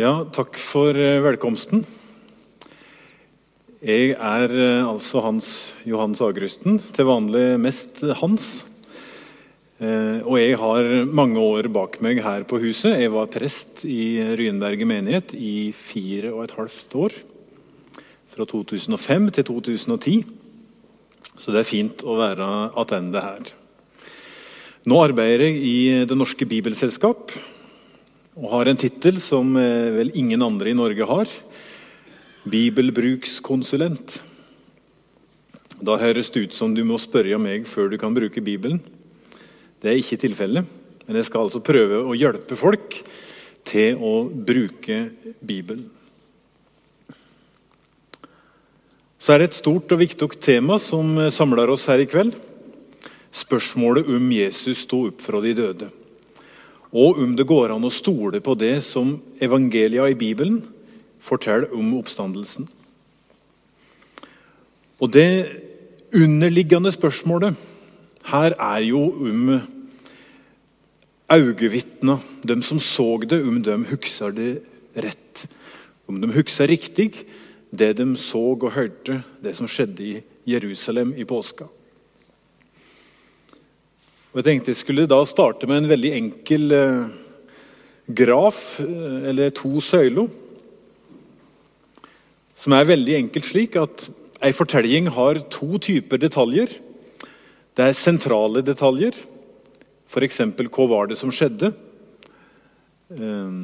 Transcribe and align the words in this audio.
Ja, 0.00 0.22
takk 0.32 0.56
for 0.56 0.96
eh, 0.96 1.18
velkomsten. 1.20 1.82
Jeg 3.84 4.14
er 4.14 4.54
eh, 4.54 4.86
altså 4.88 5.20
Hans 5.20 5.50
Johan 5.84 6.14
Sagrusten, 6.16 6.78
til 6.96 7.04
vanlig 7.04 7.58
mest 7.60 8.00
Hans. 8.22 8.46
Eh, 9.76 10.24
Og 10.24 10.38
jeg 10.40 10.56
har 10.56 10.88
mange 11.04 11.36
år 11.44 11.68
bak 11.68 12.00
meg 12.00 12.22
her 12.24 12.48
på 12.48 12.62
huset. 12.64 12.96
Jeg 12.96 13.12
var 13.12 13.28
prest 13.28 13.84
i 13.84 14.24
Ryenberget 14.40 14.88
menighet 14.88 15.36
i 15.36 15.68
fire 15.76 16.32
og 16.32 16.46
et 16.46 16.56
halvt 16.56 16.96
år. 17.04 17.20
Fra 18.32 18.48
2005 18.56 19.30
til 19.36 19.50
2010. 19.52 20.18
Så 21.36 21.52
det 21.52 21.60
er 21.60 21.72
fint 21.76 22.08
å 22.08 22.16
være 22.16 22.48
tilbake 22.72 23.28
her. 23.28 23.54
Nå 24.88 25.04
arbeider 25.12 25.50
jeg 25.50 25.60
i 25.60 25.80
Det 26.08 26.16
Norske 26.16 26.48
Bibelselskap 26.48 27.36
og 28.38 28.50
har 28.52 28.70
en 28.70 28.78
tittel 28.78 29.18
som 29.22 29.56
eh, 29.58 29.90
vel 29.94 30.12
ingen 30.14 30.42
andre 30.42 30.70
i 30.70 30.76
Norge 30.76 31.06
har. 31.06 31.30
Bibelbrukskonsulent. 32.50 34.20
Da 35.80 35.96
høres 35.98 36.30
det 36.30 36.46
ut 36.46 36.54
som 36.54 36.74
du 36.76 36.84
må 36.86 37.00
spørre 37.00 37.40
meg 37.42 37.66
før 37.68 37.90
du 37.90 37.98
kan 37.98 38.14
bruke 38.14 38.42
Bibelen. 38.44 38.80
Det 39.80 39.90
er 39.90 39.98
ikke 39.98 40.20
tilfellet, 40.20 40.68
men 41.06 41.18
jeg 41.18 41.26
skal 41.26 41.46
altså 41.46 41.62
prøve 41.64 42.02
å 42.04 42.16
hjelpe 42.16 42.58
folk 42.58 43.00
til 43.66 43.98
å 43.98 44.28
bruke 44.28 45.02
Bibelen. 45.40 45.88
Så 49.20 49.34
er 49.34 49.42
det 49.42 49.50
et 49.50 49.58
stort 49.58 49.90
og 49.92 50.00
viktig 50.00 50.30
tema 50.40 50.78
som 50.80 51.18
samler 51.32 51.72
oss 51.72 51.88
her 51.90 52.00
i 52.00 52.08
kveld. 52.08 52.36
Spørsmålet 53.36 54.08
om 54.08 54.30
Jesus 54.32 54.86
sto 54.86 55.02
opp 55.10 55.20
fra 55.24 55.42
de 55.44 55.56
døde 55.56 55.90
og 56.90 57.20
om 57.22 57.36
det 57.38 57.46
går 57.46 57.70
an 57.70 57.86
å 57.86 57.92
stole 57.94 58.40
på 58.42 58.56
det 58.58 58.80
som 58.82 59.14
evangelia 59.42 60.08
i 60.10 60.18
Bibelen 60.18 60.58
forteller 61.22 61.70
om 61.76 61.94
oppstandelsen. 62.00 62.68
Og 65.00 65.12
Det 65.12 65.30
underliggende 66.10 66.90
spørsmålet 66.90 67.54
her 68.26 68.54
er 68.58 68.80
jo 68.82 69.04
om 69.14 69.60
øyevitner, 71.30 72.18
de 72.42 72.62
som 72.62 72.78
så 72.78 73.20
det, 73.22 73.42
om 73.46 73.62
de 73.62 73.76
husker 73.92 74.30
det 74.34 74.62
rett. 74.96 75.46
Om 76.08 76.20
de 76.20 76.32
husker 76.34 76.66
riktig 76.66 77.12
det 77.70 77.96
de 77.96 78.16
så 78.16 78.42
og 78.58 78.72
hørte, 78.74 79.22
det 79.42 79.56
som 79.56 79.68
skjedde 79.70 80.02
i 80.02 80.22
Jerusalem 80.46 81.14
i 81.16 81.24
påska. 81.24 81.68
Og 84.30 84.38
Jeg 84.38 84.46
tenkte 84.46 84.70
jeg 84.70 84.78
skulle 84.78 85.08
da 85.10 85.16
starte 85.26 85.66
med 85.66 85.80
en 85.80 85.90
veldig 85.90 86.10
enkel 86.14 86.70
eh, 86.70 87.06
graf, 88.14 88.78
eh, 88.78 89.16
eller 89.26 89.50
to 89.50 89.80
søyler. 89.82 90.28
Som 92.62 92.76
er 92.76 92.86
veldig 92.86 93.16
enkelt 93.16 93.48
slik 93.48 93.74
at 93.80 94.06
ei 94.46 94.52
fortelling 94.54 95.08
har 95.16 95.40
to 95.50 95.80
typer 95.82 96.22
detaljer. 96.22 96.76
Det 97.74 97.88
er 97.88 97.98
sentrale 97.98 98.62
detaljer, 98.62 99.18
f.eks. 100.06 100.40
hva 100.62 100.86
var 100.94 101.10
det 101.10 101.18
som 101.18 101.34
skjedde? 101.34 101.72
Eh, 103.10 103.58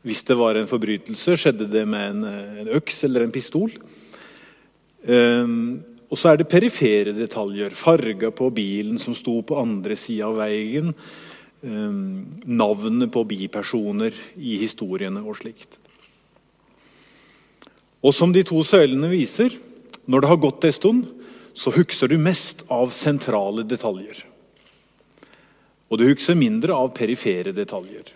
hvis 0.00 0.24
det 0.24 0.38
var 0.40 0.56
en 0.56 0.70
forbrytelse, 0.70 1.36
skjedde 1.44 1.68
det 1.68 1.84
med 1.84 2.14
en, 2.14 2.24
en 2.64 2.74
øks 2.80 3.04
eller 3.04 3.26
en 3.26 3.36
pistol? 3.36 3.68
Og 6.08 6.16
så 6.16 6.32
er 6.32 6.40
det 6.40 6.48
perifere 6.48 7.12
detaljer. 7.16 7.74
Farga 7.76 8.30
på 8.32 8.48
bilen 8.54 9.00
som 9.00 9.16
sto 9.16 9.40
på 9.44 9.58
andre 9.60 9.96
sida 9.98 10.28
av 10.30 10.38
veien. 10.40 10.94
Um, 11.60 12.38
navnet 12.46 13.10
på 13.12 13.24
bipersoner 13.26 14.14
i 14.36 14.56
historiene 14.62 15.20
og 15.24 15.36
slikt. 15.40 15.76
Og 17.98 18.14
som 18.14 18.32
de 18.32 18.44
to 18.46 18.62
søylene 18.62 19.10
viser, 19.10 19.56
når 20.06 20.22
det 20.22 20.30
har 20.30 20.40
gått 20.40 20.64
en 20.64 20.76
stund, 20.76 21.06
så 21.58 21.72
husker 21.74 22.08
du 22.08 22.16
mest 22.22 22.62
av 22.70 22.92
sentrale 22.94 23.64
detaljer. 23.66 24.22
Og 25.90 25.98
du 25.98 26.06
husker 26.06 26.38
mindre 26.38 26.76
av 26.76 26.92
perifere 26.96 27.52
detaljer. 27.56 28.14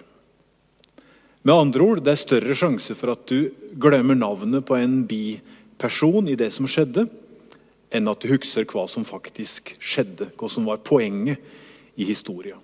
Med 1.43 1.55
andre 1.55 1.83
ord, 1.83 2.05
Det 2.05 2.13
er 2.13 2.23
større 2.23 2.55
sjanse 2.55 2.95
for 2.95 3.13
at 3.13 3.27
du 3.27 3.51
glemmer 3.75 4.15
navnet 4.15 4.65
på 4.65 4.77
en 4.79 5.03
biperson 5.03 6.29
i 6.29 6.37
det 6.39 6.53
som 6.53 6.67
skjedde, 6.67 7.09
enn 7.93 8.11
at 8.11 8.23
du 8.23 8.31
husker 8.33 8.67
hva 8.73 8.87
som 8.91 9.05
faktisk 9.07 9.75
skjedde, 9.83 10.31
hva 10.39 10.49
som 10.51 10.67
var 10.69 10.83
poenget 10.85 11.41
i 11.97 12.07
historien. 12.09 12.61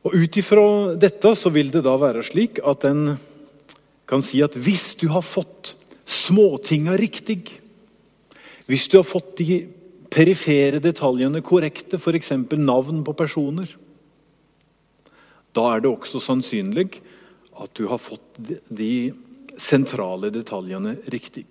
Og 0.00 0.16
Ut 0.16 0.38
ifra 0.40 0.64
dette 0.96 1.34
så 1.36 1.52
vil 1.52 1.70
det 1.72 1.84
da 1.84 1.92
være 2.00 2.24
slik 2.24 2.62
at 2.64 2.86
en 2.88 3.18
kan 4.10 4.24
si 4.24 4.40
at 4.42 4.56
hvis 4.58 4.94
du 4.98 5.10
har 5.12 5.22
fått 5.22 5.74
småtinga 6.08 6.96
riktig, 6.98 7.60
hvis 8.66 8.88
du 8.90 8.98
har 8.98 9.06
fått 9.06 9.36
de 9.38 9.60
perifere 10.10 10.80
detaljene 10.82 11.42
korrekte, 11.46 12.00
f.eks. 12.00 12.32
navn 12.58 13.04
på 13.06 13.14
personer, 13.14 13.70
da 15.54 15.66
er 15.74 15.82
det 15.82 15.90
også 15.90 16.22
sannsynlig 16.22 16.88
at 17.60 17.72
du 17.76 17.86
har 17.90 18.00
fått 18.00 18.38
de 18.66 19.10
sentrale 19.60 20.30
detaljene 20.32 20.96
riktig. 21.12 21.46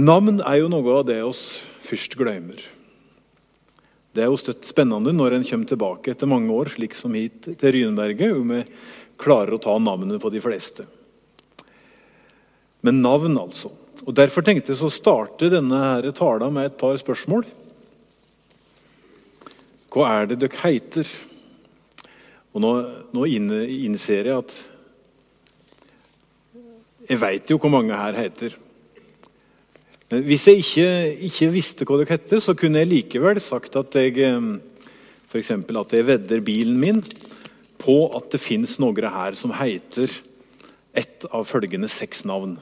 Navn 0.00 0.38
er 0.40 0.62
jo 0.62 0.68
noe 0.72 0.92
av 1.00 1.08
det 1.08 1.18
oss 1.26 1.60
først 1.84 2.14
glemmer. 2.16 2.60
Det 4.14 4.22
er 4.24 4.30
jo 4.30 4.38
støtt 4.40 4.64
spennende 4.64 5.12
når 5.12 5.36
en 5.36 5.44
kommer 5.44 5.68
tilbake 5.68 6.12
etter 6.12 6.30
mange 6.30 6.54
år, 6.54 6.70
slik 6.72 6.96
som 6.96 7.12
hit 7.18 7.50
til 7.60 7.74
Ryneberget, 7.74 8.32
om 8.32 8.54
vi 8.54 8.62
klarer 9.20 9.54
å 9.54 9.60
ta 9.60 9.74
navnet 9.82 10.22
på 10.22 10.30
de 10.32 10.40
fleste. 10.40 10.86
Men 12.86 13.02
navn, 13.04 13.36
altså. 13.42 13.74
Og 14.06 14.16
Derfor 14.16 14.46
tenkte 14.46 14.72
jeg 14.72 14.80
å 14.80 14.92
starte 14.92 15.50
denne 15.52 15.82
her 15.82 16.08
tala 16.16 16.48
med 16.54 16.70
et 16.70 16.78
par 16.80 16.96
spørsmål. 16.96 17.44
Hva 19.92 20.08
er 20.14 20.30
det 20.30 20.40
dere 20.40 20.62
heiter? 20.62 21.12
Og 22.54 22.64
Nå, 22.64 22.72
nå 23.12 23.28
innser 23.28 24.30
jeg 24.30 24.38
at 24.38 24.56
Jeg 27.10 27.18
veit 27.20 27.50
jo 27.50 27.58
hvor 27.60 27.72
mange 27.74 27.96
her 27.98 28.16
heter. 28.16 28.54
Hvis 30.10 30.48
jeg 30.48 30.58
ikke, 30.58 30.86
ikke, 31.28 31.48
visste 31.54 31.86
hva 31.86 32.00
det 32.00 32.08
hette, 32.10 32.40
så 32.42 32.56
kunne 32.58 32.80
jeg 32.82 32.90
likevel 32.90 33.38
sagt 33.38 33.76
at 33.78 33.94
jeg 33.94 34.16
f.eks. 35.30 35.50
at 35.54 35.92
jeg 35.94 36.06
vedder 36.08 36.42
bilen 36.42 36.80
min 36.82 36.98
på 37.78 37.94
at 38.18 38.26
det 38.32 38.40
fins 38.42 38.74
noen 38.82 39.06
her 39.06 39.38
som 39.38 39.54
heter 39.54 40.10
ett 40.98 41.28
av 41.30 41.46
følgende 41.46 41.86
seks 41.86 42.24
navn. 42.26 42.56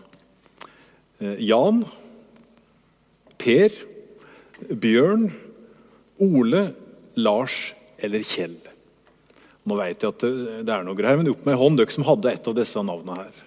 Eh, 1.25 1.41
Jan, 1.49 1.87
Per, 3.41 3.73
Bjørn, 4.69 5.31
Ole, 6.21 6.63
Lars 7.17 7.57
eller 7.97 8.29
Kjell. 8.29 8.59
Nå 9.65 9.81
vet 9.81 10.05
jeg 10.05 10.13
at 10.13 10.29
det 10.69 10.75
er 10.75 10.85
noe 10.85 11.01
her, 11.01 11.17
men 11.17 11.33
opp 11.33 11.49
med 11.49 11.57
ei 11.57 11.63
hånd, 11.65 11.81
dere 11.81 11.97
som 11.97 12.05
hadde 12.13 12.37
et 12.37 12.53
av 12.53 12.61
disse 12.61 12.85
navnene 12.85 13.23
her. 13.25 13.45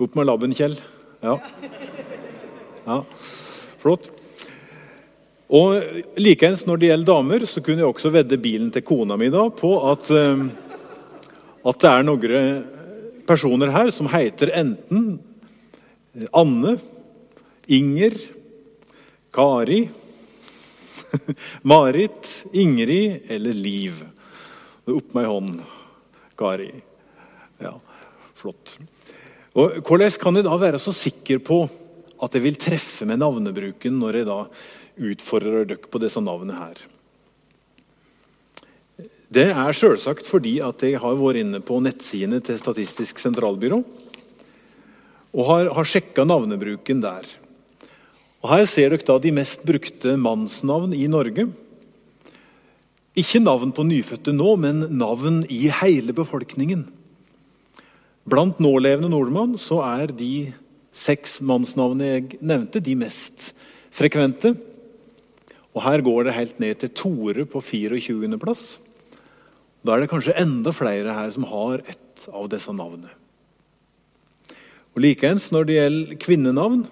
Opp 0.00 0.16
med 0.16 0.32
labben, 0.32 0.56
Kjell. 0.56 0.80
Ja. 1.24 1.38
ja. 2.84 2.98
Flott. 3.80 4.10
Og 5.54 6.00
Likeens 6.20 6.66
når 6.68 6.80
det 6.80 6.90
gjelder 6.90 7.08
damer, 7.08 7.46
så 7.48 7.62
kunne 7.64 7.80
jeg 7.80 7.88
også 7.88 8.12
vedde 8.12 8.40
bilen 8.40 8.70
til 8.74 8.84
kona 8.84 9.16
mi 9.20 9.30
da 9.32 9.46
på 9.54 9.70
at, 9.90 10.10
uh, 10.12 10.44
at 11.64 11.80
det 11.80 11.90
er 11.90 12.06
noen 12.06 12.64
personer 13.28 13.72
her 13.72 13.92
som 13.94 14.10
heter 14.12 14.52
enten 14.60 15.14
Anne, 16.36 16.76
Inger, 17.72 18.14
Kari, 19.34 19.86
Marit, 21.72 22.34
Ingrid 22.52 23.30
eller 23.32 23.56
Liv. 23.56 24.04
Opp 24.84 25.16
med 25.16 25.24
ei 25.24 25.30
hånd, 25.30 25.62
Kari. 26.38 26.68
Ja, 27.64 27.78
flott. 28.36 28.76
Og 29.54 29.78
Hvordan 29.86 30.10
kan 30.18 30.34
jeg 30.38 30.46
da 30.48 30.56
være 30.58 30.80
så 30.82 30.92
sikker 30.94 31.38
på 31.38 31.62
at 32.24 32.34
jeg 32.34 32.42
vil 32.42 32.58
treffe 32.58 33.06
med 33.06 33.20
navnebruken 33.22 34.00
når 34.00 34.18
jeg 34.18 34.28
da 34.28 34.40
utfordrer 34.94 35.68
dere 35.68 35.90
på 35.90 36.00
disse 36.02 36.22
navnene 36.22 36.58
her? 36.58 36.82
Det 39.34 39.48
er 39.50 39.74
selvsagt 39.74 40.26
fordi 40.30 40.58
at 40.62 40.82
jeg 40.82 40.98
har 41.02 41.18
vært 41.18 41.40
inne 41.42 41.60
på 41.62 41.80
nettsidene 41.82 42.42
til 42.44 42.58
Statistisk 42.58 43.18
sentralbyrå 43.22 43.80
og 45.34 45.48
har, 45.48 45.70
har 45.74 45.88
sjekka 45.90 46.22
navnebruken 46.26 47.00
der. 47.02 47.26
Og 48.44 48.50
Her 48.52 48.66
ser 48.70 48.92
dere 48.92 49.06
da 49.06 49.16
de 49.18 49.32
mest 49.34 49.64
brukte 49.66 50.14
mannsnavn 50.20 50.94
i 50.94 51.06
Norge. 51.10 51.48
Ikke 53.18 53.40
navn 53.42 53.72
på 53.74 53.86
nyfødte 53.86 54.34
nå, 54.34 54.54
men 54.60 54.84
navn 54.98 55.42
i 55.50 55.64
hele 55.82 56.14
befolkningen. 56.14 56.84
Blant 58.24 58.60
nålevende 58.62 59.10
nordmann 59.12 59.58
så 59.60 59.82
er 59.84 60.12
de 60.16 60.54
seks 60.94 61.40
mannsnavnene 61.44 62.06
jeg 62.08 62.38
nevnte, 62.40 62.80
de 62.80 62.94
mest 62.96 63.50
frekvente. 63.92 64.54
Og 65.74 65.82
her 65.84 66.04
går 66.06 66.24
det 66.24 66.36
helt 66.38 66.62
ned 66.62 66.78
til 66.80 66.94
Tore 66.96 67.44
på 67.50 67.60
24. 67.60 68.38
plass. 68.40 68.78
Da 69.84 69.92
er 69.92 70.04
det 70.04 70.10
kanskje 70.12 70.36
enda 70.40 70.72
flere 70.72 71.12
her 71.12 71.34
som 71.34 71.44
har 71.50 71.82
et 71.84 72.28
av 72.32 72.48
disse 72.48 72.72
navnene. 72.72 73.12
Og 74.94 75.02
Likeens 75.02 75.50
når 75.52 75.66
det 75.66 75.76
gjelder 75.76 76.18
kvinnenavn, 76.22 76.84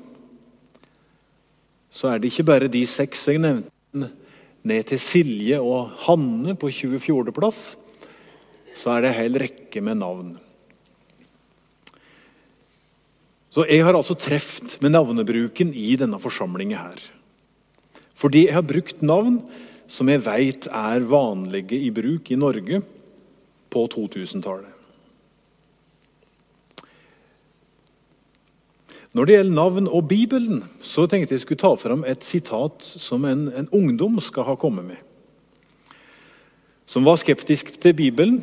så 1.92 2.10
er 2.10 2.20
det 2.20 2.32
ikke 2.32 2.48
bare 2.50 2.72
de 2.72 2.82
seks 2.88 3.28
jeg 3.30 3.40
nevnte, 3.40 4.10
ned 4.62 4.86
til 4.86 5.00
Silje 5.00 5.58
og 5.62 5.94
Hanne 6.04 6.54
på 6.58 6.68
24. 6.70 7.32
plass, 7.34 7.62
så 8.76 8.92
er 8.92 9.02
det 9.02 9.12
en 9.12 9.20
hel 9.20 9.38
rekke 9.42 9.82
med 9.84 10.00
navn. 10.02 10.34
Så 13.52 13.66
jeg 13.68 13.84
har 13.84 13.92
altså 13.92 14.16
treft 14.16 14.78
med 14.80 14.94
navnebruken 14.94 15.74
i 15.76 15.92
denne 16.00 16.16
forsamlingen 16.22 16.78
her. 16.80 17.00
Fordi 18.16 18.46
jeg 18.46 18.56
har 18.56 18.64
brukt 18.64 19.02
navn 19.04 19.42
som 19.92 20.08
jeg 20.08 20.22
vet 20.24 20.68
er 20.72 21.04
vanlige 21.04 21.76
i 21.76 21.90
bruk 21.92 22.30
i 22.32 22.38
Norge 22.38 22.80
på 23.72 23.82
2000-tallet. 23.92 24.70
Når 29.12 29.28
det 29.28 29.34
gjelder 29.36 29.56
navn 29.58 29.88
og 29.92 30.06
Bibelen, 30.08 30.62
så 30.80 31.04
tenkte 31.04 31.36
jeg 31.36 31.42
skulle 31.44 31.60
ta 31.60 31.74
fram 31.76 32.06
et 32.08 32.24
sitat 32.24 32.80
som 32.80 33.26
en, 33.28 33.50
en 33.52 33.68
ungdom 33.68 34.16
skal 34.24 34.46
ha 34.48 34.56
kommet 34.56 34.86
med. 34.88 35.00
Som 36.88 37.04
var 37.04 37.20
skeptisk 37.20 37.74
til 37.80 37.92
Bibelen. 37.96 38.40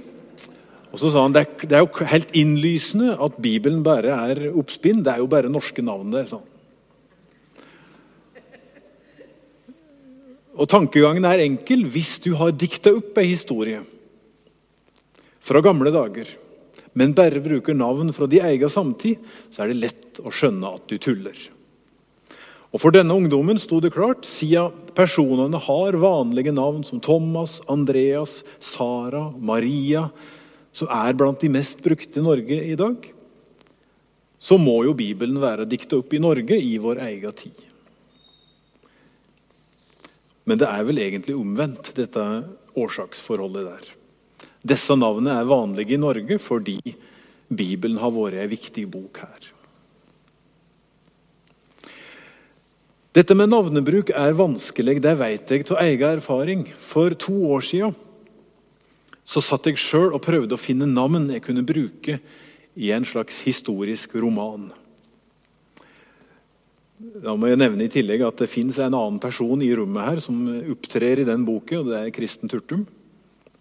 Og 0.90 0.98
så 0.98 1.12
sa 1.14 1.22
han 1.26 1.36
det 1.36 1.44
er, 1.44 1.68
det 1.70 1.78
er 1.78 1.84
jo 1.86 2.08
helt 2.10 2.32
innlysende 2.38 3.14
at 3.22 3.38
Bibelen 3.42 3.84
bare 3.86 4.16
er 4.32 4.48
oppspinn. 4.50 5.04
Det 5.06 5.14
er 5.14 5.22
jo 5.22 5.30
bare 5.30 5.52
norske 5.52 5.84
navn 5.86 6.16
der. 6.16 6.26
Sånn. 6.30 6.46
Og 10.60 10.68
Tankegangen 10.68 11.28
er 11.30 11.46
enkel 11.46 11.86
hvis 11.88 12.18
du 12.26 12.34
har 12.40 12.52
dikta 12.52 12.92
opp 12.98 13.18
ei 13.22 13.30
historie 13.32 13.80
fra 15.50 15.62
gamle 15.64 15.92
dager, 15.94 16.28
men 17.00 17.14
bare 17.16 17.40
bruker 17.42 17.78
navn 17.78 18.12
fra 18.14 18.28
din 18.30 18.44
egen 18.44 18.70
samtid, 18.70 19.22
så 19.54 19.64
er 19.64 19.72
det 19.72 19.80
lett 19.86 20.20
å 20.20 20.34
skjønne 20.34 20.74
at 20.76 20.90
du 20.92 20.98
tuller. 21.02 21.38
Og 22.70 22.84
For 22.84 22.94
denne 22.94 23.16
ungdommen 23.16 23.58
sto 23.62 23.80
det 23.82 23.94
klart, 23.96 24.28
siden 24.30 24.92
personene 24.98 25.58
har 25.64 25.98
vanlige 25.98 26.54
navn 26.54 26.84
som 26.86 27.02
Thomas, 27.02 27.58
Andreas, 27.72 28.44
Sara, 28.60 29.30
Maria, 29.40 30.10
som 30.76 30.92
er 30.94 31.16
blant 31.18 31.42
de 31.42 31.50
mest 31.52 31.82
brukte 31.84 32.20
i 32.20 32.24
Norge 32.24 32.60
i 32.72 32.76
dag, 32.80 33.10
så 34.40 34.56
må 34.58 34.78
jo 34.88 34.96
Bibelen 34.96 35.40
være 35.42 35.68
dikta 35.68 36.00
opp 36.00 36.14
i 36.16 36.22
Norge 36.22 36.56
i 36.56 36.78
vår 36.80 37.02
egen 37.10 37.36
tid. 37.36 37.66
Men 40.48 40.62
det 40.62 40.70
er 40.70 40.86
vel 40.88 41.02
egentlig 41.04 41.36
omvendt, 41.38 41.92
dette 41.98 42.24
årsaksforholdet 42.80 43.68
der. 43.68 43.94
Disse 44.74 44.96
navnene 44.98 45.36
er 45.40 45.48
vanlige 45.48 45.96
i 45.96 46.02
Norge 46.02 46.40
fordi 46.42 46.80
Bibelen 47.50 48.00
har 48.02 48.14
vært 48.14 48.40
en 48.44 48.52
viktig 48.52 48.86
bok 48.92 49.22
her. 49.24 49.50
Dette 53.20 53.34
med 53.34 53.50
navnebruk 53.50 54.12
er 54.14 54.38
vanskelig, 54.38 55.00
det 55.02 55.16
vet 55.18 55.52
jeg 55.52 55.66
av 55.74 55.82
egen 55.82 56.20
erfaring. 56.20 56.68
For 56.86 57.16
to 57.18 57.34
år 57.56 57.66
siden 57.66 57.96
så 59.30 59.42
satt 59.46 59.68
jeg 59.70 59.78
sjøl 59.78 60.16
og 60.16 60.24
prøvde 60.26 60.56
å 60.58 60.62
finne 60.62 60.88
navn 60.90 61.30
jeg 61.30 61.44
kunne 61.46 61.66
bruke 61.68 62.18
i 62.80 62.90
en 62.96 63.06
slags 63.06 63.44
historisk 63.46 64.16
roman. 64.18 64.70
Da 67.00 67.36
må 67.38 67.48
jeg 67.48 67.60
nevne 67.62 67.86
i 67.86 67.92
tillegg 67.92 68.26
at 68.26 68.42
Det 68.42 68.50
fins 68.52 68.80
en 68.82 68.96
annen 68.96 69.20
person 69.22 69.62
i 69.64 69.70
rommet 69.78 70.08
her 70.08 70.24
som 70.24 70.42
opptrer 70.74 71.22
i 71.22 71.28
den 71.28 71.46
boken, 71.48 71.84
og 71.84 71.92
det 71.92 72.02
er 72.02 72.16
Kristen 72.16 72.50
Turtum. 72.52 72.88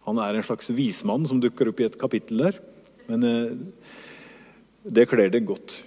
Han 0.08 0.18
er 0.24 0.38
en 0.38 0.46
slags 0.46 0.72
vismann 0.72 1.28
som 1.28 1.40
dukker 1.42 1.68
opp 1.70 1.82
i 1.82 1.86
et 1.90 2.00
kapittel 2.00 2.48
der. 2.48 2.58
Men 3.10 3.28
eh, 3.28 3.54
det 4.88 5.08
kler 5.10 5.28
det 5.30 5.44
godt. 5.46 5.82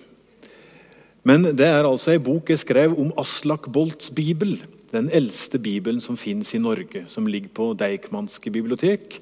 Men 1.26 1.52
det 1.58 1.68
er 1.68 1.88
altså 1.88 2.14
ei 2.14 2.22
bok 2.22 2.50
jeg 2.54 2.62
skrev 2.62 2.94
om 3.02 3.12
Aslak 3.20 3.66
Bolts 3.74 4.14
bibel. 4.14 4.60
Den 4.94 5.10
eldste 5.10 5.58
bibelen 5.62 6.02
som 6.04 6.18
fins 6.20 6.54
i 6.54 6.62
Norge, 6.62 7.08
som 7.10 7.26
ligger 7.26 7.50
på 7.56 7.74
Deichmanske 7.80 8.54
bibliotek 8.54 9.22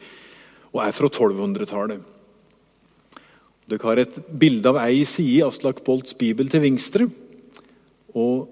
og 0.74 0.82
er 0.84 0.96
fra 0.96 1.10
1200-tallet. 1.10 2.02
Dere 3.70 3.86
har 3.86 4.02
et 4.02 4.16
bilde 4.42 4.72
av 4.72 4.80
ei 4.82 5.04
side 5.06 5.36
i 5.40 5.46
Aslak 5.46 5.84
Bolts 5.86 6.16
bibel 6.18 6.50
til 6.50 6.64
venstre 6.64 7.06
og 8.18 8.50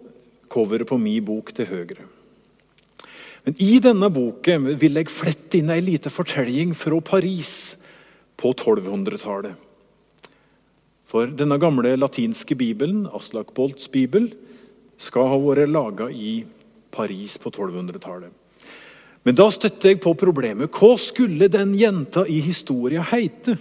coveret 0.53 0.89
på 0.89 0.99
min 1.01 1.25
bok 1.25 1.49
til 1.57 1.69
høyre. 1.69 2.05
Men 3.47 3.55
I 3.63 3.77
denne 3.81 4.09
boken 4.13 4.73
vil 4.77 4.99
jeg 4.99 5.13
flette 5.13 5.57
inn 5.57 5.71
ei 5.73 5.79
lita 5.81 6.11
fortelling 6.13 6.73
fra 6.77 6.99
Paris 7.01 7.77
på 8.37 8.51
1200-tallet. 8.53 9.55
For 11.07 11.31
denne 11.31 11.55
gamle 11.57 11.95
latinske 11.95 12.57
bibelen, 12.59 13.05
Aslak 13.15 13.53
Bolts 13.55 13.87
bibel, 13.87 14.33
skal 14.99 15.29
ha 15.31 15.37
vært 15.39 15.71
laga 15.71 16.09
i 16.11 16.41
Paris 16.91 17.37
på 17.39 17.53
1200-tallet. 17.53 18.33
Men 19.27 19.35
da 19.35 19.49
støtter 19.51 19.91
jeg 19.91 19.99
på 19.99 20.13
problemet. 20.15 20.71
Hva 20.71 20.93
skulle 20.95 21.49
den 21.51 21.73
jenta 21.75 22.23
i 22.31 22.37
historia 22.45 23.01
heite? 23.09 23.57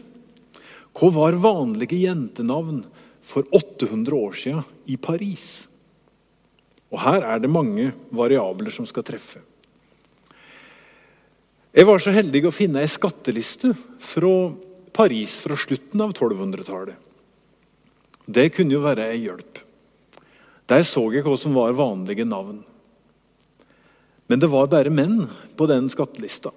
Hva 0.94 1.08
var 1.10 1.38
vanlige 1.42 1.98
jentenavn 2.04 2.84
for 3.26 3.48
800 3.50 4.14
år 4.14 4.36
siden 4.38 4.62
i 4.86 4.94
Paris? 4.94 5.66
Og 6.94 7.02
Her 7.02 7.26
er 7.32 7.42
det 7.42 7.50
mange 7.50 7.88
variabler 8.14 8.70
som 8.70 8.86
skal 8.86 9.02
treffe. 9.08 9.42
Jeg 11.74 11.90
var 11.90 11.98
så 11.98 12.14
heldig 12.14 12.44
å 12.46 12.54
finne 12.54 12.86
ei 12.86 12.88
skatteliste 12.88 13.74
fra 14.06 14.32
Paris 14.94 15.34
fra 15.42 15.58
slutten 15.58 16.06
av 16.06 16.14
1200-tallet. 16.14 16.94
Det 18.22 18.46
kunne 18.54 18.78
jo 18.78 18.86
være 18.86 19.10
ei 19.10 19.19
hjelp. 19.26 19.58
Der 20.70 20.86
så 20.86 21.02
jeg 21.10 21.26
hva 21.26 21.34
som 21.34 21.58
var 21.58 21.74
vanlige 21.74 22.24
navn. 22.24 22.62
Men 24.26 24.43
det 24.43 24.50
var 24.50 24.70
bare 24.70 24.90
menn 24.90 25.26
på 25.56 25.69
den 25.70 25.90
skattelista. 25.93 26.50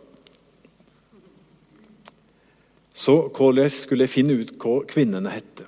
Så 2.99 3.15
hvordan 3.31 3.69
skulle 3.71 4.07
jeg 4.07 4.13
finne 4.13 4.39
ut 4.41 4.55
hva 4.59 4.81
kvinnene 4.89 5.31
hette? 5.31 5.67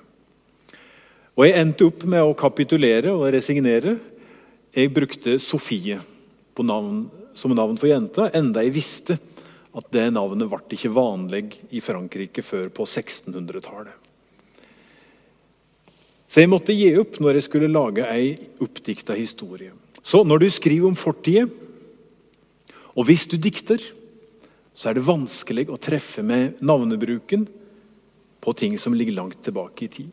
Og 1.32 1.46
Jeg 1.46 1.56
endte 1.62 1.86
opp 1.88 2.02
med 2.04 2.20
å 2.20 2.36
kapitulere 2.36 3.14
og 3.14 3.30
resignere 3.32 3.96
jeg 4.72 4.92
brukte 4.92 5.38
Sofie 5.40 6.00
navn, 6.62 7.06
som 7.34 7.54
navn 7.56 7.78
for 7.80 7.88
jenta, 7.88 8.28
enda 8.36 8.60
jeg 8.62 8.74
visste 8.76 9.16
at 9.72 9.88
det 9.92 10.10
navnet 10.12 10.50
ble 10.50 10.76
ikke 10.76 10.92
vanlig 10.92 11.46
i 11.72 11.80
Frankrike 11.80 12.44
før 12.44 12.68
på 12.68 12.84
1600-tallet. 12.84 13.96
Så 16.28 16.40
jeg 16.40 16.48
måtte 16.48 16.76
gi 16.76 16.90
opp 16.96 17.18
når 17.20 17.36
jeg 17.36 17.46
skulle 17.48 17.72
lage 17.72 18.04
ei 18.08 18.36
oppdikta 18.60 19.16
historie. 19.16 19.72
Så 20.04 20.22
når 20.24 20.44
du 20.44 20.48
skriver 20.52 20.88
om 20.88 20.96
fortida, 20.96 21.48
og 22.92 23.08
hvis 23.08 23.26
du 23.30 23.38
dikter, 23.40 23.80
så 24.74 24.90
er 24.90 24.96
det 24.96 25.06
vanskelig 25.06 25.68
å 25.72 25.80
treffe 25.80 26.24
med 26.24 26.60
navnebruken 26.64 27.46
på 28.42 28.54
ting 28.58 28.78
som 28.80 28.96
ligger 28.96 29.18
langt 29.20 29.40
tilbake 29.44 29.86
i 29.86 29.92
tid. 29.92 30.10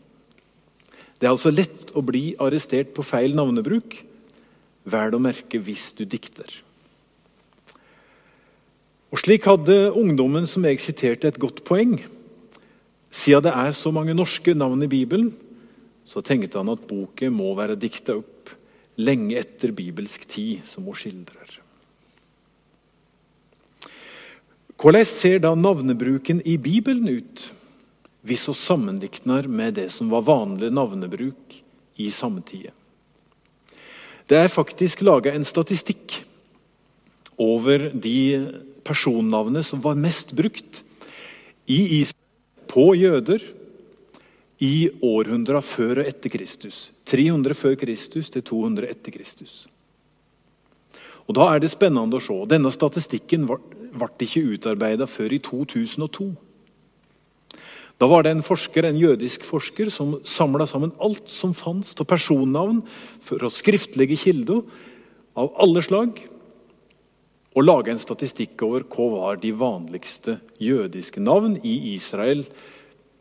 Det 1.19 1.27
er 1.27 1.33
altså 1.33 1.51
lett 1.51 1.91
å 1.97 2.03
bli 2.05 2.33
arrestert 2.39 2.93
på 2.95 3.03
feil 3.03 3.35
navnebruk 3.35 3.97
vel 4.89 5.15
å 5.15 5.21
merke 5.21 5.59
hvis 5.59 5.89
du 5.97 6.05
dikter. 6.07 6.47
Og 9.09 9.19
Slik 9.19 9.47
hadde 9.49 9.89
ungdommen 9.97 10.45
som 10.47 10.63
jeg 10.67 10.79
siterte, 10.83 11.27
et 11.27 11.41
godt 11.41 11.63
poeng. 11.67 11.97
Siden 13.09 13.47
det 13.47 13.53
er 13.57 13.73
så 13.73 13.91
mange 13.91 14.13
norske 14.13 14.53
navn 14.53 14.85
i 14.85 14.91
Bibelen, 14.91 15.31
så 16.05 16.21
tenkte 16.25 16.61
han 16.61 16.69
at 16.71 16.85
boken 16.89 17.33
må 17.33 17.51
være 17.57 17.77
dikta 17.79 18.19
opp 18.21 18.53
lenge 19.01 19.37
etter 19.39 19.73
bibelsk 19.73 20.27
tid, 20.29 20.61
som 20.69 20.85
hun 20.85 20.97
skildrer. 20.97 21.58
Hvordan 24.79 25.03
ser 25.05 25.41
da 25.43 25.49
navnebruken 25.59 26.39
i 26.47 26.53
Bibelen 26.55 27.07
ut, 27.11 27.49
hvis 28.23 28.45
vi 28.47 28.53
sammenligner 28.55 29.47
med 29.51 29.75
det 29.75 29.89
som 29.91 30.07
var 30.07 30.23
vanlig 30.23 30.69
navnebruk 30.71 31.57
i 31.99 32.07
samtida? 32.15 32.71
Det 34.29 34.37
er 34.39 34.47
faktisk 34.47 35.01
laga 35.03 35.33
en 35.35 35.43
statistikk 35.43 36.21
over 37.35 37.89
de 37.91 38.19
personnavnene 38.87 39.65
som 39.67 39.81
var 39.83 39.99
mest 39.99 40.31
brukt 40.37 40.83
i 41.67 41.81
Israel 41.99 42.69
på 42.69 42.93
jøder 42.95 43.43
i 44.63 44.87
århundra 45.03 45.59
før 45.65 46.05
og 46.05 46.07
etter 46.07 46.31
Kristus. 46.31 46.93
300 47.09 47.57
før 47.57 47.75
Kristus 47.83 48.31
til 48.31 48.45
200 48.47 48.87
etter 48.93 49.11
Kristus. 49.11 49.65
Og 51.27 51.35
Da 51.35 51.51
er 51.51 51.59
det 51.59 51.73
spennende 51.73 52.15
å 52.15 52.23
se. 52.23 52.37
Denne 52.47 52.71
statistikken 52.71 53.43
ble 53.93 54.09
ikke 54.25 54.45
utarbeida 54.55 55.07
før 55.09 55.35
i 55.35 55.41
2002. 55.43 56.29
Da 57.99 58.07
var 58.07 58.23
det 58.23 58.31
en 58.31 58.45
forsker, 58.45 58.85
en 58.87 58.99
jødisk 58.99 59.43
forsker 59.43 59.89
som 59.91 60.15
samla 60.23 60.67
sammen 60.69 60.93
alt 61.03 61.27
som 61.31 61.51
fantes 61.53 61.97
av 61.99 62.07
personnavn 62.07 62.79
fra 63.27 63.49
skriftlige 63.51 64.15
kilder 64.21 64.63
av 65.35 65.51
alle 65.59 65.83
slag. 65.83 66.25
og 67.57 67.65
lage 67.65 67.89
en 67.91 67.99
statistikk 67.99 68.61
over 68.61 68.83
hva 68.85 69.05
var 69.09 69.39
de 69.41 69.49
vanligste 69.51 70.37
jødiske 70.61 71.19
navn 71.19 71.57
i 71.65 71.95
Israel 71.95 72.45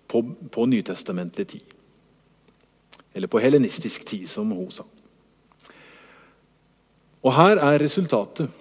på, 0.06 0.20
på 0.52 0.66
nytestamentlig 0.68 1.46
tid. 1.48 1.64
Eller 3.14 3.26
på 3.26 3.40
helenistisk 3.40 4.04
tid, 4.06 4.28
som 4.28 4.52
hun 4.52 4.70
sa. 4.70 4.84
Og 7.24 7.32
her 7.34 7.56
er 7.56 7.80
resultatet. 7.82 8.52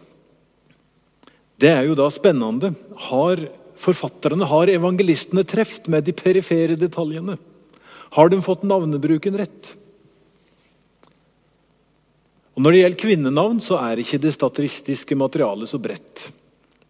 Det 1.57 1.71
er 1.73 1.87
jo 1.87 1.95
da 1.97 2.07
spennende. 2.13 2.73
Har 3.09 3.41
forfatterne, 3.77 4.45
har 4.45 4.69
evangelistene 4.69 5.45
treft 5.47 5.89
med 5.89 6.05
de 6.05 6.13
perifere 6.15 6.77
detaljene? 6.77 7.37
Har 8.13 8.29
de 8.29 8.39
fått 8.45 8.65
navnebruken 8.65 9.37
rett? 9.37 9.73
Og 12.57 12.63
Når 12.63 12.73
det 12.73 12.79
gjelder 12.81 13.01
kvinnenavn, 13.01 13.59
så 13.61 13.77
er 13.77 14.01
ikke 14.01 14.21
det 14.21 14.33
statistiske 14.33 15.17
materialet 15.17 15.69
så 15.69 15.77
bredt. 15.81 16.29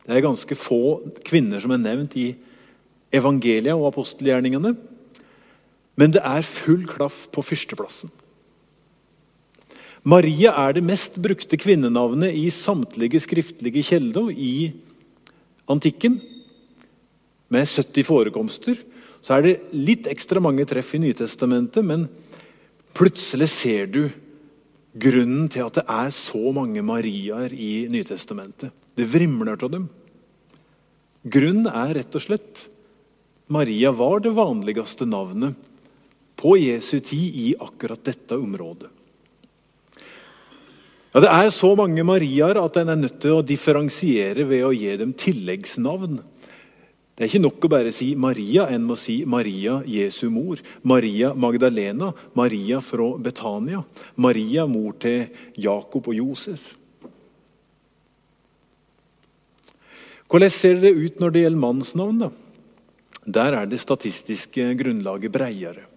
Det 0.07 0.15
er 0.15 0.23
ganske 0.23 0.55
få 0.55 0.99
kvinner 1.27 1.59
som 1.59 1.73
er 1.75 1.81
nevnt 1.83 2.13
i 2.15 2.29
evangelia 3.11 3.75
og 3.75 3.89
apostelgjerningene. 3.89 4.71
Men 5.99 6.13
det 6.13 6.23
er 6.23 6.47
full 6.47 6.85
klaff 6.87 7.25
på 7.33 7.43
førsteplassen. 7.43 8.11
Maria 10.07 10.53
er 10.55 10.77
det 10.77 10.85
mest 10.87 11.17
brukte 11.19 11.57
kvinnenavnet 11.59 12.31
i 12.31 12.45
samtlige 12.53 13.19
skriftlige 13.19 13.81
kilder 13.83 14.29
i 14.31 14.71
antikken. 15.67 16.21
Med 17.51 17.67
70 17.67 18.07
forekomster. 18.07 18.77
Så 19.19 19.35
er 19.35 19.43
det 19.43 19.75
litt 19.75 20.07
ekstra 20.07 20.39
mange 20.43 20.63
treff 20.67 20.93
i 20.95 21.01
Nytestamentet, 21.03 21.83
men 21.83 22.05
plutselig 22.95 23.49
ser 23.51 23.89
du 23.91 24.05
grunnen 24.95 25.49
til 25.51 25.65
at 25.65 25.81
det 25.81 25.83
er 25.91 26.11
så 26.15 26.53
mange 26.55 26.83
Mariaer 26.87 27.51
i 27.51 27.87
Nytestamentet. 27.91 28.71
Det 28.95 29.07
vrimler 29.11 29.59
av 29.59 29.73
dem. 29.73 29.89
Grunnen 31.27 31.67
er 31.67 31.97
rett 31.99 32.15
og 32.15 32.23
slett 32.23 32.63
Maria 33.51 33.91
var 33.95 34.23
det 34.23 34.31
vanligste 34.37 35.07
navnet 35.07 35.59
på 36.39 36.55
Jesu 36.61 37.01
tid 37.01 37.41
i 37.43 37.49
akkurat 37.59 38.07
dette 38.07 38.39
området. 38.39 38.93
Ja, 41.17 41.21
Det 41.21 41.29
er 41.33 41.49
så 41.49 41.71
mange 41.73 42.03
Mariaer 42.05 42.59
at 42.61 42.75
en 42.77 42.91
er 42.93 42.97
nødt 42.99 43.15
til 43.23 43.39
å 43.39 43.41
differensiere 43.41 44.43
ved 44.45 44.61
å 44.61 44.69
gi 44.69 44.91
dem 44.99 45.15
tilleggsnavn. 45.17 46.19
Det 47.17 47.25
er 47.25 47.31
ikke 47.31 47.41
nok 47.41 47.65
å 47.65 47.71
bare 47.73 47.89
si 47.89 48.11
Maria, 48.13 48.67
en 48.69 48.85
må 48.85 48.93
si 49.01 49.23
Maria, 49.25 49.79
Jesu 49.81 50.29
mor. 50.29 50.61
Maria 50.85 51.33
Magdalena, 51.33 52.11
Maria 52.37 52.83
fra 52.85 53.09
Betania. 53.17 53.81
Maria, 54.15 54.67
mor 54.69 54.93
til 55.01 55.25
Jakob 55.57 56.05
og 56.05 56.19
Joses. 56.19 56.69
Hvordan 60.29 60.53
ser 60.53 60.77
det 60.85 60.93
ut 60.93 61.17
når 61.17 61.33
det 61.33 61.47
gjelder 61.47 61.65
mannsnavn? 61.65 62.25
da? 62.27 62.33
Der 63.25 63.63
er 63.63 63.65
det 63.65 63.81
statistiske 63.81 64.75
grunnlaget 64.77 65.33
breiere. 65.33 65.87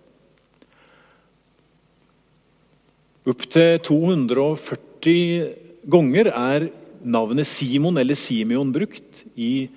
Opptil 3.28 3.76
240 3.84 4.89
ganger 5.00 6.33
er 6.33 6.69
navnet 7.00 7.49
Simon 7.49 7.97
eller 8.00 8.19
Simeon 8.19 8.73
brukt 8.75 9.25
i 9.35 9.71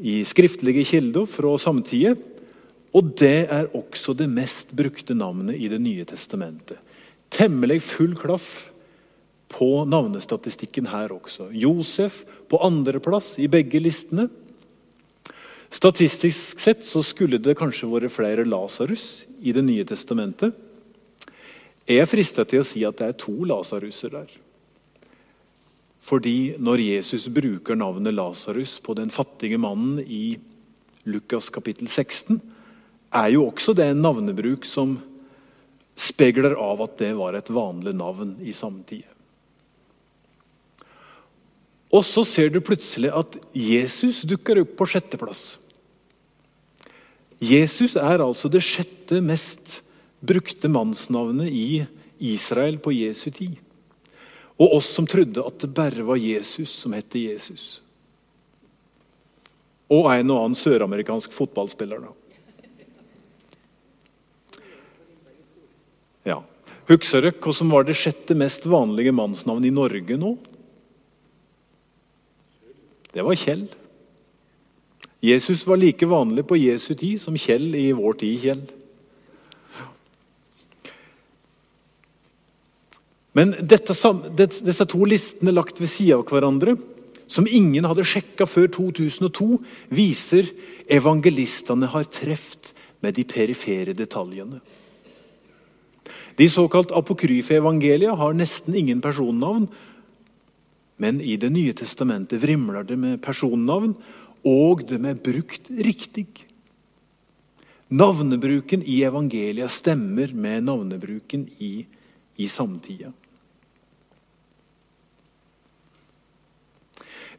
i 0.00 0.20
skriftlige 0.24 0.84
kilder 0.88 1.28
fra 1.28 1.54
samtida. 1.60 2.14
Og 2.96 3.12
det 3.20 3.46
er 3.52 3.68
også 3.76 4.14
det 4.18 4.26
mest 4.32 4.72
brukte 4.74 5.14
navnet 5.14 5.60
i 5.60 5.68
Det 5.68 5.80
nye 5.80 6.04
testamentet. 6.04 6.78
Temmelig 7.30 7.82
full 7.82 8.16
klaff 8.18 8.70
på 9.50 9.84
navnestatistikken 9.86 10.88
her 10.90 11.12
også. 11.12 11.50
Josef 11.52 12.24
på 12.48 12.58
andreplass 12.58 13.36
i 13.38 13.46
begge 13.46 13.78
listene. 13.78 14.28
Statistisk 15.70 16.58
sett 16.58 16.82
så 16.82 17.02
skulle 17.06 17.38
det 17.38 17.58
kanskje 17.58 17.86
vært 17.92 18.10
flere 18.10 18.46
Lasarus 18.48 19.26
i 19.42 19.52
Det 19.52 19.62
nye 19.62 19.84
testamentet. 19.84 20.56
Jeg 21.90 22.04
er 22.04 22.06
fristet 22.06 22.52
til 22.52 22.62
å 22.62 22.66
si 22.66 22.84
at 22.86 23.00
det 23.00 23.08
er 23.08 23.18
to 23.18 23.32
Lasaruser 23.50 24.12
der. 24.14 24.30
Fordi 26.06 26.54
når 26.62 26.84
Jesus 26.84 27.26
bruker 27.34 27.78
navnet 27.78 28.14
Lasarus 28.14 28.76
på 28.82 28.94
den 28.98 29.10
fattige 29.10 29.58
mannen 29.58 29.98
i 29.98 30.38
Lukas 31.10 31.50
kapittel 31.50 31.90
16, 31.90 32.38
er 33.10 33.32
jo 33.34 33.48
også 33.48 33.74
det 33.74 33.88
en 33.90 34.04
navnebruk 34.04 34.68
som 34.68 35.00
spegler 35.98 36.54
av 36.54 36.80
at 36.86 36.94
det 37.02 37.10
var 37.18 37.34
et 37.34 37.50
vanlig 37.50 37.96
navn 37.98 38.36
i 38.46 38.54
samtida. 38.56 39.10
Og 41.90 42.06
så 42.06 42.22
ser 42.22 42.52
du 42.54 42.60
plutselig 42.62 43.10
at 43.10 43.34
Jesus 43.50 44.22
dukker 44.22 44.62
opp 44.62 44.76
på 44.78 44.86
sjetteplass. 44.92 45.58
Jesus 47.42 47.96
er 47.98 48.22
altså 48.22 48.46
det 48.52 48.62
sjette 48.62 49.18
mest 49.24 49.80
brukte 50.20 50.68
mannsnavnet 50.68 51.48
i 51.48 51.86
Israel 52.18 52.78
på 52.78 52.92
Jesu 52.92 53.30
tid. 53.30 53.56
Og 54.60 54.76
oss 54.76 54.90
som 54.92 55.06
trodde 55.08 55.40
at 55.40 55.62
det 55.62 55.72
bare 55.72 56.04
var 56.04 56.20
Jesus 56.20 56.72
som 56.82 56.92
het 56.92 57.16
Jesus. 57.16 57.80
Og 59.90 60.06
en 60.12 60.30
og 60.30 60.44
annen 60.44 60.58
søramerikansk 60.58 61.32
fotballspiller, 61.34 62.04
da. 62.04 62.12
Ja. 66.28 66.38
Husker 66.90 67.24
dere 67.24 67.38
hva 67.40 67.54
som 67.56 67.72
var 67.72 67.86
det 67.88 67.96
sjette 67.98 68.36
mest 68.36 68.66
vanlige 68.68 69.14
mannsnavnet 69.16 69.70
i 69.70 69.74
Norge 69.74 70.18
nå? 70.20 70.34
Det 73.10 73.24
var 73.26 73.38
Kjell. 73.38 73.64
Jesus 75.20 75.66
var 75.66 75.80
like 75.80 76.06
vanlig 76.06 76.44
på 76.48 76.58
Jesu 76.60 76.92
tid 76.94 77.20
som 77.20 77.36
Kjell 77.38 77.74
i 77.74 77.88
vår 77.96 78.20
tid. 78.20 78.36
Kjell. 78.44 78.62
Men 83.36 83.54
dette, 83.62 83.94
disse 84.66 84.86
to 84.90 85.04
listene 85.06 85.54
lagt 85.54 85.78
ved 85.80 85.90
sida 85.92 86.18
av 86.18 86.26
hverandre, 86.30 86.74
som 87.30 87.46
ingen 87.46 87.86
hadde 87.86 88.06
sjekka 88.08 88.46
før 88.48 88.66
2002, 88.74 89.60
viser 89.94 90.50
evangelistene 90.90 91.86
har 91.92 92.08
treft 92.10 92.72
med 93.04 93.14
de 93.14 93.24
perifere 93.28 93.94
detaljene. 93.94 94.58
De 96.40 96.48
såkalt 96.50 96.90
apokryfe 96.96 97.54
evangelia 97.54 98.16
har 98.18 98.34
nesten 98.34 98.74
ingen 98.74 99.00
personnavn. 99.04 99.68
Men 101.00 101.20
i 101.20 101.36
Det 101.36 101.50
nye 101.52 101.72
testamentet 101.72 102.42
vrimler 102.42 102.84
det 102.84 102.98
med 102.98 103.22
personnavn, 103.22 103.94
og 104.44 104.82
de 104.88 104.96
er 104.96 105.14
brukt 105.14 105.70
riktig. 105.70 106.26
Navnebruken 107.90 108.82
i 108.82 109.02
evangelia 109.02 109.68
stemmer 109.68 110.32
med 110.34 110.64
navnebruken 110.64 111.48
i, 111.58 111.86
i 112.40 112.48
samtida. 112.48 113.12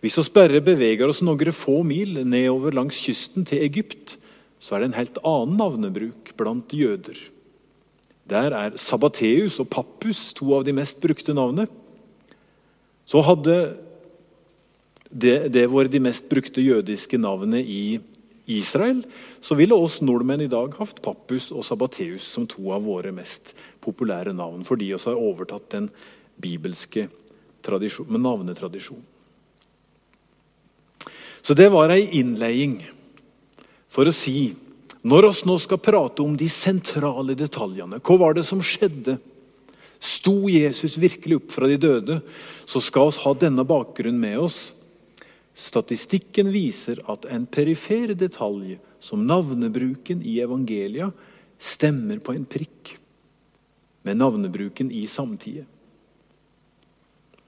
Hvis 0.02 0.18
vi 0.18 0.24
bare 0.34 0.64
beveger 0.66 1.10
oss 1.10 1.22
noen 1.22 1.54
få 1.54 1.82
mil 1.86 2.24
nedover 2.26 2.74
langs 2.74 2.98
kysten 3.04 3.46
til 3.46 3.62
Egypt, 3.62 4.16
så 4.62 4.76
er 4.76 4.82
det 4.82 4.92
en 4.92 4.98
helt 4.98 5.20
annen 5.26 5.58
navnebruk 5.60 6.34
blant 6.38 6.74
jøder. 6.74 7.18
Der 8.30 8.54
er 8.56 8.78
Sabbateus 8.78 9.60
og 9.62 9.70
Pappus 9.70 10.32
to 10.38 10.54
av 10.56 10.66
de 10.66 10.74
mest 10.74 11.02
brukte 11.04 11.36
navnene. 11.38 11.68
Så 13.06 13.22
hadde 13.26 13.56
det, 15.12 15.52
det 15.54 15.68
vært 15.70 15.92
de 15.94 16.02
mest 16.02 16.30
brukte 16.32 16.64
jødiske 16.64 17.20
navnene 17.20 17.62
i 17.62 18.00
Israel, 18.50 19.04
så 19.42 19.56
ville 19.56 19.78
oss 19.78 20.00
nordmenn 20.02 20.42
i 20.42 20.50
dag 20.52 20.74
hatt 20.80 21.02
Pappus 21.04 21.52
og 21.54 21.66
Sabbateus 21.66 22.26
som 22.26 22.48
to 22.50 22.72
av 22.74 22.86
våre 22.86 23.14
mest 23.14 23.54
populære 23.84 24.34
navn, 24.34 24.64
fordi 24.66 24.92
vi 24.92 25.00
har 25.00 25.20
overtatt 25.20 25.70
den 25.74 25.90
bibelske 26.42 27.08
navnetradisjonen. 27.62 29.06
Så 31.42 31.54
det 31.58 31.72
var 31.74 31.90
ei 31.90 32.06
innledning 32.20 32.82
for 33.90 34.06
å 34.06 34.14
si 34.14 34.52
når 35.02 35.32
oss 35.32 35.42
nå 35.50 35.56
skal 35.58 35.82
prate 35.82 36.22
om 36.22 36.36
de 36.38 36.46
sentrale 36.52 37.34
detaljene, 37.38 37.98
hva 38.06 38.18
var 38.22 38.36
det 38.38 38.46
som 38.46 38.62
skjedde? 38.62 39.18
Sto 40.02 40.50
Jesus 40.50 40.98
virkelig 40.98 41.40
opp 41.40 41.54
fra 41.54 41.70
de 41.70 41.78
døde? 41.82 42.20
Så 42.70 42.82
skal 42.82 43.10
vi 43.10 43.24
ha 43.24 43.34
denne 43.38 43.66
bakgrunnen 43.66 44.22
med 44.22 44.38
oss. 44.42 44.60
Statistikken 45.62 46.50
viser 46.54 47.04
at 47.12 47.28
en 47.30 47.46
perifer 47.46 48.16
detalj, 48.18 48.80
som 49.02 49.26
navnebruken 49.26 50.24
i 50.26 50.40
evangelia, 50.42 51.12
stemmer 51.62 52.22
på 52.22 52.34
en 52.34 52.48
prikk 52.50 52.96
med 54.06 54.18
navnebruken 54.18 54.90
i 54.94 55.06
samtida. 55.10 55.68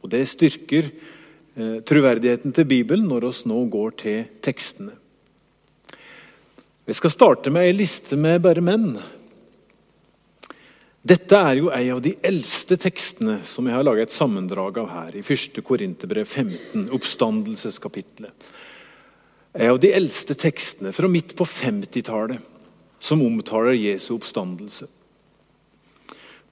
Og 0.03 0.09
Det 0.13 0.25
styrker 0.29 0.89
Eh, 1.53 1.83
troverdigheten 1.85 2.49
til 2.49 2.65
Bibelen 2.65 3.05
når 3.05 3.27
oss 3.27 3.43
nå 3.45 3.59
går 3.69 3.91
til 4.01 4.21
tekstene. 4.41 4.95
Vi 6.83 6.95
skal 6.97 7.13
starte 7.13 7.51
med 7.53 7.67
ei 7.67 7.75
liste 7.77 8.17
med 8.17 8.41
bare 8.41 8.63
menn. 8.65 8.97
Dette 11.03 11.35
er 11.35 11.57
jo 11.59 11.67
en 11.67 11.89
av 11.97 11.99
de 11.99 12.13
eldste 12.23 12.77
tekstene 12.79 13.41
som 13.43 13.67
jeg 13.67 13.75
har 13.75 13.83
laget 13.83 14.07
et 14.07 14.15
sammendrag 14.15 14.77
av 14.79 14.87
her, 14.87 15.17
i 15.19 15.23
1. 15.25 15.59
Korinterbrev 15.67 16.23
15, 16.23 16.85
oppstandelseskapitlet. 16.95 18.47
En 19.59 19.73
av 19.73 19.81
de 19.83 19.91
eldste 19.91 20.37
tekstene 20.39 20.93
fra 20.95 21.09
midt 21.11 21.35
på 21.35 21.43
50-tallet 21.43 22.39
som 23.03 23.19
omtaler 23.25 23.75
Jesu 23.75 24.13
oppstandelse. 24.15 24.87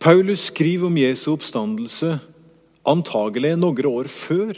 Paulus 0.03 0.49
skriver 0.49 0.89
om 0.89 0.99
Jesu 0.99 1.29
oppstandelse 1.31 2.17
antagelig 2.83 3.55
noen 3.55 3.87
år 3.87 4.11
før 4.11 4.51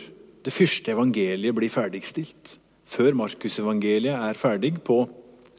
det 0.43 0.57
første 0.57 0.89
evangeliet 0.89 1.53
blir 1.53 1.69
ferdigstilt. 1.69 2.57
Før 2.89 3.13
Markusevangeliet 3.21 4.17
er 4.17 4.39
ferdig 4.41 4.73
på 4.81 5.03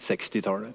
60-tallet. 0.02 0.74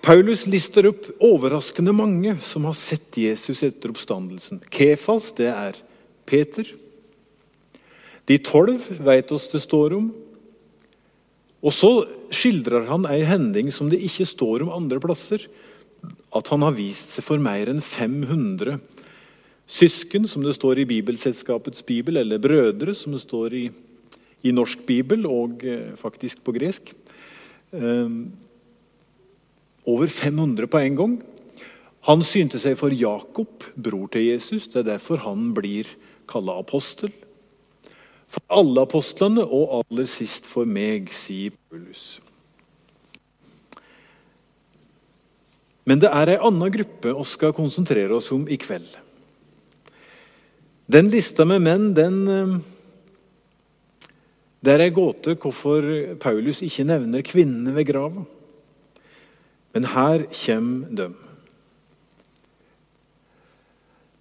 Paulus 0.00 0.46
lister 0.48 0.88
opp 0.88 1.10
overraskende 1.20 1.92
mange 1.92 2.32
som 2.40 2.64
har 2.64 2.76
sett 2.78 3.18
Jesus 3.20 3.60
etter 3.66 3.92
oppstandelsen. 3.92 4.62
Kefas, 4.72 5.28
det 5.36 5.50
er 5.52 5.76
Peter. 6.28 6.64
De 8.24 8.38
tolv 8.40 8.86
vet 9.04 9.32
oss 9.34 9.50
det 9.52 9.60
står 9.60 9.98
om. 9.98 10.08
Og 11.60 11.74
så 11.76 11.90
skildrer 12.32 12.88
han 12.88 13.04
ei 13.10 13.20
hending 13.28 13.68
som 13.74 13.90
det 13.92 14.00
ikke 14.06 14.28
står 14.28 14.64
om 14.64 14.72
andre 14.72 15.02
plasser. 15.02 15.44
At 16.32 16.48
han 16.48 16.64
har 16.64 16.78
vist 16.78 17.12
seg 17.12 17.26
for 17.26 17.42
mer 17.42 17.68
enn 17.68 17.84
500 17.84 18.78
søsken, 19.70 20.24
som 20.26 20.42
det 20.46 20.56
står 20.56 20.80
i 20.80 20.88
Bibelselskapets 20.88 21.84
bibel, 21.86 22.16
eller 22.22 22.40
brødre, 22.42 22.96
som 22.96 23.12
det 23.12 23.20
står 23.22 23.56
i, 23.58 23.64
i 24.48 24.54
norsk 24.56 24.80
bibel 24.88 25.28
og 25.28 25.66
eh, 25.68 25.92
faktisk 26.00 26.40
på 26.46 26.56
gresk. 26.56 26.94
Um, 27.70 28.32
over 29.88 30.06
500 30.06 30.68
på 30.70 30.78
en 30.80 30.96
gang. 30.96 31.18
Han 32.08 32.24
synte 32.24 32.60
seg 32.60 32.78
for 32.80 32.94
Jakob, 32.96 33.66
bror 33.76 34.08
til 34.12 34.30
Jesus. 34.30 34.68
Det 34.68 34.82
er 34.82 34.94
derfor 34.94 35.20
han 35.26 35.50
blir 35.56 35.88
kalla 36.30 36.56
apostel. 36.60 37.12
For 38.30 38.42
alle 38.54 38.86
apostlene, 38.86 39.44
og 39.44 39.82
aller 39.82 40.08
sist 40.08 40.46
for 40.48 40.68
meg, 40.68 41.10
sier 41.12 41.52
Paulus. 41.68 42.20
Men 45.88 46.00
det 46.00 46.10
er 46.14 46.36
ei 46.36 46.42
anna 46.46 46.68
gruppe 46.70 47.12
vi 47.16 47.26
skal 47.26 47.56
konsentrere 47.56 48.14
oss 48.14 48.30
om 48.32 48.44
i 48.46 48.58
kveld. 48.60 48.92
Den 50.90 51.10
lista 51.10 51.46
med 51.46 51.64
menn, 51.64 51.90
den 51.94 52.20
eh, 52.28 52.58
Det 54.60 54.74
er 54.74 54.82
ei 54.84 54.92
gåte 54.92 55.38
hvorfor 55.40 55.86
Paulus 56.20 56.58
ikke 56.62 56.84
nevner 56.84 57.22
kvinnene 57.24 57.72
ved 57.72 57.86
grava. 57.88 58.26
Men 59.72 59.86
her 59.92 60.26
kommer 60.34 60.94
de. 60.98 61.10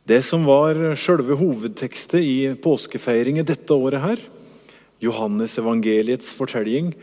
Det 0.10 0.24
som 0.25 0.46
var 0.46 0.77
selve 0.98 1.38
hovedtekstet 1.38 2.25
i 2.25 2.38
påskefeiringen 2.58 3.46
dette 3.46 3.74
året, 3.74 4.01
her, 4.01 4.22
Johannes 5.00 5.58
evangeliets 5.62 6.32
fortelling 6.34 6.96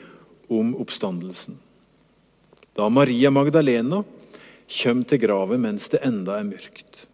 om 0.50 0.74
oppstandelsen. 0.82 1.54
Da 2.74 2.88
Maria 2.90 3.30
Magdalena 3.30 4.02
kommer 4.66 5.06
til 5.08 5.22
graven 5.22 5.62
mens 5.62 5.86
det 5.92 6.02
enda 6.04 6.40
er 6.40 6.50
mørkt. 6.50 7.06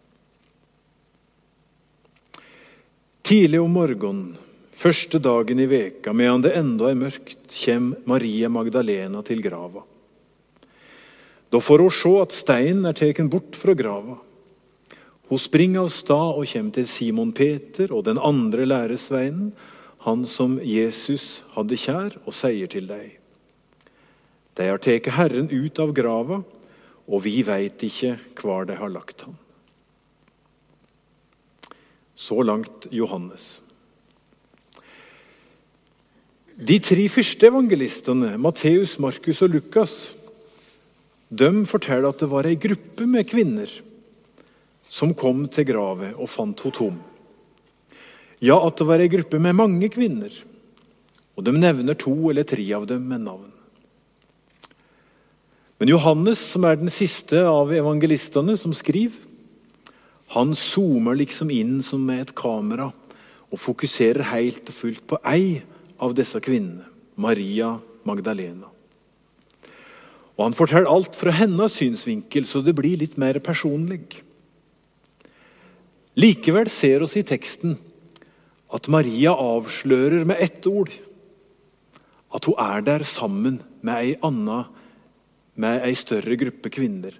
Tidlig 3.23 3.61
om 3.61 3.71
morgenen, 3.71 4.33
første 4.75 5.21
dagen 5.21 5.61
i 5.63 5.69
veka, 5.69 6.11
medan 6.11 6.43
det 6.43 6.57
enda 6.59 6.89
er 6.89 6.99
mørkt, 6.99 7.37
kommer 7.53 8.01
Maria 8.09 8.49
Magdalena 8.51 9.21
til 9.23 9.45
grava. 9.45 9.85
Da 11.53 11.59
får 11.61 11.83
hun 11.85 11.93
se 11.93 12.11
at 12.17 12.33
steinen 12.33 12.87
er 12.89 12.97
tatt 12.97 13.21
bort 13.29 13.53
fra 13.59 13.75
grava. 13.77 14.17
Hun 15.29 15.41
springer 15.41 15.85
av 15.85 15.91
sted 15.93 16.39
og 16.39 16.47
kommer 16.49 16.73
til 16.73 16.87
Simon 16.89 17.33
Peter 17.33 17.93
og 17.93 18.07
den 18.07 18.17
andre 18.17 18.65
læresveinen, 18.65 19.51
han 20.03 20.25
som 20.27 20.57
Jesus 20.59 21.43
hadde 21.53 21.77
kjær, 21.79 22.17
og 22.25 22.33
sier 22.35 22.67
til 22.67 22.89
dem. 22.89 23.13
De 24.57 24.65
har 24.67 24.81
tatt 24.81 25.11
Herren 25.13 25.47
ut 25.53 25.79
av 25.79 25.93
grava, 25.95 26.41
og 27.07 27.23
vi 27.23 27.37
veit 27.45 27.85
ikke 27.85 28.17
hvor 28.41 28.65
de 28.65 28.75
har 28.79 28.91
lagt 28.91 29.23
han. 29.27 29.37
Så 32.15 32.41
langt 32.41 32.89
Johannes. 32.91 33.61
De 36.57 36.77
tre 36.81 37.07
første 37.09 37.47
evangelistene, 37.49 38.35
Matteus, 38.41 38.97
Markus 39.01 39.41
og 39.41 39.55
Lukas, 39.55 40.13
de 41.33 41.65
forteller 41.69 42.09
at 42.09 42.21
det 42.21 42.29
var 42.29 42.47
ei 42.47 42.59
gruppe 42.59 43.07
med 43.09 43.27
kvinner 43.29 43.71
som 44.93 45.15
kom 45.17 45.47
til 45.49 45.65
gravet 45.71 46.13
og 46.13 46.29
fant 46.29 46.61
henne 46.61 46.77
tom. 46.77 46.99
Ja, 48.43 48.59
at 48.59 48.77
det 48.77 48.85
var 48.85 49.01
ei 49.01 49.09
gruppe 49.09 49.39
med 49.41 49.55
mange 49.57 49.89
kvinner. 49.89 50.33
Og 51.33 51.45
de 51.47 51.53
nevner 51.55 51.97
to 51.97 52.13
eller 52.29 52.45
tre 52.45 52.65
av 52.75 52.85
dem 52.89 53.07
med 53.09 53.23
navn. 53.25 53.49
Men 55.79 55.89
Johannes, 55.89 56.41
som 56.53 56.67
er 56.67 56.77
den 56.79 56.91
siste 56.93 57.39
av 57.47 57.71
evangelistene 57.73 58.53
som 58.59 58.75
skriver, 58.75 59.17
han 60.33 60.53
zoomer 60.57 61.17
liksom 61.17 61.51
inn 61.53 61.79
som 61.85 62.05
med 62.05 62.23
et 62.23 62.35
kamera 62.37 62.87
og 63.53 63.61
fokuserer 63.61 64.31
helt 64.31 64.69
og 64.69 64.77
fullt 64.77 65.03
på 65.09 65.19
ei 65.29 65.61
av 66.01 66.15
disse 66.17 66.39
kvinnene, 66.41 66.87
Maria 67.15 67.75
Magdalena. 68.07 68.72
Og 70.37 70.45
Han 70.47 70.57
forteller 70.57 70.89
alt 70.89 71.15
fra 71.15 71.33
hennes 71.35 71.75
synsvinkel, 71.77 72.45
så 72.49 72.63
det 72.65 72.75
blir 72.77 72.97
litt 72.97 73.17
mer 73.21 73.37
personlig. 73.43 74.21
Likevel 76.17 76.69
ser 76.69 77.05
oss 77.05 77.15
i 77.17 77.25
teksten 77.25 77.77
at 78.73 78.89
Maria 78.89 79.33
avslører 79.33 80.25
med 80.25 80.41
ett 80.41 80.65
ord 80.69 80.91
at 82.33 82.47
hun 82.49 82.57
er 82.57 82.81
der 82.85 83.05
sammen 83.05 83.59
med 83.85 83.93
ei 83.93 84.13
anna, 84.25 84.63
med 85.53 85.83
ei 85.85 85.93
større 85.97 86.37
gruppe 86.39 86.71
kvinner. 86.73 87.13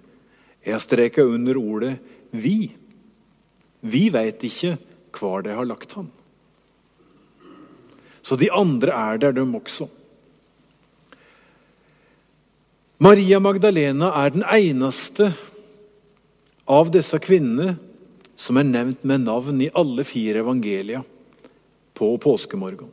Jeg 0.64 0.82
streker 0.82 1.30
under 1.30 1.58
ordet 1.58 1.98
'vi'. 2.32 2.72
Vi 3.84 4.08
veit 4.08 4.42
ikke 4.42 4.78
hvor 5.12 5.42
de 5.42 5.54
har 5.54 5.64
lagt 5.64 5.92
ham. 5.92 6.10
Så 8.22 8.36
de 8.36 8.50
andre 8.50 8.90
er 8.90 9.18
der, 9.18 9.32
de 9.32 9.40
også. 9.40 9.88
Maria 13.02 13.40
Magdalena 13.42 14.12
er 14.22 14.30
den 14.30 14.44
eneste 14.46 15.32
av 16.70 16.92
disse 16.94 17.18
kvinnene 17.18 17.74
som 18.38 18.58
er 18.60 18.68
nevnt 18.68 19.02
med 19.02 19.24
navn 19.26 19.58
i 19.64 19.70
alle 19.74 20.04
fire 20.06 20.44
evangelia 20.44 21.00
på 21.98 22.12
påskemorgen. 22.22 22.92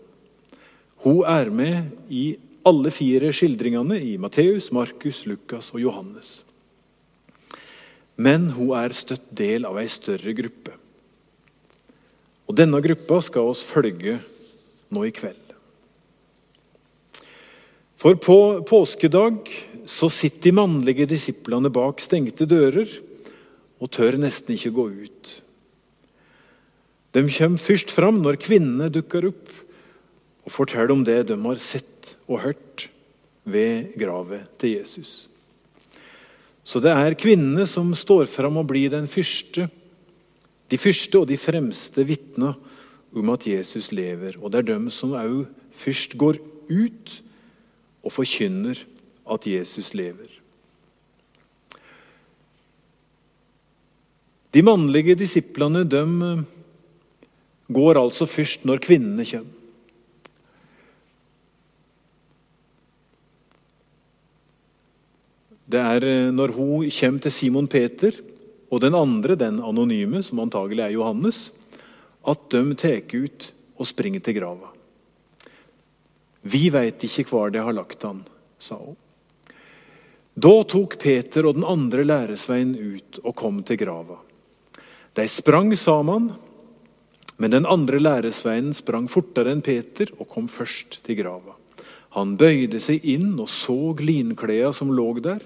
Hun 1.05 1.21
er 1.29 1.51
med 1.53 1.91
i 2.09 2.33
alle 2.65 2.89
fire 2.93 3.29
skildringene 3.33 3.99
i 4.01 4.15
Matteus, 4.21 4.71
Markus, 4.73 5.21
Lukas 5.29 5.69
og 5.73 5.83
Johannes. 5.85 6.41
Men 8.17 8.49
hun 8.57 8.73
er 8.77 8.97
støtt 8.97 9.29
del 9.37 9.69
av 9.69 9.77
ei 9.81 9.87
større 9.89 10.33
gruppe. 10.37 10.73
Og 12.49 12.57
Denne 12.57 12.81
gruppa 12.81 13.21
skal 13.21 13.53
oss 13.53 13.61
følge 13.65 14.17
nå 14.89 15.05
i 15.05 15.13
kveld. 15.13 15.37
For 18.01 18.17
på 18.17 18.35
påskedag 18.65 19.45
så 19.89 20.09
sitter 20.11 20.49
de 20.49 20.57
mannlige 20.57 21.07
disiplene 21.09 21.71
bak 21.73 22.01
stengte 22.03 22.47
dører 22.49 22.89
og 23.81 23.89
tør 23.93 24.17
nesten 24.21 24.55
ikke 24.55 24.73
gå 24.75 24.85
ut. 25.07 25.31
De 27.11 27.23
kommer 27.27 27.59
først 27.59 27.91
fram 27.91 28.21
når 28.23 28.39
kvinnene 28.39 28.91
dukker 28.93 29.27
opp 29.31 29.49
og 30.45 30.53
forteller 30.53 30.93
om 30.93 31.03
det 31.05 31.19
de 31.29 31.37
har 31.43 31.59
sett 31.61 32.15
og 32.27 32.43
hørt 32.45 32.87
ved 33.43 33.91
gravet 33.99 34.47
til 34.61 34.77
Jesus. 34.77 35.25
Så 36.63 36.79
det 36.79 36.93
er 36.93 37.17
kvinnene 37.19 37.65
som 37.67 37.89
står 37.97 38.29
fram 38.31 38.61
og 38.61 38.69
blir 38.69 38.93
den 38.93 39.09
første, 39.11 39.67
de 40.71 40.79
første 40.79 41.19
og 41.19 41.27
de 41.27 41.39
fremste 41.41 42.05
vitna 42.07 42.53
om 43.11 43.33
at 43.33 43.47
Jesus 43.49 43.91
lever. 43.91 44.37
Og 44.39 44.53
det 44.53 44.61
er 44.61 44.69
dem 44.75 44.87
som 44.93 45.17
òg 45.17 45.43
først 45.81 46.15
går 46.21 46.39
ut 46.71 47.15
og 48.05 48.13
forkynner 48.13 48.79
at 49.25 49.47
Jesus 49.47 49.93
lever. 49.93 50.41
De 54.51 54.63
mannlige 54.65 55.15
disiplene 55.15 55.85
de 55.87 56.01
eh, 56.27 56.43
går 57.71 57.99
altså 58.01 58.27
først 58.27 58.65
når 58.67 58.83
kvinnene 58.83 59.25
kommer. 59.27 59.57
Det 65.71 65.79
er 65.79 66.07
eh, 66.07 66.33
når 66.35 66.51
hun 66.57 66.89
kommer 66.91 67.23
til 67.23 67.31
Simon 67.31 67.69
Peter 67.71 68.17
og 68.71 68.83
den 68.83 68.95
andre, 68.95 69.35
den 69.39 69.59
anonyme, 69.63 70.23
som 70.23 70.43
antagelig 70.43 70.83
er 70.83 70.97
Johannes, 70.97 71.51
at 72.27 72.43
de 72.51 72.75
tar 72.75 73.15
ut 73.15 73.51
og 73.79 73.87
springer 73.87 74.23
til 74.23 74.37
grava. 74.39 74.71
Vi 76.41 76.67
veit 76.73 77.03
ikke 77.05 77.27
hvor 77.29 77.51
de 77.53 77.61
har 77.63 77.75
lagt 77.75 78.03
han, 78.03 78.23
sa 78.59 78.75
hun. 78.79 78.97
Da 80.33 80.53
tok 80.63 80.95
Peter 81.01 81.45
og 81.47 81.57
den 81.57 81.67
andre 81.67 82.05
læresveien 82.07 82.71
ut 82.75 83.19
og 83.23 83.35
kom 83.35 83.59
til 83.67 83.79
grava. 83.81 84.21
De 85.17 85.25
sprang 85.27 85.73
sammen, 85.75 86.29
men 87.35 87.51
den 87.51 87.67
andre 87.67 87.99
læresveien 87.99 88.71
sprang 88.75 89.09
fortere 89.11 89.51
enn 89.51 89.63
Peter 89.65 90.11
og 90.17 90.29
kom 90.31 90.47
først 90.47 91.01
til 91.03 91.19
grava. 91.19 91.57
Han 92.15 92.37
bøyde 92.39 92.79
seg 92.83 93.03
inn 93.07 93.33
og 93.39 93.49
så 93.51 93.95
linkleda 93.99 94.71
som 94.75 94.91
lå 94.95 95.07
der, 95.23 95.43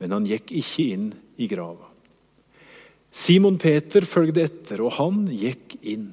men 0.00 0.12
han 0.12 0.28
gikk 0.28 0.52
ikke 0.52 0.86
inn 0.92 1.10
i 1.40 1.48
grava. 1.48 1.88
Simon 3.16 3.56
Peter 3.56 4.04
følgde 4.04 4.44
etter, 4.44 4.82
og 4.84 4.96
han 4.98 5.24
gikk 5.32 5.78
inn. 5.80 6.10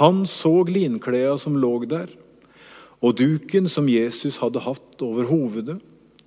Han 0.00 0.24
så 0.28 0.62
linkleda 0.64 1.36
som 1.40 1.58
lå 1.60 1.74
der, 1.88 2.08
og 3.04 3.18
duken 3.18 3.68
som 3.68 3.88
Jesus 3.90 4.38
hadde 4.40 4.62
hatt 4.64 5.04
over 5.04 5.28
hovedet. 5.28 5.80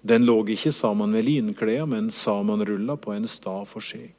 Den 0.06 0.28
lå 0.28 0.38
ikke 0.54 0.70
sammen 0.74 1.16
med 1.16 1.26
linkleda, 1.26 1.88
men 1.90 2.12
sammenrulla 2.14 2.94
på 3.02 3.16
en 3.16 3.26
stav 3.30 3.66
for 3.72 3.82
seg. 3.82 4.14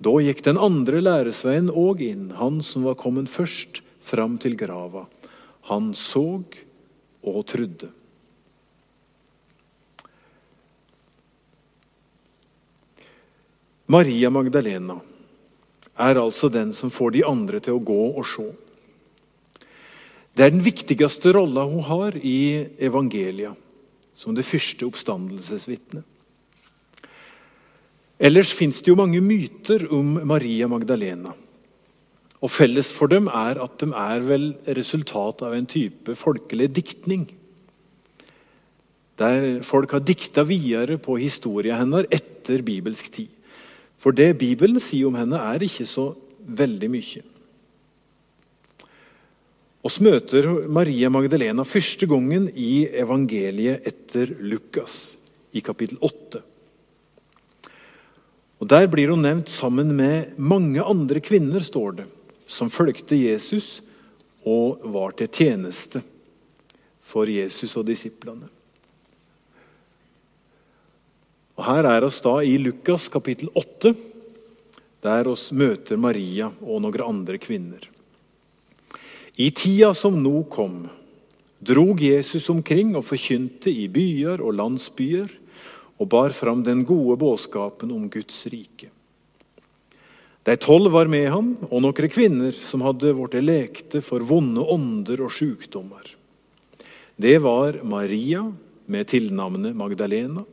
Da 0.00 0.12
gikk 0.20 0.42
den 0.44 0.60
andre 0.60 1.00
læresveien 1.00 1.70
òg 1.72 2.02
inn, 2.04 2.26
han 2.36 2.60
som 2.64 2.84
var 2.88 2.98
kommet 3.00 3.28
først 3.32 3.80
fram 4.04 4.36
til 4.40 4.56
grava. 4.60 5.06
Han 5.68 5.92
så 5.96 6.42
og 7.20 7.40
trudde. 7.48 7.88
Maria 13.90 14.30
Magdalena 14.30 15.00
er 16.00 16.20
altså 16.20 16.48
den 16.52 16.70
som 16.76 16.92
får 16.94 17.16
de 17.16 17.24
andre 17.26 17.60
til 17.60 17.76
å 17.76 17.82
gå 17.82 18.02
og 18.12 18.22
se. 18.28 18.46
Det 20.36 20.46
er 20.46 20.54
den 20.54 20.62
viktigste 20.64 21.32
rolla 21.34 21.64
hun 21.66 21.82
har 21.88 22.14
i 22.16 22.68
evangelia, 22.78 23.50
som 24.20 24.36
det 24.36 24.44
første 24.44 24.84
oppstandelsesvitnet. 24.84 26.04
Ellers 28.20 28.52
fins 28.52 28.82
det 28.82 28.92
jo 28.92 28.98
mange 29.00 29.22
myter 29.24 29.86
om 29.96 30.18
Maria 30.28 30.68
Magdalena. 30.68 31.32
Og 32.40 32.52
Felles 32.52 32.90
for 32.92 33.08
dem 33.08 33.30
er 33.32 33.60
at 33.64 33.80
de 33.80 33.88
er 33.96 34.24
vel 34.24 34.46
resultat 34.76 35.40
av 35.44 35.56
en 35.56 35.68
type 35.68 36.16
folkelig 36.16 36.68
diktning. 36.76 37.24
Der 39.20 39.62
folk 39.64 39.92
har 39.96 40.04
dikta 40.04 40.44
videre 40.48 40.98
på 41.00 41.16
historien 41.20 41.80
hennes 41.80 42.08
etter 42.12 42.64
bibelsk 42.64 43.08
tid. 43.12 43.32
For 44.00 44.16
det 44.16 44.38
Bibelen 44.40 44.80
sier 44.80 45.08
om 45.08 45.16
henne, 45.16 45.36
er 45.36 45.64
ikke 45.64 45.84
så 45.88 46.10
veldig 46.40 46.88
mye. 46.92 47.24
Vi 49.80 50.04
møter 50.04 50.44
Maria 50.68 51.08
Magdalena 51.08 51.64
første 51.64 52.04
gangen 52.04 52.50
i 52.52 52.84
evangeliet 53.00 53.86
etter 53.88 54.28
Lukas, 54.44 55.16
i 55.56 55.62
kapittel 55.64 55.96
8. 56.04 56.42
Og 58.60 58.68
Der 58.68 58.84
blir 58.92 59.08
hun 59.08 59.24
nevnt 59.24 59.48
sammen 59.48 59.94
med 59.96 60.36
mange 60.36 60.84
andre 60.84 61.22
kvinner, 61.24 61.64
står 61.64 62.02
det, 62.02 62.04
som 62.44 62.68
fulgte 62.68 63.16
Jesus 63.16 63.80
og 64.44 64.84
var 64.84 65.14
til 65.16 65.30
tjeneste 65.32 66.02
for 67.00 67.24
Jesus 67.24 67.72
og 67.80 67.86
disiplene. 67.88 68.50
Og 71.56 71.64
Her 71.64 71.88
er 71.88 72.04
oss 72.04 72.20
da 72.20 72.36
i 72.44 72.58
Lukas 72.60 73.08
kapittel 73.08 73.48
8, 73.56 73.94
der 75.00 75.32
oss 75.32 75.48
møter 75.56 75.96
Maria 75.96 76.50
og 76.60 76.84
noen 76.84 77.06
andre 77.06 77.40
kvinner. 77.40 77.88
I 79.36 79.50
tida 79.54 79.92
som 79.94 80.16
nå 80.22 80.42
kom, 80.50 80.88
drog 81.60 82.00
Jesus 82.02 82.48
omkring 82.50 82.94
og 82.98 83.06
forkynte 83.06 83.70
i 83.70 83.86
byer 83.92 84.40
og 84.42 84.56
landsbyer 84.58 85.30
og 86.00 86.08
bar 86.10 86.34
fram 86.34 86.64
den 86.64 86.82
gode 86.88 87.18
budskapen 87.20 87.92
om 87.92 88.08
Guds 88.10 88.46
rike. 88.50 88.88
De 90.42 90.56
tolv 90.56 90.88
var 90.94 91.10
med 91.12 91.28
ham, 91.28 91.50
og 91.68 91.82
noen 91.84 92.08
kvinner 92.08 92.54
som 92.56 92.80
hadde 92.86 93.12
blitt 93.12 93.44
lekte 93.44 94.00
for 94.00 94.24
vonde 94.24 94.64
ånder 94.64 95.20
og 95.26 95.34
sykdommer. 95.36 96.06
Det 97.20 97.36
var 97.44 97.82
Maria 97.84 98.46
med 98.90 99.10
tilnavnet 99.12 99.76
Magdalena 99.76 100.46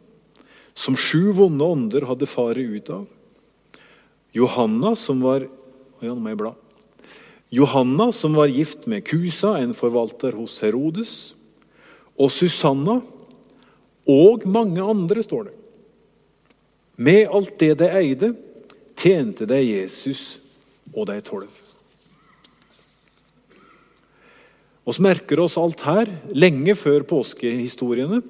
som 0.77 0.95
sju 0.95 1.31
vonde 1.33 1.65
ånder 1.65 2.05
hadde 2.05 2.27
faret 2.29 2.69
ut 2.69 2.89
av. 2.93 3.05
Johanna, 4.35 4.93
som 4.95 5.23
var 5.23 5.47
ja, 5.47 6.11
nå 6.11 6.19
må 6.21 6.29
jeg 6.29 6.39
bla. 6.43 6.51
Johanna, 7.49 8.11
som 8.11 8.35
var 8.35 8.51
gift 8.51 8.87
med 8.87 9.05
Kusa, 9.07 9.57
en 9.57 9.73
forvalter 9.75 10.35
hos 10.35 10.59
Herodes. 10.63 11.13
Og 12.19 12.31
Susanna 12.33 12.99
og 14.07 14.43
mange 14.47 14.83
andre, 14.83 15.23
står 15.23 15.47
det. 15.47 15.55
Med 16.97 17.29
alt 17.29 17.55
det 17.61 17.77
de 17.79 17.87
eide, 17.99 18.33
tjente 18.97 19.45
de 19.47 19.61
Jesus 19.61 20.39
og 20.93 21.07
de 21.11 21.21
tolv. 21.21 21.63
Vi 24.87 25.03
merker 25.03 25.41
oss 25.43 25.57
alt 25.59 25.83
her 25.83 26.09
lenge 26.31 26.73
før 26.79 27.03
påskehistoriene 27.07 28.21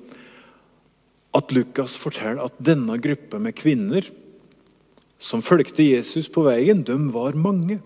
at 1.37 1.53
Lukas 1.53 1.93
forteller 2.01 2.47
at 2.47 2.57
denne 2.57 2.97
gruppa 2.97 3.37
med 3.41 3.53
kvinner 3.57 4.07
som 5.21 5.43
fulgte 5.45 5.85
Jesus 5.85 6.29
på 6.33 6.43
veien, 6.45 6.81
de 6.85 6.97
var 7.13 7.37
mange. 7.37 7.79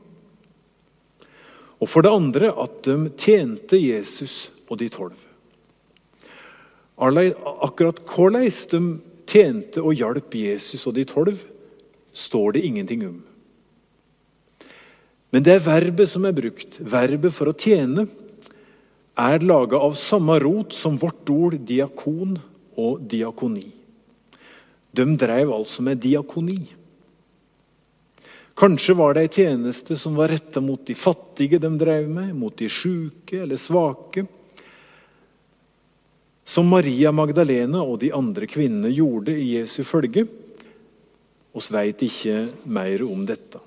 Og 1.81 1.89
for 1.89 2.05
det 2.05 2.13
andre 2.13 2.51
at 2.61 2.83
de 2.85 3.09
tjente 3.17 3.79
Jesus 3.81 4.51
og 4.69 4.77
de 4.81 4.89
tolv. 4.93 5.17
Akkurat 7.01 7.97
hvordan 8.05 8.45
de 8.45 8.81
tjente 9.25 9.81
og 9.81 9.97
hjalp 9.97 10.35
Jesus 10.37 10.85
og 10.85 10.95
de 10.97 11.05
tolv, 11.09 11.41
står 12.11 12.57
det 12.57 12.65
ingenting 12.67 13.05
om. 13.07 13.19
Men 15.31 15.45
det 15.47 15.53
er 15.55 15.63
verbet 15.63 16.11
som 16.11 16.25
er 16.27 16.35
brukt, 16.35 16.75
verbet 16.83 17.33
for 17.33 17.49
å 17.49 17.55
tjene, 17.55 18.03
er 19.15 19.43
laga 19.43 19.79
av 19.79 19.95
samme 19.99 20.35
rot 20.43 20.75
som 20.75 20.97
vårt 20.99 21.29
ord 21.31 21.55
diakon 21.67 22.35
og 22.79 23.05
diakoni. 23.07 23.69
De 24.91 25.05
drev 25.15 25.53
altså 25.55 25.83
med 25.87 26.01
diakoni. 26.03 26.59
Kanskje 28.61 28.93
var 28.93 29.15
det 29.17 29.21
ei 29.25 29.29
tjeneste 29.33 29.95
som 29.97 30.13
var 30.13 30.29
retta 30.29 30.61
mot 30.61 30.83
de 30.85 30.93
fattige 30.93 31.57
de 31.57 31.69
drev 31.81 32.05
med, 32.05 32.35
mot 32.37 32.53
de 32.53 32.67
sjuke 32.69 33.39
eller 33.41 33.57
svake. 33.57 34.21
Som 36.45 36.67
Maria 36.69 37.09
Magdalena 37.09 37.81
og 37.81 37.97
de 38.03 38.11
andre 38.13 38.45
kvinnene 38.45 38.91
gjorde 38.93 39.33
i 39.33 39.55
Jesu 39.55 39.81
følge. 39.81 40.27
Vi 41.51 41.63
veit 41.73 42.03
ikke 42.05 42.35
mer 42.69 43.01
om 43.07 43.23
dette. 43.25 43.63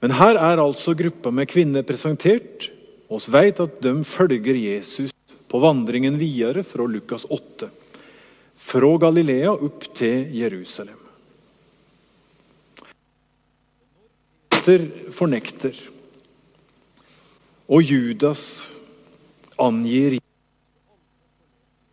Men 0.00 0.16
her 0.16 0.40
er 0.40 0.62
altså 0.64 0.94
gruppa 0.96 1.28
med 1.34 1.50
kvinner 1.50 1.84
presentert. 1.84 2.70
Vi 3.10 3.34
vet 3.36 3.60
at 3.60 3.76
de 3.84 3.92
følger 4.06 4.62
Jesus 4.62 5.12
på 5.44 5.60
vandringen 5.60 6.16
videre 6.16 6.64
fra 6.64 6.88
Lukas 6.88 7.28
8, 7.28 7.68
fra 8.56 8.94
Galilea 9.04 9.52
opp 9.52 9.90
til 9.92 10.24
Jerusalem. 10.40 10.99
Peter 14.60 14.82
fornekter, 15.16 15.72
og 17.64 17.80
Judas 17.80 18.42
angir 19.56 20.18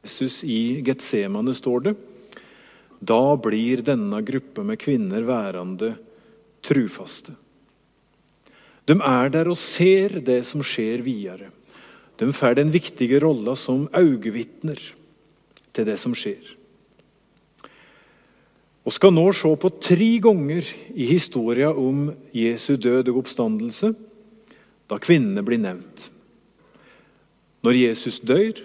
Jesus 0.03 0.41
i 0.43 0.82
Getsemane, 0.84 1.53
står 1.56 1.86
det. 1.86 1.93
Da 2.99 3.21
blir 3.39 3.86
denne 3.88 4.19
gruppe 4.19 4.67
med 4.67 4.82
kvinner 4.84 5.23
værende 5.23 5.93
trufaste. 6.60 7.38
De 8.84 8.99
er 8.99 9.32
der 9.32 9.47
og 9.47 9.56
ser 9.63 10.19
det 10.19 10.41
som 10.51 10.60
skjer 10.60 11.08
videre. 11.08 11.47
De 12.19 12.27
får 12.36 12.60
den 12.60 12.75
viktige 12.75 13.23
rolla 13.23 13.56
som 13.56 13.88
øyevitner 13.95 14.84
til 15.71 15.88
det 15.88 16.01
som 16.03 16.12
skjer. 16.12 16.56
Og 18.88 18.93
skal 18.95 19.12
nå 19.12 19.26
se 19.36 19.50
på 19.60 19.69
tre 19.84 20.13
ganger 20.23 20.67
i 20.95 21.10
historien 21.10 21.76
om 21.76 22.06
Jesu 22.32 22.78
død 22.80 23.10
og 23.12 23.26
oppstandelse, 23.26 23.91
da 24.88 25.00
kvinnene 25.04 25.43
blir 25.43 25.60
nevnt. 25.60 26.06
Når 27.67 27.82
Jesus 27.82 28.21
dør, 28.23 28.62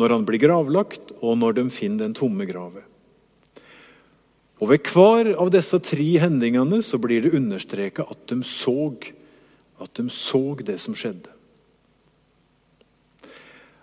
når 0.00 0.14
han 0.16 0.24
blir 0.24 0.40
gravlagt, 0.40 1.12
og 1.20 1.36
når 1.36 1.58
de 1.58 1.66
finner 1.68 2.06
den 2.06 2.16
tomme 2.16 2.46
graven. 2.48 2.86
Og 4.60 4.72
Ved 4.72 4.88
hver 4.88 5.34
av 5.40 5.52
disse 5.52 5.76
tre 5.84 6.06
hendingene 6.20 6.80
så 6.84 6.96
blir 7.00 7.20
det 7.24 7.34
understreka 7.36 8.08
at 8.08 8.24
de 8.32 8.40
så 8.44 8.96
at 9.80 9.92
de 9.96 10.08
så 10.12 10.56
det 10.60 10.78
som 10.80 10.96
skjedde. 10.96 11.28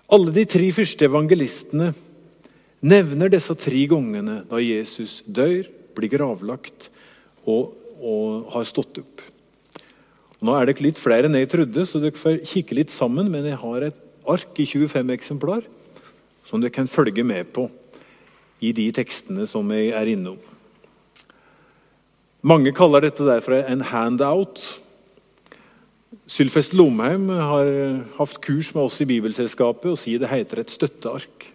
Alle 0.10 0.34
de 0.34 0.46
tre 0.50 0.70
første 0.72 1.06
evangelistene 1.06 1.92
nevner 2.84 3.32
disse 3.34 3.56
tre 3.58 3.86
gangene 3.90 4.42
da 4.50 4.62
Jesus 4.62 5.22
dør, 5.26 5.66
blir 5.98 6.12
gravlagt 6.14 6.90
og, 7.48 7.74
og 7.98 8.52
har 8.54 8.68
stått 8.70 9.02
opp. 9.02 9.24
Nå 10.38 10.54
er 10.54 10.70
det 10.70 10.84
litt 10.86 11.00
flere 11.02 11.26
enn 11.26 11.38
jeg 11.40 11.50
trodde, 11.50 11.86
så 11.90 12.02
dere 12.02 12.18
får 12.18 12.44
kikke 12.46 12.78
litt 12.78 12.94
sammen. 12.94 13.32
Men 13.34 13.48
jeg 13.50 13.58
har 13.58 13.88
et 13.88 14.04
ark 14.28 14.60
i 14.62 14.68
25 14.70 15.14
eksemplar 15.16 15.66
som 16.46 16.62
dere 16.62 16.76
kan 16.76 16.90
følge 16.90 17.26
med 17.26 17.50
på 17.56 17.66
i 18.64 18.74
de 18.76 18.88
tekstene 18.94 19.48
som 19.50 19.70
jeg 19.74 19.92
er 19.98 20.14
innom. 20.14 20.38
Mange 22.48 22.72
kaller 22.76 23.08
dette 23.08 23.26
derfor 23.26 23.58
en 23.58 23.82
handout. 23.90 24.62
Sylfest 26.30 26.76
Lomheim 26.78 27.28
har 27.34 27.70
hatt 28.20 28.40
kurs 28.46 28.70
med 28.76 28.86
oss 28.86 29.02
i 29.02 29.10
Bibelselskapet 29.10 29.90
og 29.92 30.00
sier 30.00 30.22
det 30.22 30.32
heter 30.32 30.62
et 30.62 30.74
støtteark. 30.74 31.50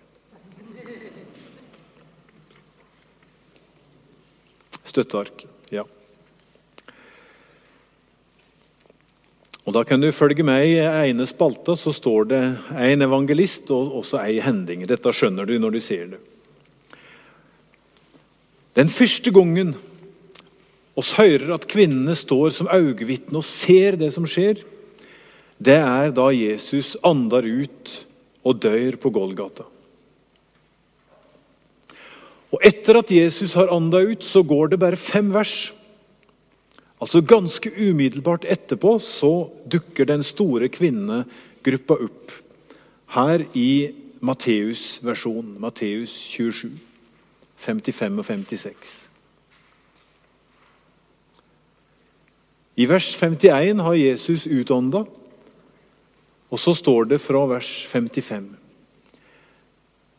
Støtteark, 4.93 5.47
ja. 5.73 5.87
Og 9.63 9.73
Da 9.73 9.85
kan 9.87 10.03
du 10.03 10.11
følge 10.13 10.45
med 10.45 10.67
i 10.67 10.77
ene 10.83 11.25
spalta, 11.31 11.77
så 11.79 11.95
står 11.95 12.29
det 12.29 12.43
en 12.77 13.07
evangelist 13.07 13.71
og 13.71 13.95
også 14.03 14.21
ei 14.27 14.41
hending. 14.43 14.85
Dette 14.91 15.15
skjønner 15.15 15.49
du 15.49 15.55
når 15.63 15.77
du 15.77 15.81
ser 15.81 16.07
det. 16.13 16.21
Den 18.77 18.89
første 18.93 19.33
gangen 19.33 19.75
oss 20.99 21.15
hører 21.17 21.55
at 21.55 21.69
kvinnene 21.71 22.17
står 22.19 22.53
som 22.57 22.69
øyevitne 22.73 23.41
og 23.41 23.49
ser 23.49 23.97
det 24.01 24.11
som 24.13 24.27
skjer, 24.29 24.61
det 25.63 25.79
er 25.79 26.13
da 26.13 26.29
Jesus 26.35 26.97
andar 27.07 27.47
ut 27.47 27.93
og 28.43 28.59
dør 28.61 28.99
på 29.01 29.13
Golgata. 29.15 29.72
Og 32.53 32.61
Etter 32.65 33.01
at 33.01 33.11
Jesus 33.11 33.55
har 33.57 33.73
anda 33.73 34.03
ut, 34.05 34.25
så 34.25 34.43
går 34.45 34.73
det 34.73 34.81
bare 34.83 34.99
fem 35.01 35.33
vers. 35.33 35.73
Altså 37.03 37.23
Ganske 37.25 37.73
umiddelbart 37.73 38.45
etterpå 38.45 38.99
så 39.03 39.51
dukker 39.67 40.07
den 40.07 40.23
store 40.23 40.69
kvinnegruppa 40.69 41.97
opp. 42.07 42.35
Her 43.17 43.45
i 43.59 43.93
Matteus-versjonen, 44.23 45.57
Matteus 45.61 46.13
27, 46.31 46.77
55 47.59 48.21
og 48.21 48.29
56. 48.29 48.93
I 52.77 52.87
vers 52.89 53.11
51 53.19 53.83
har 53.85 53.99
Jesus 53.99 54.47
utånda, 54.47 55.03
og 56.53 56.61
så 56.61 56.73
står 56.77 57.11
det 57.11 57.21
fra 57.21 57.43
vers 57.51 57.73
55. 57.91 58.62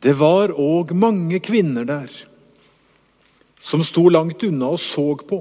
Det 0.03 0.13
var 0.19 0.51
òg 0.59 0.91
mange 0.99 1.39
kvinner 1.39 1.87
der 1.87 2.11
som 3.63 3.83
sto 3.87 4.09
langt 4.11 4.43
unna 4.43 4.73
og 4.75 4.81
så 4.83 5.05
på. 5.23 5.39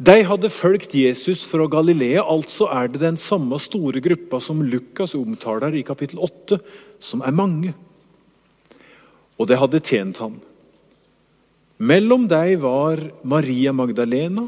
De 0.00 0.16
hadde 0.24 0.48
fulgt 0.52 0.94
Jesus 0.96 1.42
fra 1.48 1.66
Galilea, 1.68 2.22
altså 2.24 2.68
er 2.72 2.88
det 2.92 3.02
den 3.02 3.18
samme 3.20 3.56
store 3.60 4.00
gruppa 4.04 4.40
som 4.40 4.62
Lukas 4.64 5.12
omtaler 5.16 5.76
i 5.76 5.84
kapittel 5.84 6.20
8, 6.24 6.60
som 7.00 7.24
er 7.24 7.36
mange. 7.36 7.74
Og 9.40 9.48
det 9.48 9.58
hadde 9.60 9.82
tjent 9.84 10.20
ham. 10.20 10.38
Mellom 11.80 12.26
dem 12.28 12.60
var 12.60 13.00
Maria 13.24 13.72
Magdalena, 13.72 14.46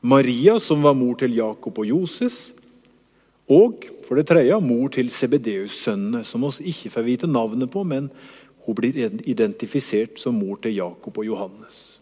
Maria, 0.00 0.58
som 0.62 0.82
var 0.82 0.94
mor 0.94 1.14
til 1.18 1.34
Jakob 1.34 1.78
og 1.78 1.86
Joses, 1.90 2.52
og 3.50 3.86
for 4.08 4.16
det 4.16 4.24
tredje 4.30 4.56
mor 4.64 4.88
til 4.88 5.10
Sebedeus-sønnene, 5.12 6.22
som 6.24 6.46
oss 6.48 6.62
ikke 6.64 6.88
får 6.94 7.04
vite 7.04 7.28
navnet 7.28 7.68
på, 7.68 7.82
men 7.84 8.06
hun 8.64 8.76
blir 8.76 8.96
identifisert 9.28 10.16
som 10.16 10.38
mor 10.40 10.56
til 10.64 10.78
Jakob 10.78 11.20
og 11.20 11.26
Johannes. 11.28 11.98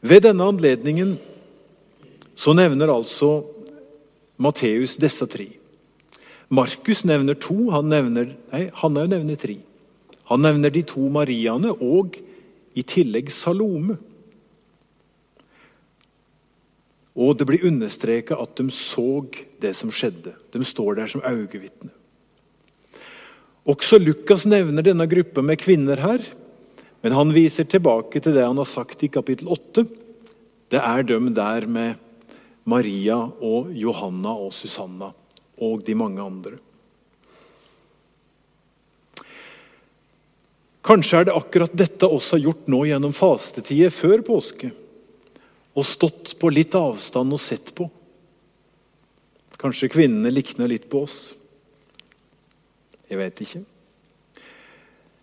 Ved 0.00 0.24
denne 0.24 0.48
anledningen 0.48 1.18
så 2.36 2.56
nevner 2.56 2.94
altså 2.94 3.44
Matteus 4.40 4.96
disse 5.00 5.28
tre. 5.28 5.50
Markus 6.48 7.04
nevner 7.04 7.36
to, 7.36 7.58
han 7.74 7.90
nevner, 7.92 8.32
nei, 8.52 8.66
han 8.72 8.96
nevner 8.96 9.36
tre. 9.36 9.58
Han 10.30 10.40
nevner 10.40 10.72
de 10.72 10.84
to 10.86 11.10
Mariaene 11.12 11.74
og 11.76 12.16
i 12.76 12.84
tillegg 12.88 13.28
Salome. 13.34 13.98
Og 17.16 17.38
det 17.40 17.46
blir 17.48 17.64
understreka 17.64 18.36
at 18.36 18.58
de 18.60 18.68
så 18.74 19.24
det 19.62 19.72
som 19.78 19.92
skjedde. 19.92 20.34
De 20.52 20.64
står 20.64 20.98
der 20.98 21.08
som 21.08 21.24
øyevitne. 21.24 21.90
Også 23.66 23.98
Lukas 23.98 24.44
nevner 24.46 24.84
denne 24.84 25.08
gruppa 25.10 25.42
med 25.42 25.58
kvinner 25.58 25.98
her, 25.98 26.22
men 27.02 27.16
han 27.16 27.32
viser 27.34 27.66
tilbake 27.66 28.20
til 28.22 28.36
det 28.36 28.44
han 28.44 28.60
har 28.60 28.68
sagt 28.68 29.02
i 29.02 29.10
kapittel 29.10 29.48
8. 29.50 29.86
Det 30.70 30.78
er 30.78 31.02
dem 31.08 31.32
der 31.34 31.66
med 31.66 31.96
Maria 32.66 33.16
og 33.16 33.72
Johanna 33.74 34.36
og 34.36 34.52
Susanna 34.54 35.10
og 35.62 35.82
de 35.86 35.96
mange 35.98 36.22
andre. 36.22 36.60
Kanskje 40.86 41.18
er 41.18 41.26
det 41.26 41.34
akkurat 41.34 41.72
dette 41.74 42.06
også 42.06 42.38
gjort 42.38 42.68
nå 42.70 42.84
gjennom 42.86 43.14
fastetida 43.16 43.90
før 43.90 44.22
påske 44.26 44.70
og 45.76 45.84
stått 45.84 46.34
på 46.40 46.50
litt 46.52 46.74
avstand 46.78 47.36
og 47.36 47.42
sett 47.42 47.74
på. 47.76 47.86
Kanskje 49.60 49.90
kvinnene 49.92 50.32
likner 50.32 50.70
litt 50.70 50.88
på 50.92 51.04
oss. 51.04 51.34
Jeg 53.06 53.20
vet 53.20 53.42
ikke. 53.44 53.62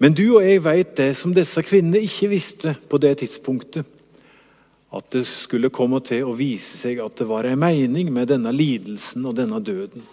Men 0.02 0.16
du 0.18 0.26
og 0.36 0.44
jeg 0.46 0.62
vet 0.66 0.96
det 0.98 1.12
som 1.18 1.34
disse 1.36 1.62
kvinnene 1.66 2.02
ikke 2.04 2.32
visste 2.32 2.74
på 2.90 3.00
det 3.02 3.16
tidspunktet. 3.22 3.88
At 4.94 5.08
det 5.16 5.24
skulle 5.26 5.74
komme 5.74 6.02
til 6.06 6.28
å 6.28 6.36
vise 6.38 6.78
seg 6.78 7.02
at 7.02 7.16
det 7.18 7.30
var 7.30 7.48
en 7.50 7.62
mening 7.62 8.12
med 8.14 8.30
denne 8.30 8.52
lidelsen 8.54 9.26
og 9.26 9.38
denne 9.40 9.62
døden. 9.64 10.04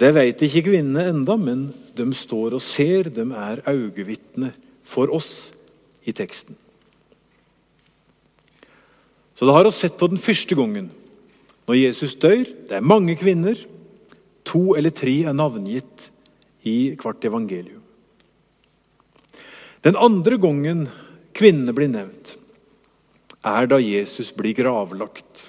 Det 0.00 0.10
vet 0.16 0.42
ikke 0.42 0.66
kvinnene 0.66 1.06
enda, 1.12 1.36
men 1.38 1.68
de 1.96 2.08
står 2.16 2.58
og 2.58 2.64
ser. 2.64 3.08
De 3.14 3.24
er 3.24 3.62
øyevitner 3.68 4.52
for 4.84 5.12
oss 5.14 5.52
i 6.04 6.12
teksten. 6.16 6.58
Så 9.42 9.46
det 9.48 9.54
har 9.56 9.66
vi 9.66 9.70
sett 9.74 9.96
på 9.98 10.06
den 10.06 10.20
første 10.22 10.54
gangen, 10.54 10.84
når 11.66 11.74
Jesus 11.74 12.12
dør. 12.14 12.44
Det 12.46 12.76
er 12.78 12.84
mange 12.86 13.16
kvinner. 13.18 13.58
To 14.46 14.76
eller 14.78 14.92
tre 14.94 15.16
er 15.26 15.34
navngitt 15.34 16.04
i 16.62 16.92
hvert 16.94 17.24
evangelium. 17.26 17.80
Den 19.82 19.96
andre 19.98 20.38
gangen 20.38 20.84
kvinnene 21.34 21.74
blir 21.74 21.90
nevnt, 21.90 22.36
er 23.42 23.66
da 23.66 23.80
Jesus 23.82 24.30
blir 24.30 24.54
gravlagt. 24.54 25.48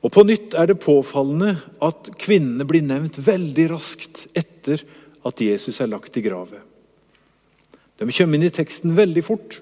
Og 0.00 0.14
På 0.16 0.24
nytt 0.24 0.56
er 0.56 0.70
det 0.70 0.80
påfallende 0.80 1.58
at 1.76 2.08
kvinnene 2.16 2.64
blir 2.64 2.86
nevnt 2.88 3.18
veldig 3.20 3.66
raskt 3.74 4.22
etter 4.32 4.80
at 5.28 5.44
Jesus 5.44 5.82
er 5.84 5.92
lagt 5.92 6.16
i 6.16 6.24
gravet. 6.24 6.64
De 8.00 8.08
kommer 8.08 8.40
inn 8.40 8.48
i 8.48 8.56
teksten 8.56 8.96
veldig 8.96 9.26
fort. 9.28 9.60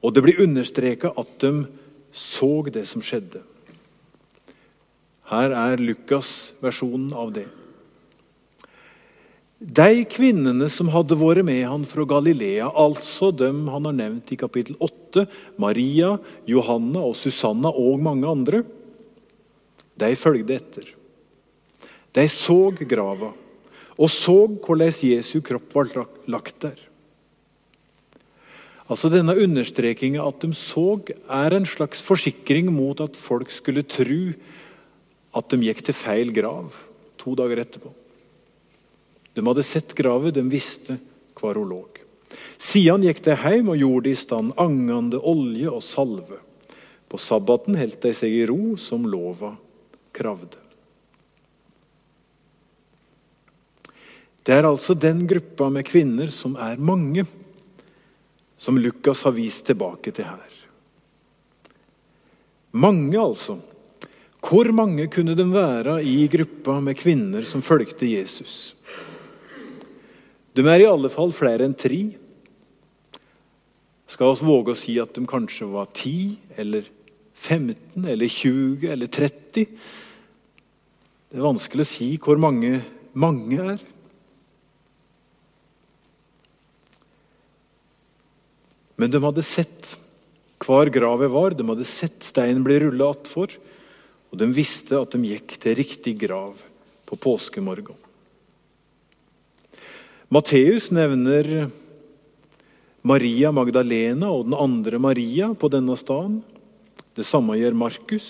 Og 0.00 0.14
det 0.14 0.24
blir 0.24 0.42
understreka 0.42 1.12
at 1.20 1.32
de 1.42 1.66
så 2.16 2.50
det 2.72 2.86
som 2.90 3.02
skjedde. 3.04 3.42
Her 5.30 5.54
er 5.54 5.82
Lukas-versjonen 5.82 7.12
av 7.14 7.32
det. 7.36 7.46
De 9.60 10.04
kvinnene 10.08 10.70
som 10.72 10.88
hadde 10.90 11.18
vært 11.20 11.44
med 11.44 11.60
han 11.68 11.84
fra 11.86 12.06
Galilea, 12.08 12.70
altså 12.72 13.28
dem 13.30 13.66
han 13.68 13.86
har 13.86 13.98
nevnt 13.98 14.32
i 14.32 14.38
kapittel 14.40 14.78
8, 14.80 15.26
Maria, 15.60 16.14
Johanna 16.48 17.04
og 17.10 17.18
Susanna 17.20 17.68
og 17.68 18.00
mange 18.00 18.26
andre, 18.26 18.62
de 20.00 20.16
følgde 20.16 20.56
etter. 20.56 20.88
De 22.16 22.24
så 22.32 22.72
grava 22.80 23.34
og 24.00 24.08
så 24.08 24.46
hvordan 24.48 24.96
Jesu 25.04 25.40
kropp 25.44 25.74
var 25.76 26.06
lagt 26.30 26.62
der. 26.64 26.78
Altså 28.90 29.10
Denne 29.12 29.36
understrekinga 29.38 30.24
at 30.26 30.42
de 30.42 30.50
så, 30.56 30.98
er 31.30 31.54
en 31.54 31.68
slags 31.68 32.02
forsikring 32.02 32.72
mot 32.74 32.98
at 33.04 33.18
folk 33.18 33.52
skulle 33.54 33.86
tro 33.86 34.22
at 35.38 35.52
de 35.52 35.60
gikk 35.68 35.84
til 35.86 35.94
feil 35.94 36.32
grav 36.34 36.74
to 37.20 37.36
dager 37.38 37.62
etterpå. 37.62 37.92
De 39.36 39.44
hadde 39.46 39.66
sett 39.66 39.94
gravet, 39.94 40.34
de 40.34 40.42
visste 40.50 40.98
hvor 41.38 41.54
hun 41.56 41.70
lå. 41.70 41.82
Siden 42.60 43.04
gikk 43.06 43.22
de 43.24 43.36
hjem 43.38 43.70
og 43.72 43.78
gjorde 43.80 44.10
i 44.10 44.18
stand 44.18 44.54
angende 44.60 45.20
olje 45.22 45.70
og 45.70 45.84
salve. 45.86 46.40
På 47.10 47.18
sabbaten 47.18 47.78
holdt 47.78 48.02
de 48.02 48.12
seg 48.14 48.34
i 48.34 48.42
ro, 48.50 48.74
som 48.78 49.06
lova 49.08 49.54
kravde. 50.14 50.58
Det 54.46 54.56
er 54.56 54.66
altså 54.66 54.96
den 54.98 55.26
gruppa 55.30 55.68
med 55.70 55.86
kvinner 55.86 56.30
som 56.34 56.56
er 56.58 56.80
mange 56.80 57.26
som 58.60 58.76
Lukas 58.78 59.24
har 59.24 59.32
vist 59.32 59.64
tilbake 59.68 60.12
til 60.12 60.28
her. 60.28 60.56
Mange, 62.76 63.16
altså. 63.16 63.56
Hvor 64.40 64.68
mange 64.72 65.06
kunne 65.12 65.34
de 65.36 65.46
være 65.48 65.98
i 66.04 66.28
gruppa 66.30 66.78
med 66.84 66.98
kvinner 67.00 67.44
som 67.48 67.64
fulgte 67.64 68.08
Jesus? 68.08 68.74
De 70.56 70.64
er 70.66 70.84
i 70.84 70.88
alle 70.90 71.10
fall 71.12 71.32
flere 71.32 71.64
enn 71.64 71.76
tre. 71.76 72.02
Skal 74.10 74.34
vi 74.34 74.48
våge 74.48 74.74
å 74.74 74.78
si 74.78 74.96
at 75.00 75.14
de 75.16 75.24
kanskje 75.28 75.68
var 75.70 75.88
10 75.94 76.60
eller 76.60 76.88
15 77.40 78.08
eller 78.12 78.28
20 78.28 78.88
eller 78.92 79.08
30? 79.08 79.68
Det 81.30 81.38
er 81.38 81.46
vanskelig 81.46 81.86
å 81.86 81.92
si 81.92 82.10
hvor 82.20 82.40
mange 82.42 82.80
mange 83.12 83.60
er. 83.74 83.80
Men 89.00 89.12
de 89.12 89.22
hadde 89.24 89.44
sett 89.46 89.94
hver 90.60 90.90
gravet 90.92 91.32
var, 91.32 91.54
de 91.56 91.64
hadde 91.64 91.86
sett 91.88 92.20
steinen 92.26 92.64
bli 92.66 92.76
rulla 92.82 93.08
attfor, 93.14 93.54
og 94.28 94.38
de 94.38 94.48
visste 94.52 94.98
at 94.98 95.14
de 95.14 95.32
gikk 95.32 95.56
til 95.62 95.78
riktig 95.78 96.18
grav 96.20 96.60
på 97.08 97.16
påskemorgen. 97.16 97.96
Matteus 100.30 100.90
nevner 100.94 101.70
Maria 103.02 103.50
Magdalena 103.56 104.28
og 104.30 104.44
den 104.46 104.54
andre 104.54 105.00
Maria 105.02 105.48
på 105.58 105.70
denne 105.72 105.96
staden. 105.98 106.42
Det 107.16 107.24
samme 107.26 107.56
gjør 107.58 107.74
Markus. 107.74 108.28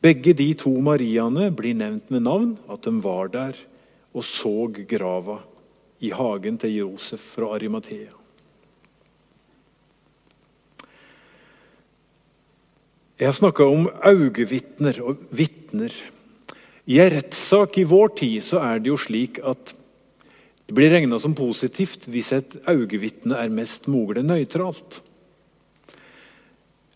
Begge 0.00 0.32
de 0.38 0.52
to 0.56 0.70
Mariaene 0.86 1.50
blir 1.50 1.74
nevnt 1.76 2.12
med 2.14 2.24
navn, 2.24 2.54
at 2.70 2.86
de 2.86 2.94
var 3.02 3.32
der 3.34 3.58
og 4.16 4.24
så 4.24 4.70
grava 4.88 5.40
i 6.00 6.12
hagen 6.14 6.56
til 6.62 6.78
Josef 6.78 7.34
fra 7.34 7.50
Arimathea. 7.56 8.14
Jeg 13.16 13.32
snakka 13.32 13.64
om 13.64 13.86
augevitner 14.04 14.98
og 15.00 15.22
vitner. 15.32 15.92
I 16.84 16.98
en 17.00 17.14
rettssak 17.14 17.78
i 17.80 17.86
vår 17.88 18.10
tid 18.18 18.44
så 18.44 18.60
er 18.60 18.82
det 18.82 18.90
jo 18.90 18.98
slik 19.00 19.38
at 19.40 19.72
det 20.66 20.74
blir 20.76 20.90
regna 20.92 21.16
som 21.22 21.32
positivt 21.38 22.04
hvis 22.12 22.28
et 22.36 22.58
augevitne 22.68 23.38
er 23.40 23.54
mest 23.54 23.86
mulig 23.88 24.20
nøytralt. 24.26 24.98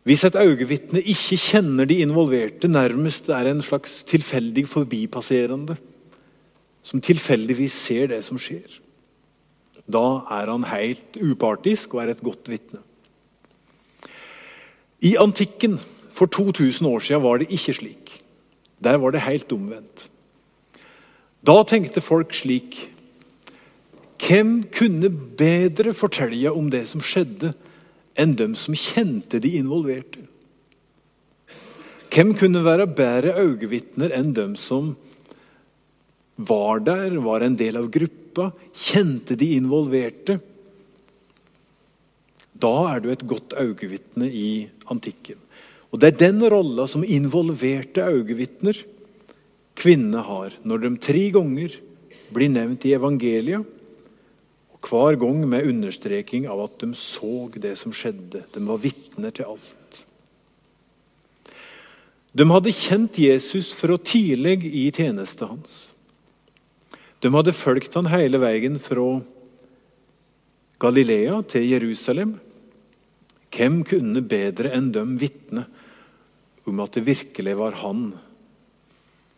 Hvis 0.05 0.27
et 0.29 0.37
augevitne 0.37 1.01
ikke 1.01 1.39
kjenner 1.41 1.89
de 1.89 2.03
involverte, 2.05 2.69
nærmest 2.69 3.31
er 3.33 3.49
en 3.49 3.63
slags 3.65 4.03
tilfeldig 4.05 4.67
forbipasserende, 4.69 5.79
som 6.85 7.01
tilfeldigvis 7.01 7.79
ser 7.87 8.11
det 8.13 8.21
som 8.27 8.37
skjer, 8.41 8.77
da 9.89 10.05
er 10.37 10.53
han 10.53 10.69
helt 10.69 11.17
upartisk 11.17 11.97
og 11.97 12.05
er 12.05 12.13
et 12.13 12.23
godt 12.25 12.53
vitne. 12.53 12.83
I 15.01 15.15
antikken 15.21 15.79
for 16.21 16.29
2000 16.29 16.85
år 16.85 17.01
siden 17.01 17.25
var 17.25 17.41
det 17.41 17.49
ikke 17.49 17.75
slik. 17.79 18.15
Der 18.85 18.99
var 19.01 19.15
det 19.15 19.25
helt 19.25 19.53
omvendt. 19.57 20.09
Da 21.41 21.63
tenkte 21.65 22.05
folk 22.05 22.35
slik 22.37 22.89
Hvem 24.21 24.67
kunne 24.69 25.09
bedre 25.09 25.95
fortelle 25.97 26.53
om 26.53 26.69
det 26.71 26.85
som 26.91 27.01
skjedde, 27.01 27.55
enn 28.21 28.35
dem 28.37 28.53
som 28.55 28.77
kjente 28.77 29.41
de 29.41 29.55
involverte? 29.59 30.21
Hvem 32.13 32.35
kunne 32.37 32.61
være 32.63 32.87
bedre 32.87 33.33
øyevitner 33.41 34.13
enn 34.15 34.35
dem 34.37 34.53
som 34.61 34.93
var 36.37 36.85
der, 36.85 37.17
var 37.25 37.43
en 37.43 37.57
del 37.57 37.81
av 37.81 37.89
gruppa, 37.91 38.51
kjente 38.77 39.39
de 39.41 39.55
involverte? 39.57 40.37
Da 42.61 42.75
er 42.93 43.01
du 43.01 43.09
et 43.11 43.25
godt 43.25 43.57
øyevitne 43.57 44.29
i 44.29 44.69
antikken. 44.93 45.41
Og 45.91 45.99
Det 45.99 46.13
er 46.13 46.23
den 46.31 46.43
rolla 46.47 46.87
som 46.87 47.05
involverte 47.05 48.05
øyevitner 48.07 48.79
kvinnene 49.81 50.23
har 50.23 50.55
når 50.67 50.85
de 50.85 50.91
tre 51.03 51.25
ganger 51.35 51.75
blir 52.31 52.53
nevnt 52.53 52.87
i 52.87 52.95
evangeliet, 52.95 53.65
og 54.71 54.89
hver 54.89 55.19
gang 55.21 55.43
med 55.49 55.67
understreking 55.67 56.47
av 56.49 56.63
at 56.65 56.79
de 56.83 56.93
så 56.97 57.49
det 57.59 57.75
som 57.79 57.93
skjedde. 57.93 58.45
De 58.55 58.63
var 58.65 58.81
vitner 58.81 59.35
til 59.35 59.51
alt. 59.51 60.05
De 62.31 62.47
hadde 62.47 62.73
kjent 62.73 63.19
Jesus 63.19 63.73
fra 63.75 63.97
tidlig 63.99 64.63
i 64.71 64.87
tjenesten 64.95 65.51
hans. 65.51 65.91
De 67.21 67.29
hadde 67.35 67.53
fulgt 67.53 67.99
han 67.99 68.09
hele 68.09 68.39
veien 68.41 68.79
fra 68.81 69.19
Galilea 70.81 71.43
til 71.51 71.67
Jerusalem. 71.69 72.39
Hvem 73.51 73.83
kunne 73.85 74.23
bedre 74.23 74.71
enn 74.77 74.93
dem 74.95 75.19
vitne 75.21 75.67
om 76.69 76.81
at 76.83 76.97
det 76.97 77.07
virkelig 77.07 77.55
var 77.59 77.79
han 77.81 78.11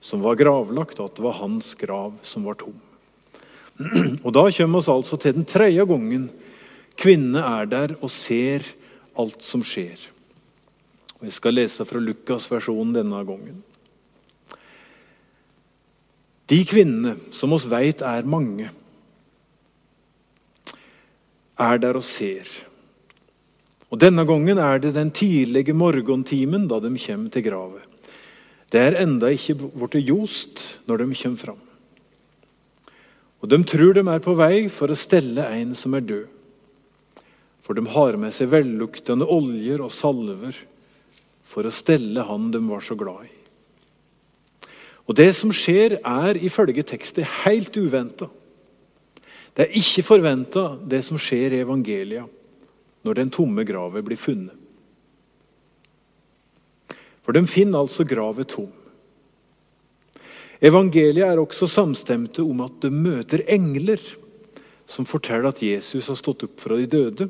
som 0.03 0.23
var 0.25 0.39
gravlagt, 0.41 0.99
og 0.99 1.11
at 1.11 1.19
det 1.19 1.25
var 1.25 1.39
hans 1.39 1.75
grav 1.79 2.17
som 2.27 2.47
var 2.49 2.59
tom. 2.59 2.79
Og 4.25 4.31
Da 4.35 4.47
kommer 4.51 4.83
vi 4.83 4.93
altså 4.93 5.17
til 5.17 5.37
den 5.37 5.47
tredje 5.49 5.85
gangen 5.87 6.31
kvinnene 6.99 7.41
er 7.41 7.67
der 7.67 7.95
og 8.01 8.11
ser 8.11 8.67
alt 9.19 9.43
som 9.45 9.63
skjer. 9.65 9.99
Og 11.21 11.29
Jeg 11.29 11.37
skal 11.39 11.55
lese 11.55 11.87
fra 11.87 12.03
Lukas-versjonen 12.03 12.95
denne 12.95 13.23
gangen. 13.25 13.63
De 16.51 16.59
kvinnene, 16.69 17.17
som 17.33 17.55
oss 17.55 17.65
veit 17.71 18.03
er 18.03 18.27
mange, 18.29 18.69
er 21.57 21.79
der 21.79 21.97
og 21.97 22.05
ser. 22.05 22.49
Og 23.93 24.01
Denne 24.01 24.25
gangen 24.25 24.57
er 24.57 24.81
det 24.81 24.95
den 24.97 25.11
tidlige 25.13 25.75
morgentimen 25.77 26.65
da 26.69 26.79
de 26.81 26.95
kommer 26.97 27.29
til 27.33 27.45
gravet. 27.45 27.85
Det 28.73 28.81
er 28.81 28.97
enda 29.03 29.29
ikke 29.29 29.59
blitt 29.69 29.99
ljost 30.09 30.63
når 30.89 31.03
de 31.03 31.09
kommer 31.21 31.43
fram. 31.43 31.61
Og 33.43 33.51
De 33.53 33.59
tror 33.69 33.93
de 33.93 34.07
er 34.09 34.25
på 34.25 34.37
vei 34.39 34.69
for 34.73 34.89
å 34.89 34.97
stelle 34.97 35.45
en 35.45 35.77
som 35.77 35.93
er 35.99 36.09
død. 36.09 36.27
For 37.63 37.77
de 37.77 37.85
har 37.85 38.17
med 38.17 38.33
seg 38.33 38.49
velluktende 38.51 39.29
oljer 39.29 39.85
og 39.85 39.93
salver 39.93 40.57
for 41.45 41.69
å 41.69 41.75
stelle 41.75 42.25
han 42.25 42.49
de 42.51 42.63
var 42.65 42.81
så 42.81 42.97
glad 42.97 43.29
i. 43.29 43.33
Og 45.05 45.19
Det 45.19 45.35
som 45.37 45.53
skjer, 45.53 45.99
er 46.01 46.39
ifølge 46.41 46.83
teksten 46.87 47.29
helt 47.45 47.77
uventa. 47.77 48.31
Det 49.53 49.67
er 49.67 49.77
ikke 49.77 50.07
forventa, 50.07 50.79
det 50.81 51.05
som 51.05 51.19
skjer 51.21 51.53
i 51.53 51.61
evangeliet 51.61 52.39
når 53.03 53.19
den 53.19 53.33
tomme 53.35 53.65
graven 53.67 54.05
blir 54.07 54.21
funnet. 54.21 54.59
For 57.23 57.35
de 57.37 57.45
finner 57.47 57.83
altså 57.83 58.07
graven 58.09 58.49
tom. 58.51 58.71
Evangeliet 60.63 61.27
er 61.27 61.41
også 61.43 61.67
samstemte 61.71 62.43
om 62.43 62.61
at 62.63 62.77
de 62.83 62.91
møter 62.95 63.43
engler 63.51 64.03
som 64.87 65.07
forteller 65.09 65.51
at 65.51 65.63
Jesus 65.63 66.11
har 66.11 66.19
stått 66.19 66.45
opp 66.47 66.61
fra 66.63 66.77
de 66.79 66.87
døde, 66.91 67.27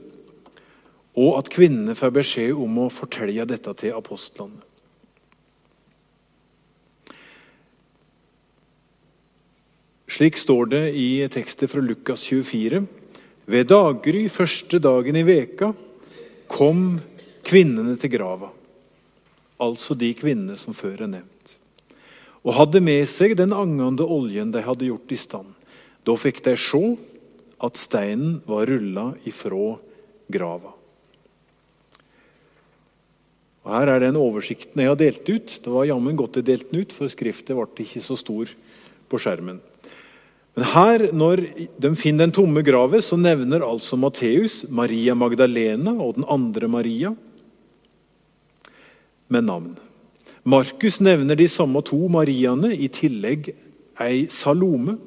og 1.12 1.38
at 1.38 1.50
kvinnene 1.52 1.94
får 1.96 2.12
beskjed 2.16 2.56
om 2.56 2.78
å 2.82 2.92
fortelle 2.92 3.44
dette 3.48 3.72
til 3.80 3.96
apostlene. 3.96 4.60
Slik 10.12 10.36
står 10.36 10.68
det 10.68 10.82
i 10.98 11.06
tekstet 11.32 11.70
fra 11.72 11.80
Lukas 11.80 12.20
24. 12.28 12.82
Ved 13.46 13.70
daggry 13.72 14.28
første 14.30 14.78
dagen 14.82 15.18
i 15.18 15.24
veka 15.26 15.72
kom 16.50 17.00
kvinnene 17.42 17.96
til 17.98 18.12
grava, 18.12 18.52
altså 19.62 19.96
de 19.98 20.12
kvinnene 20.14 20.58
som 20.60 20.76
før 20.76 21.04
er 21.06 21.10
nevnt, 21.16 21.56
og 22.42 22.54
hadde 22.58 22.82
med 22.84 23.02
seg 23.10 23.34
den 23.38 23.54
angende 23.54 24.06
oljen 24.06 24.52
de 24.54 24.62
hadde 24.62 24.86
gjort 24.86 25.14
i 25.14 25.18
stand. 25.18 25.50
Da 26.06 26.14
fikk 26.18 26.42
de 26.46 26.54
se 26.58 26.82
at 27.62 27.78
steinen 27.78 28.40
var 28.46 28.66
rulla 28.70 29.12
ifra 29.26 29.76
grava. 30.32 30.72
Og 33.62 33.70
Her 33.70 33.92
er 33.92 34.02
den 34.02 34.18
oversikten 34.18 34.82
jeg 34.82 34.90
har 34.90 34.98
delt 34.98 35.28
ut. 35.28 35.58
Det 35.62 35.70
var 35.70 35.86
jammen 35.86 36.18
godt 36.18 36.40
jeg 36.40 36.48
delte 36.48 36.72
den 36.72 36.82
ut, 36.82 36.94
for 36.94 37.10
skriftet 37.10 37.54
ble 37.54 37.86
ikke 37.86 38.02
så 38.02 38.18
stor 38.18 38.50
på 39.06 39.20
skjermen. 39.22 39.60
Men 40.52 40.68
her, 40.68 41.06
når 41.16 41.46
de 41.80 41.90
finner 41.96 42.26
den 42.26 42.34
tomme 42.36 42.62
graven, 42.64 43.00
så 43.00 43.16
nevner 43.16 43.64
altså 43.64 43.96
Matteus 43.96 44.62
Maria 44.68 45.14
Magdalena 45.16 45.94
og 45.96 46.18
den 46.18 46.28
andre 46.28 46.68
Maria 46.68 47.14
med 49.32 49.48
navn. 49.48 49.72
Markus 50.44 50.98
nevner 51.00 51.38
de 51.38 51.46
samme 51.48 51.80
to 51.86 51.96
Mariaene, 52.10 52.74
i 52.74 52.90
tillegg 52.92 53.52
ei 54.02 54.26
Salome. 54.28 54.98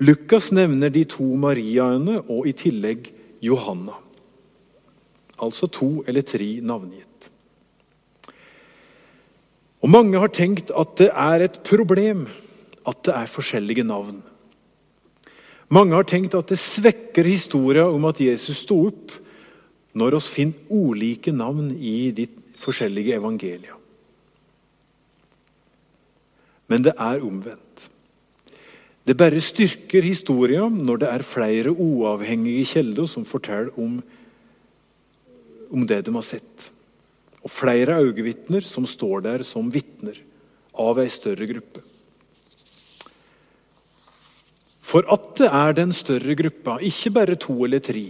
Lukas 0.00 0.48
nevner 0.54 0.92
de 0.94 1.04
to 1.04 1.26
Mariaene 1.36 2.22
og 2.22 2.46
i 2.48 2.54
tillegg 2.56 3.10
Johanna. 3.44 3.98
Altså 5.40 5.68
to 5.68 5.98
eller 6.08 6.24
tre 6.24 6.48
navngitt. 6.64 7.28
Og 9.80 9.88
Mange 9.92 10.20
har 10.20 10.32
tenkt 10.32 10.72
at 10.76 10.96
det 11.00 11.10
er 11.10 11.44
et 11.44 11.60
problem 11.66 12.28
at 12.88 13.02
det 13.06 13.14
er 13.16 13.30
forskjellige 13.30 13.84
navn. 13.86 14.20
Mange 15.70 15.94
har 15.94 16.06
tenkt 16.08 16.34
at 16.34 16.50
det 16.50 16.58
svekker 16.58 17.26
historien 17.28 17.92
om 17.94 18.08
at 18.08 18.20
Jesus 18.22 18.64
sto 18.64 18.80
opp, 18.88 19.12
når 19.94 20.16
vi 20.16 20.22
finner 20.26 20.72
ulike 20.72 21.32
navn 21.34 21.70
i 21.74 22.10
de 22.14 22.26
forskjellige 22.60 23.16
evangelia. 23.18 23.76
Men 26.70 26.86
det 26.86 26.94
er 26.94 27.24
omvendt. 27.26 27.88
Det 29.06 29.16
bare 29.18 29.42
styrker 29.42 30.04
historien 30.06 30.74
når 30.86 31.02
det 31.02 31.08
er 31.10 31.26
flere 31.26 31.72
uavhengige 31.72 32.66
kilder 32.76 33.08
som 33.10 33.26
forteller 33.26 33.72
om, 33.80 33.96
om 35.70 35.86
det 35.86 36.04
de 36.06 36.14
har 36.14 36.26
sett. 36.26 36.68
Og 37.42 37.50
flere 37.50 37.98
øyevitner 38.04 38.62
som 38.66 38.86
står 38.86 39.24
der 39.26 39.46
som 39.46 39.70
vitner 39.72 40.18
av 40.78 41.00
ei 41.02 41.08
større 41.10 41.48
gruppe. 41.50 41.82
For 44.90 45.06
at 45.06 45.28
det 45.38 45.46
er 45.46 45.76
den 45.78 45.92
større 45.94 46.34
gruppa, 46.34 46.80
ikke 46.82 47.12
bare 47.14 47.38
to 47.38 47.54
eller 47.66 47.82
tre 47.84 48.08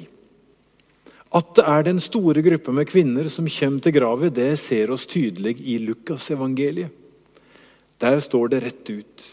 At 1.30 1.50
det 1.58 1.64
er 1.68 1.84
den 1.86 2.00
store 2.00 2.42
gruppa 2.42 2.72
med 2.72 2.88
kvinner 2.88 3.28
som 3.28 3.46
kommer 3.46 3.84
til 3.84 3.94
gravet, 3.94 4.34
det 4.34 4.58
ser 4.58 4.90
oss 4.90 5.04
tydelig 5.06 5.60
i 5.60 5.76
Lukasevangeliet. 5.78 6.90
Der 8.00 8.16
står 8.24 8.48
det 8.48 8.62
rett 8.64 8.90
ut. 8.90 9.26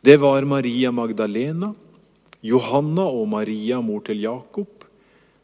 Det 0.00 0.14
var 0.22 0.46
Maria 0.46 0.92
Magdalena, 0.94 1.72
Johanna 2.40 3.08
og 3.10 3.26
Maria, 3.28 3.80
mor 3.82 4.04
til 4.06 4.22
Jakob, 4.22 4.86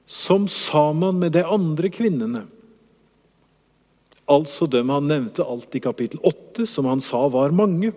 som 0.07 0.47
sammen 0.47 1.19
med 1.19 1.35
de 1.35 1.43
andre 1.45 1.91
kvinnene 1.91 2.47
Altså 4.31 4.69
dem 4.71 4.91
han 4.93 5.09
nevnte 5.11 5.45
alt 5.45 5.75
i 5.75 5.81
kapittel 5.83 6.21
8, 6.23 6.65
som 6.71 6.87
han 6.87 7.03
sa 7.05 7.25
var 7.29 7.53
mange 7.53 7.91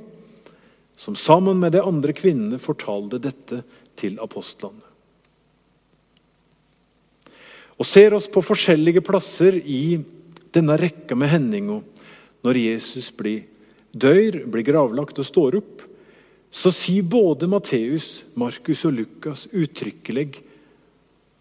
som 0.96 1.16
sammen 1.16 1.60
med 1.60 1.76
de 1.76 1.84
andre 1.84 2.14
kvinnene 2.16 2.60
fortalte 2.62 3.20
dette 3.22 3.62
til 4.00 4.20
apostlene. 4.24 4.84
Og 7.76 7.88
ser 7.88 8.16
oss 8.16 8.30
på 8.32 8.44
forskjellige 8.46 9.04
plasser 9.04 9.58
i 9.60 9.98
denne 10.56 10.78
rekka 10.80 11.18
med 11.20 11.34
hendinga 11.34 11.82
når 12.46 12.62
Jesus 12.62 13.10
blir 13.12 13.44
dør, 13.92 14.46
blir 14.48 14.64
gravlagt 14.68 15.20
og 15.20 15.28
står 15.28 15.60
opp, 15.60 15.84
så 16.56 16.72
sier 16.72 17.04
både 17.04 17.50
Matteus, 17.52 18.24
Markus 18.40 18.86
og 18.88 18.96
Lukas 18.96 19.48
uttrykkelig 19.52 20.30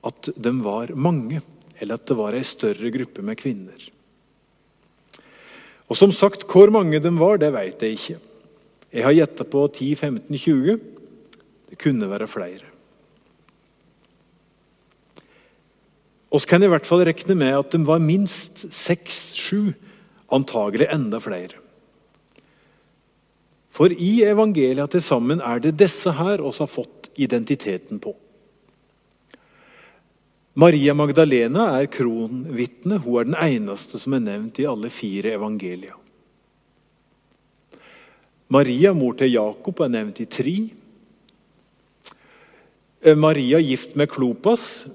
at 0.04 0.30
de 0.34 0.52
var 0.64 0.90
mange, 0.98 1.38
eller 1.78 1.98
at 2.00 2.08
det 2.08 2.16
var 2.18 2.34
ei 2.34 2.42
større 2.46 2.90
gruppe 2.94 3.22
med 3.22 3.38
kvinner. 3.38 3.78
Og 5.86 5.98
som 5.98 6.10
sagt, 6.12 6.46
Hvor 6.50 6.70
mange 6.70 6.98
de 6.98 7.10
var, 7.18 7.38
det 7.38 7.52
vet 7.52 7.82
jeg 7.82 7.92
ikke. 7.92 8.18
Jeg 8.94 9.02
har 9.02 9.16
gjetta 9.16 9.44
på 9.50 9.64
10-15-20. 9.74 10.78
Det 11.70 11.78
kunne 11.82 12.06
være 12.10 12.30
flere. 12.30 12.70
Vi 16.34 16.46
kan 16.50 16.62
i 16.62 16.70
hvert 16.70 16.86
fall 16.86 17.04
regne 17.06 17.34
med 17.38 17.58
at 17.58 17.74
de 17.74 17.80
var 17.86 18.02
minst 18.02 18.64
seks-sju, 18.74 19.74
antagelig 20.34 20.88
enda 20.90 21.20
flere. 21.22 21.60
For 23.74 23.90
i 23.90 24.22
evangeliet 24.26 24.94
til 24.94 25.02
sammen 25.02 25.42
er 25.42 25.62
det 25.62 25.76
disse 25.78 26.14
her 26.14 26.42
oss 26.42 26.60
har 26.62 26.70
fått 26.70 27.10
identiteten 27.18 27.98
på. 28.02 28.14
Maria 30.54 30.94
Magdalena 30.94 31.72
er 31.80 31.90
kronvitne. 31.90 33.00
Hun 33.02 33.18
er 33.18 33.26
den 33.26 33.38
eneste 33.42 33.98
som 33.98 34.14
er 34.14 34.22
nevnt 34.22 34.62
i 34.62 34.68
alle 34.70 34.90
fire 34.94 35.34
evangelier. 35.34 35.98
Maria, 38.48 38.92
mor 38.92 39.16
til 39.16 39.32
Jakob, 39.32 39.80
er 39.80 39.92
nevnt 39.92 40.20
i 40.20 40.28
tre. 40.28 40.54
Eh, 43.04 43.16
Maria 43.16 43.60
gift 43.60 43.96
med 43.96 44.10
Klopas. 44.12 44.86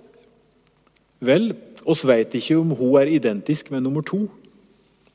Vel, 1.20 1.52
oss 1.84 2.06
vet 2.08 2.36
ikke 2.38 2.60
om 2.60 2.76
hun 2.78 3.00
er 3.02 3.12
identisk 3.12 3.72
med 3.74 3.84
nummer 3.84 4.06
to, 4.06 4.28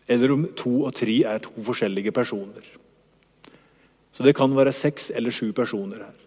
eller 0.09 0.35
om 0.35 0.49
to 0.59 0.83
og 0.85 0.93
tre 0.99 1.23
er 1.25 1.39
to 1.43 1.55
forskjellige 1.65 2.13
personer. 2.13 2.67
Så 4.13 4.23
det 4.23 4.37
kan 4.37 4.53
være 4.55 4.75
seks 4.75 5.11
eller 5.15 5.35
sju 5.35 5.53
personer 5.53 6.05
her. 6.05 6.19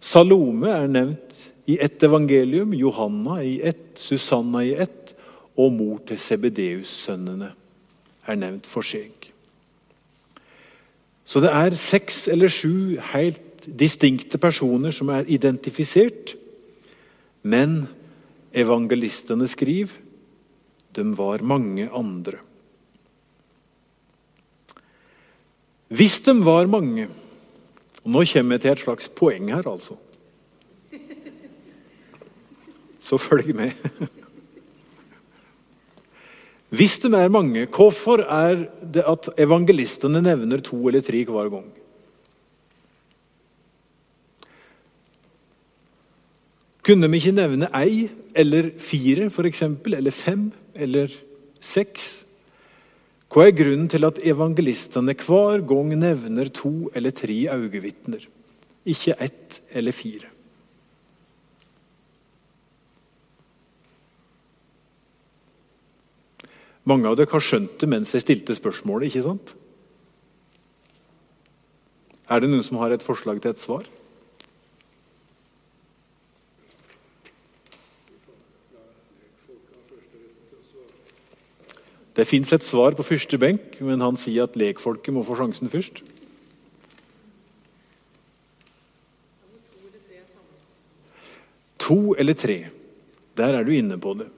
Salome 0.00 0.68
er 0.72 0.88
nevnt 0.90 1.36
i 1.66 1.78
ett 1.80 2.02
evangelium, 2.02 2.74
Johanna 2.74 3.40
i 3.42 3.60
ett, 3.64 3.96
Susanna 3.96 4.64
i 4.64 4.74
ett, 4.74 5.14
og 5.56 5.72
mor 5.72 6.02
til 6.06 6.18
Sebedeus-sønnene 6.20 7.52
er 8.26 8.36
nevnt 8.36 8.68
for 8.68 8.84
seg. 8.84 9.30
Så 11.26 11.42
det 11.42 11.50
er 11.50 11.74
seks 11.78 12.26
eller 12.30 12.52
sju 12.52 12.96
helt 13.12 13.66
distinkte 13.66 14.38
personer 14.38 14.94
som 14.94 15.10
er 15.10 15.26
identifisert. 15.26 16.36
Men 17.42 17.84
evangelistene 18.54 19.48
skriver 19.50 20.02
de 20.96 21.04
var 21.18 21.42
mange 21.44 21.90
andre. 21.92 22.38
Hvis 25.92 26.20
de 26.24 26.32
var 26.46 26.70
mange 26.70 27.08
og 28.06 28.12
Nå 28.14 28.20
kommer 28.30 28.54
jeg 28.54 28.62
til 28.62 28.70
et 28.70 28.82
slags 28.84 29.08
poeng 29.18 29.48
her, 29.50 29.66
altså. 29.66 29.96
Så 33.02 33.18
følg 33.18 33.50
med. 33.54 33.72
Hvis 36.74 36.98
de 36.98 37.12
er 37.14 37.30
mange, 37.30 37.66
hvorfor 37.70 38.24
er 38.26 38.66
det 38.82 39.04
at 39.06 39.28
evangelistene 39.38 40.22
nevner 40.22 40.62
to 40.64 40.80
eller 40.88 41.04
tre 41.04 41.22
hver 41.24 41.50
gang? 41.52 41.68
Kunne 46.86 47.06
de 47.06 47.18
ikke 47.18 47.34
nevne 47.34 47.70
ei 47.74 48.08
eller 48.34 48.70
fire, 48.78 49.30
f.eks., 49.30 49.62
eller 49.62 50.14
fem 50.14 50.50
eller 50.74 51.14
seks? 51.62 52.26
Hva 53.30 53.48
er 53.48 53.56
grunnen 53.58 53.88
til 53.90 54.06
at 54.06 54.20
evangelistene 54.22 55.14
hver 55.18 55.62
gang 55.66 55.90
nevner 55.98 56.50
to 56.54 56.90
eller 56.94 57.14
tre 57.14 57.46
øyevitner, 57.50 58.22
ikke 58.86 59.18
ett 59.22 59.60
eller 59.70 59.94
fire? 59.94 60.30
Mange 66.86 67.10
av 67.10 67.16
dere 67.18 67.32
har 67.32 67.42
skjønt 67.42 67.80
det 67.82 67.88
mens 67.90 68.12
jeg 68.14 68.22
stilte 68.22 68.54
spørsmålet, 68.54 69.10
ikke 69.10 69.24
sant? 69.26 69.56
Er 72.30 72.42
det 72.42 72.50
noen 72.50 72.62
som 72.66 72.78
har 72.78 72.94
et 72.94 73.02
forslag 73.02 73.40
til 73.42 73.54
et 73.54 73.62
svar? 73.62 73.86
Det 82.16 82.24
fins 82.24 82.52
et 82.54 82.64
svar 82.64 82.94
på 82.96 83.04
første 83.04 83.36
benk, 83.36 83.76
men 83.84 84.00
han 84.00 84.16
sier 84.16 84.46
at 84.46 84.54
lekfolket 84.56 85.12
må 85.12 85.26
få 85.26 85.36
sjansen 85.36 85.68
først. 85.68 86.00
To 91.86 92.16
eller 92.18 92.34
tre. 92.34 92.56
Der 93.36 93.58
er 93.58 93.66
du 93.66 93.74
inne 93.74 93.98
på 94.00 94.14
det. 94.16 94.30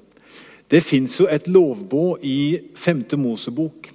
Det 0.69 0.83
fins 0.85 1.15
jo 1.21 1.29
et 1.31 1.49
lovbåd 1.49 2.25
i 2.29 2.61
5. 2.77 3.05
Mosebok 3.17 3.89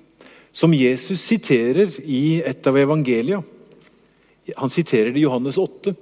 som 0.53 0.73
Jesus 0.73 1.21
siterer 1.21 1.89
i 2.01 2.41
et 2.45 2.67
av 2.69 2.77
evangelia. 2.77 3.41
Han 4.57 4.69
siterer 4.73 5.11
det 5.11 5.21
i 5.21 5.25
Johannes 5.25 5.57
8. 5.57 5.93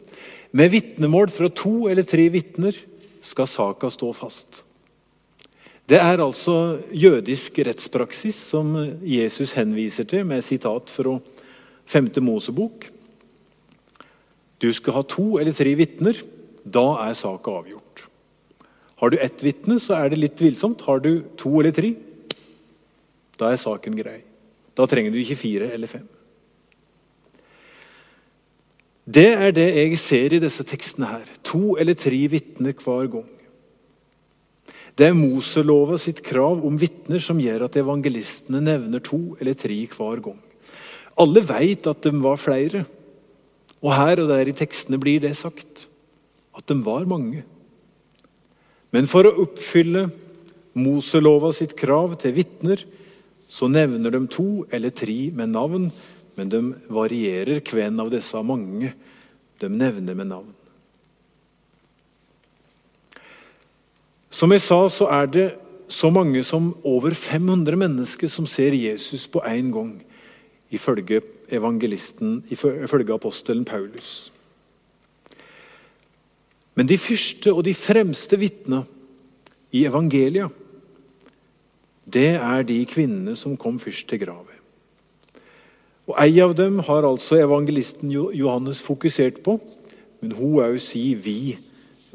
Med 0.52 0.72
vitnemål 0.72 1.32
fra 1.32 1.50
to 1.56 1.88
eller 1.92 2.04
tre 2.08 2.28
vitner 2.32 2.76
skal 3.24 3.48
saka 3.48 3.92
stå 3.92 4.12
fast. 4.16 4.64
Det 5.88 6.00
er 6.00 6.24
altså 6.24 6.80
jødisk 6.96 7.60
rettspraksis 7.68 8.38
som 8.52 8.76
Jesus 9.04 9.56
henviser 9.58 10.08
til 10.08 10.26
med 10.28 10.44
sitat 10.44 10.92
fra 10.92 11.18
5. 11.92 12.12
Mosebok. 12.24 12.88
Du 14.62 14.70
skal 14.74 15.00
ha 15.00 15.04
to 15.04 15.36
eller 15.40 15.56
tre 15.56 15.76
vitner. 15.76 16.20
Da 16.64 16.86
er 17.08 17.16
saka 17.18 17.60
avgjort. 17.60 17.81
Har 19.02 19.10
du 19.10 19.18
ett 19.18 19.42
vitne, 19.42 19.80
så 19.82 19.98
er 19.98 20.12
det 20.12 20.22
litt 20.22 20.38
tvilsomt. 20.38 20.84
Har 20.86 21.02
du 21.02 21.24
to 21.40 21.56
eller 21.60 21.74
tre, 21.74 21.96
da 23.42 23.50
er 23.50 23.62
saken 23.62 23.98
grei. 23.98 24.20
Da 24.78 24.86
trenger 24.88 25.14
du 25.14 25.18
ikke 25.22 25.40
fire 25.40 25.72
eller 25.74 25.90
fem. 25.90 26.06
Det 29.12 29.32
er 29.34 29.54
det 29.56 29.68
jeg 29.74 29.98
ser 30.00 30.36
i 30.36 30.42
disse 30.44 30.64
tekstene 30.68 31.10
her. 31.10 31.26
To 31.50 31.76
eller 31.82 31.98
tre 31.98 32.20
vitner 32.32 32.78
hver 32.78 33.10
gang. 33.12 33.30
Det 34.96 35.08
er 35.08 35.18
Moselova 35.18 35.98
sitt 36.00 36.22
krav 36.24 36.62
om 36.68 36.78
vitner 36.78 37.22
som 37.24 37.40
gjør 37.42 37.66
at 37.66 37.78
evangelistene 37.80 38.62
nevner 38.62 39.02
to 39.04 39.34
eller 39.40 39.58
tre 39.58 39.80
hver 39.90 40.22
gang. 40.22 40.38
Alle 41.20 41.42
veit 41.44 41.88
at 41.90 42.06
de 42.06 42.14
var 42.22 42.38
flere, 42.40 42.86
og 43.82 43.96
her 43.98 44.22
og 44.22 44.30
der 44.30 44.52
i 44.52 44.56
tekstene 44.56 45.00
blir 45.02 45.24
det 45.24 45.34
sagt. 45.40 45.88
At 46.54 46.68
de 46.70 46.78
var 46.86 47.08
mange. 47.10 47.42
Men 48.92 49.08
for 49.08 49.28
å 49.28 49.38
oppfylle 49.46 50.10
Moselova 50.76 51.52
sitt 51.56 51.76
krav 51.80 52.16
til 52.22 52.36
vitner, 52.36 52.84
så 53.52 53.68
nevner 53.68 54.14
de 54.14 54.22
to 54.32 54.64
eller 54.72 54.94
tre 54.96 55.32
med 55.36 55.52
navn, 55.52 55.90
men 56.40 56.52
de 56.52 56.62
varierer 56.92 57.60
hvem 57.68 58.00
av 58.00 58.12
disse 58.14 58.40
mange 58.48 58.94
de 59.60 59.70
nevner 59.70 60.16
med 60.16 60.30
navn. 60.32 60.54
Som 64.32 64.56
jeg 64.56 64.64
sa, 64.64 64.80
så 64.88 65.10
er 65.12 65.28
det 65.28 65.48
så 65.92 66.08
mange 66.10 66.40
som 66.48 66.72
over 66.88 67.12
500 67.12 67.76
mennesker 67.76 68.32
som 68.32 68.48
ser 68.48 68.72
Jesus 68.72 69.28
på 69.28 69.44
én 69.44 69.74
gang, 69.76 69.98
ifølge 70.72 71.20
evangelisten, 71.52 72.40
ifølge 72.50 73.14
apostelen 73.14 73.66
Paulus. 73.68 74.32
Men 76.82 76.90
de 76.90 76.96
første 76.98 77.52
og 77.54 77.60
de 77.68 77.76
fremste 77.78 78.40
vitnene 78.42 78.80
i 79.70 79.84
evangelia, 79.86 80.48
det 82.10 82.32
er 82.42 82.64
de 82.66 82.80
kvinnene 82.90 83.36
som 83.38 83.54
kom 83.54 83.78
først 83.78 84.08
til 84.10 84.24
gravet. 84.24 84.58
Og 86.10 86.16
Ei 86.24 86.42
av 86.42 86.56
dem 86.58 86.80
har 86.88 87.06
altså 87.06 87.38
evangelisten 87.38 88.10
Johannes 88.10 88.82
fokusert 88.82 89.44
på, 89.46 89.60
men 90.26 90.34
hun 90.40 90.58
òg 90.66 90.80
sier 90.82 91.22
vi 91.22 91.54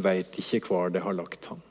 veit 0.03 0.35
ikke 0.43 0.64
hvor 0.67 0.91
det 0.91 1.05
har 1.07 1.14
lagt 1.14 1.47
han. 1.47 1.62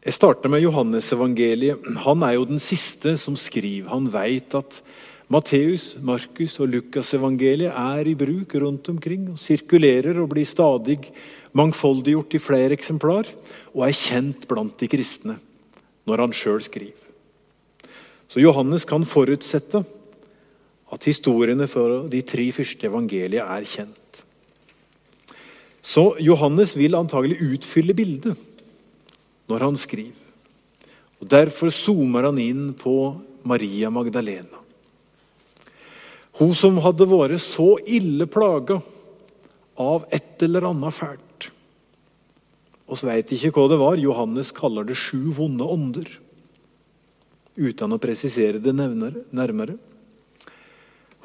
Jeg 0.00 0.16
starter 0.16 0.48
med 0.48 0.64
Johannesevangeliet. 0.64 1.84
Han 2.08 2.24
er 2.24 2.38
jo 2.38 2.48
den 2.48 2.64
siste 2.64 3.18
som 3.20 3.36
skriver. 3.36 3.92
Han 3.92 4.08
veit 4.08 4.56
at 4.56 4.80
Matteus, 5.30 5.92
Markus 6.02 6.56
og 6.58 6.72
Lukasevangeliet 6.72 7.70
er 7.70 8.08
i 8.10 8.16
bruk 8.18 8.56
rundt 8.58 8.88
omkring 8.90 9.28
og 9.30 9.38
sirkulerer 9.38 10.18
og 10.18 10.32
blir 10.32 10.48
stadig 10.48 10.98
mangfoldiggjort 11.54 12.34
i 12.34 12.40
flere 12.42 12.74
eksemplar 12.74 13.30
og 13.70 13.84
er 13.86 13.94
kjent 13.94 14.48
blant 14.50 14.74
de 14.82 14.88
kristne 14.90 15.36
når 16.10 16.24
han 16.24 16.34
sjøl 16.34 16.58
skriver. 16.66 16.98
Så 18.30 18.42
Johannes 18.42 18.82
kan 18.86 19.06
forutsette 19.06 19.84
at 20.90 21.06
historiene 21.06 21.68
for 21.70 22.08
de 22.10 22.22
tre 22.26 22.48
første 22.54 22.90
evangeliene 22.90 23.46
er 23.46 23.66
kjent. 23.70 24.24
Så 25.78 26.16
Johannes 26.18 26.74
vil 26.74 26.98
antagelig 26.98 27.38
utfylle 27.54 27.94
bildet 27.94 28.34
når 29.50 29.66
han 29.68 29.78
skriver. 29.78 30.18
Og 31.22 31.30
Derfor 31.30 31.70
zoomer 31.70 32.26
han 32.26 32.38
inn 32.42 32.72
på 32.74 33.14
Maria 33.46 33.90
Magdalena. 33.94 34.58
Hun 36.40 36.54
som 36.56 36.78
hadde 36.80 37.04
vært 37.04 37.42
så 37.44 37.74
ille 37.84 38.24
plaga 38.30 38.78
av 39.80 40.06
et 40.08 40.40
eller 40.46 40.70
annet 40.70 40.96
fælt. 40.96 41.50
Så 42.90 43.06
veit 43.06 43.30
ikke 43.30 43.52
hva 43.54 43.68
det 43.70 43.78
var. 43.78 44.00
Johannes 44.00 44.50
kaller 44.56 44.88
det 44.88 44.96
sju 44.98 45.30
vonde 45.36 45.66
ånder. 45.68 46.08
Uten 47.60 47.92
å 47.92 48.00
presisere 48.02 48.58
det 48.62 48.72
nærmere. 48.72 49.76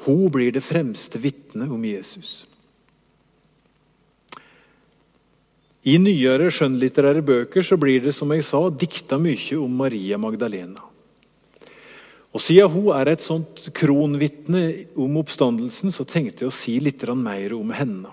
Hun 0.04 0.28
blir 0.30 0.52
det 0.52 0.62
fremste 0.62 1.18
vitnet 1.18 1.72
om 1.72 1.82
Jesus. 1.88 2.44
I 5.86 5.96
nyere 6.02 6.50
skjønnlitterære 6.52 7.22
bøker 7.24 7.64
så 7.64 7.78
blir 7.80 8.04
det 8.04 8.12
som 8.14 8.30
jeg 8.34 8.44
sa, 8.44 8.60
dikta 8.68 9.18
mye 9.22 9.58
om 9.62 9.80
Maria 9.80 10.18
Magdalena. 10.18 10.82
Og 12.36 12.42
Siden 12.44 12.68
hun 12.68 12.90
er 12.92 13.08
et 13.08 13.24
sånt 13.24 13.70
kronvitne 13.72 14.62
om 15.00 15.14
oppstandelsen, 15.22 15.88
så 15.88 16.04
tenkte 16.04 16.44
jeg 16.44 16.50
å 16.50 16.54
si 16.54 16.74
litt 16.84 17.00
mer 17.16 17.54
om 17.56 17.70
henne. 17.72 18.12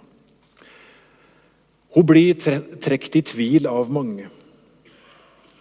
Hun 1.93 2.07
blir 2.07 2.39
trukket 2.39 3.19
i 3.19 3.21
tvil 3.27 3.67
av 3.67 3.91
mange. 3.91 4.29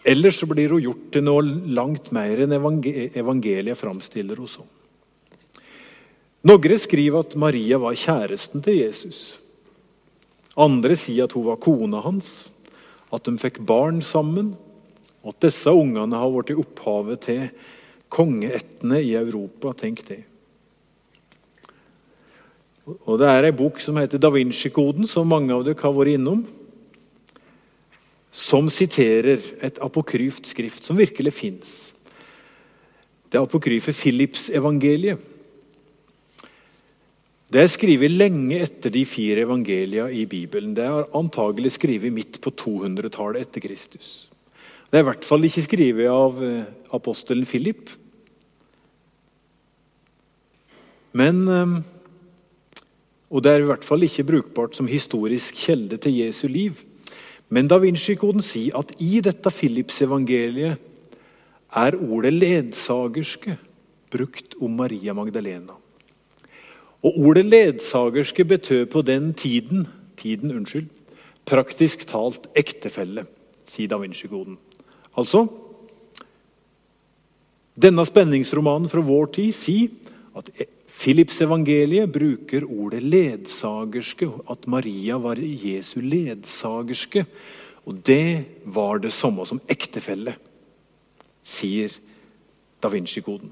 Ellers 0.06 0.38
så 0.38 0.46
blir 0.46 0.70
hun 0.70 0.82
gjort 0.82 1.10
til 1.14 1.26
noe 1.26 1.42
langt 1.74 2.12
mer 2.14 2.44
enn 2.44 2.54
evangeliet 2.54 3.78
framstiller 3.78 4.38
henne 4.38 4.54
som. 4.54 4.70
Noen 6.46 6.78
skriver 6.78 7.22
at 7.22 7.36
Maria 7.38 7.82
var 7.82 7.98
kjæresten 7.98 8.62
til 8.62 8.78
Jesus. 8.78 9.20
Andre 10.54 10.94
sier 10.98 11.26
at 11.26 11.34
hun 11.34 11.50
var 11.50 11.60
kona 11.62 12.00
hans, 12.02 12.50
at 13.10 13.26
de 13.26 13.38
fikk 13.42 13.58
barn 13.66 14.02
sammen, 14.06 14.54
og 15.22 15.34
at 15.34 15.50
disse 15.50 15.70
ungene 15.70 16.18
har 16.18 16.30
blitt 16.30 16.58
opphavet 16.62 17.26
til 17.26 17.46
kongeættene 18.12 19.00
i 19.02 19.14
Europa. 19.16 19.72
Tenk 19.78 20.04
det. 20.08 20.20
Og 23.06 23.18
Det 23.18 23.28
er 23.30 23.46
ei 23.46 23.54
bok 23.54 23.78
som 23.80 23.96
heter 23.96 24.18
Da 24.18 24.30
Vinci-koden, 24.30 25.06
som 25.06 25.28
mange 25.28 25.54
av 25.54 25.64
dere 25.64 25.80
har 25.80 25.94
vært 25.94 26.18
innom. 26.18 26.42
Som 28.32 28.68
siterer 28.72 29.40
et 29.62 29.78
apokryft 29.78 30.48
skrift 30.50 30.84
som 30.84 30.98
virkelig 30.98 31.32
fins. 31.32 31.92
Det 33.30 33.40
apokryfe 33.40 33.92
Philips-evangeliet. 33.92 35.30
Det 37.52 37.60
er 37.60 37.68
skrevet 37.68 38.10
lenge 38.10 38.62
etter 38.64 38.92
de 38.92 39.04
fire 39.04 39.44
evangelia 39.44 40.06
i 40.08 40.24
Bibelen. 40.24 40.72
Det 40.72 40.84
er 40.88 41.10
antagelig 41.16 41.74
skrevet 41.76 42.12
midt 42.12 42.40
på 42.40 42.50
200-tallet 42.50 43.44
etter 43.44 43.60
Kristus. 43.60 44.32
Det 44.88 44.98
er 44.98 45.04
i 45.04 45.08
hvert 45.10 45.24
fall 45.24 45.44
ikke 45.44 45.64
skrevet 45.66 46.08
av 46.08 46.40
eh, 46.44 46.64
apostelen 46.96 47.44
Philip. 47.48 47.92
Men 51.12 51.48
eh, 51.48 51.82
Og 53.32 53.42
det 53.42 53.52
er 53.52 53.62
i 53.62 53.68
hvert 53.68 53.84
fall 53.84 54.02
ikke 54.04 54.24
brukbart 54.28 54.76
som 54.76 54.86
historisk 54.86 55.56
kjelde 55.56 55.96
til 55.96 56.18
Jesu 56.20 56.46
liv. 56.48 56.82
Men 57.48 57.68
Da 57.68 57.78
Vinci-koden 57.80 58.44
sier 58.44 58.76
at 58.76 58.92
i 59.00 59.20
dette 59.24 59.50
Philips-evangeliet 59.50 60.76
er 61.72 61.96
ordet 61.96 62.32
'ledsagerske' 62.32 63.56
brukt 64.12 64.54
om 64.60 64.70
Maria 64.76 65.12
Magdalena. 65.12 65.72
Og 67.02 67.18
Ordet 67.18 67.44
ledsagerske 67.46 68.44
betød 68.44 68.86
på 68.86 69.02
den 69.02 69.34
tiden, 69.34 69.88
tiden 70.16 70.52
unnskyld, 70.56 70.86
praktisk 71.44 72.06
talt 72.06 72.46
ektefelle, 72.54 73.26
sier 73.66 73.88
da 73.88 73.98
Vinci-koden. 73.98 74.58
Altså 75.16 75.46
Denne 77.82 78.04
spenningsromanen 78.06 78.88
fra 78.88 79.00
vår 79.00 79.26
tid 79.32 79.52
sier 79.56 79.88
at 80.36 80.50
Philips 80.92 81.40
evangeliet 81.42 82.12
bruker 82.12 82.66
ordet 82.68 83.02
ledsagerske, 83.02 84.28
at 84.50 84.68
Maria 84.70 85.16
var 85.18 85.40
Jesu 85.40 86.00
ledsagerske. 86.04 87.24
Og 87.88 87.98
det 88.06 88.62
var 88.64 89.00
det 89.02 89.10
samme 89.14 89.46
som 89.48 89.60
ektefelle, 89.72 90.36
sier 91.42 91.90
da 92.82 92.90
Vinci-koden. 92.92 93.50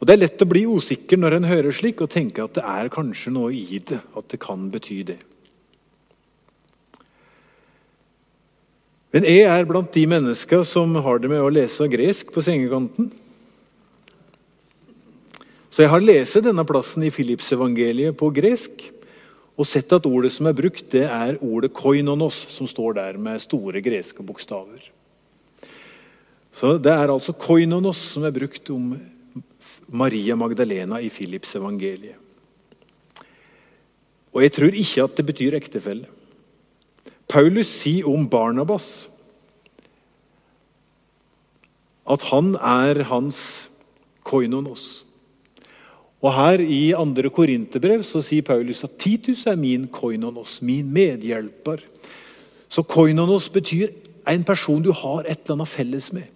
Og 0.00 0.06
Det 0.06 0.14
er 0.14 0.20
lett 0.22 0.42
å 0.42 0.48
bli 0.48 0.62
usikker 0.64 1.18
når 1.20 1.36
en 1.36 1.48
hører 1.50 1.74
slik, 1.76 2.00
og 2.00 2.12
tenke 2.12 2.44
at 2.44 2.54
det 2.56 2.64
er 2.64 2.92
kanskje 2.92 3.34
noe 3.34 3.50
i 3.52 3.80
det. 3.84 3.98
At 4.16 4.30
det 4.32 4.40
kan 4.40 4.70
bety 4.72 5.02
det. 5.10 5.18
Men 9.10 9.26
jeg 9.26 9.42
er 9.42 9.66
blant 9.66 9.90
de 9.92 10.06
mennesker 10.06 10.62
som 10.64 10.94
har 11.02 11.18
det 11.18 11.28
med 11.32 11.42
å 11.42 11.50
lese 11.52 11.88
gresk 11.90 12.30
på 12.32 12.44
sengekanten. 12.46 13.10
Så 15.70 15.84
jeg 15.84 15.90
har 15.92 16.02
lest 16.02 16.40
denne 16.42 16.64
plassen 16.66 17.04
i 17.06 17.12
Filipsevangeliet 17.14 18.16
på 18.18 18.32
gresk 18.34 18.88
og 19.60 19.68
sett 19.68 19.92
at 19.92 20.06
ordet 20.08 20.32
som 20.34 20.48
er 20.48 20.56
brukt, 20.56 20.86
det 20.90 21.04
er 21.04 21.36
ordet 21.38 21.72
'koinonos', 21.72 22.48
som 22.50 22.66
står 22.66 22.94
der 22.94 23.18
med 23.18 23.40
store 23.40 23.80
greske 23.80 24.22
bokstaver. 24.22 24.80
Så 26.52 26.78
Det 26.78 26.92
er 26.92 27.08
altså 27.08 27.32
'koinonos' 27.32 28.12
som 28.12 28.24
er 28.24 28.30
brukt 28.30 28.70
om 28.70 28.98
Maria 29.88 30.34
Magdalena 30.34 30.98
i 30.98 31.08
Philips 31.08 31.54
evangeliet. 31.54 32.16
Og 34.32 34.42
jeg 34.42 34.52
tror 34.52 34.74
ikke 34.74 35.02
at 35.02 35.16
det 35.16 35.26
betyr 35.26 35.54
ektefelle. 35.54 36.06
Paulus 37.28 37.66
sier 37.66 38.08
om 38.08 38.28
Barnabas 38.28 39.08
at 42.10 42.22
han 42.22 42.56
er 42.56 43.04
hans 43.06 43.68
koinonos. 44.24 45.04
Og 46.20 46.34
Her 46.36 46.60
i 46.60 46.92
2. 46.92 47.30
Korinterbrev 47.32 48.02
sier 48.04 48.44
Paulus 48.44 48.84
at 48.84 48.98
Titus 49.00 49.46
er 49.48 49.56
min 49.56 49.86
koinonos, 49.88 50.58
min 50.60 50.90
medhjelper. 50.92 51.80
Så 52.68 52.84
koinonos 52.84 53.48
betyr 53.48 53.88
en 54.28 54.44
person 54.44 54.82
du 54.82 54.92
har 54.92 55.24
et 55.24 55.40
eller 55.40 55.56
annet 55.56 55.72
felles 55.72 56.12
med. 56.12 56.28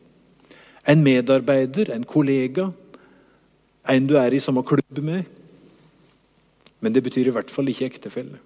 En 0.89 1.05
medarbeider, 1.05 1.93
en 1.93 2.05
kollega, 2.05 2.71
en 3.89 4.09
du 4.09 4.17
er 4.17 4.33
i 4.33 4.41
samme 4.41 4.65
klubb 4.65 4.99
med. 5.05 5.25
Men 6.81 6.93
det 6.93 7.05
betyr 7.05 7.29
i 7.29 7.37
hvert 7.37 7.53
fall 7.53 7.69
ikke 7.69 7.87
ektefelle. 7.87 8.41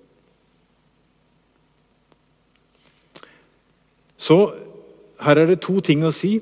Så 4.19 4.37
her 5.23 5.39
er 5.39 5.47
det 5.47 5.61
to 5.63 5.79
ting 5.81 6.03
å 6.07 6.15
si. 6.15 6.41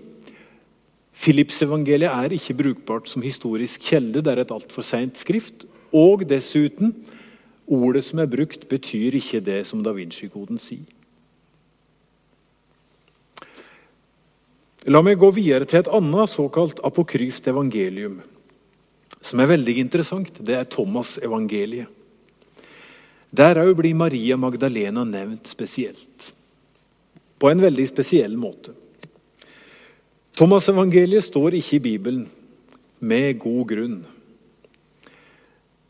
Philips-evangeliet 1.16 2.12
er 2.12 2.34
ikke 2.36 2.58
brukbart 2.58 3.08
som 3.08 3.24
historisk 3.24 3.88
kjelde. 3.88 4.22
Det 4.22 4.32
er 4.32 4.44
et 4.44 4.52
altfor 4.52 4.84
seint 4.84 5.16
skrift. 5.18 5.64
Og 5.96 6.26
dessuten, 6.28 6.92
ordet 7.66 8.04
som 8.04 8.20
er 8.20 8.30
brukt, 8.30 8.68
betyr 8.68 9.16
ikke 9.16 9.40
det 9.40 9.62
som 9.66 9.82
da 9.82 9.94
Vinci-koden 9.96 10.60
sier. 10.60 10.84
La 14.86 15.00
meg 15.02 15.18
gå 15.18 15.32
videre 15.34 15.66
til 15.66 15.80
et 15.80 15.90
annet 15.90 16.30
såkalt 16.30 16.78
apokryft 16.86 17.48
evangelium 17.50 18.20
som 19.26 19.42
er 19.42 19.50
veldig 19.50 19.76
interessant, 19.82 20.38
det 20.38 20.54
er 20.54 20.68
Thomas-evangeliet. 20.70 21.92
Der 23.36 23.58
òg 23.60 23.74
blir 23.80 23.96
Maria 23.98 24.36
Magdalena 24.38 25.02
nevnt 25.04 25.50
spesielt. 25.50 26.30
På 27.36 27.50
en 27.50 27.60
veldig 27.60 27.88
spesiell 27.90 28.36
måte. 28.38 28.72
Thomas-evangeliet 30.36 31.24
står 31.24 31.56
ikke 31.56 31.78
i 31.78 31.84
Bibelen, 31.86 32.26
med 33.00 33.38
god 33.40 33.62
grunn. 33.70 33.96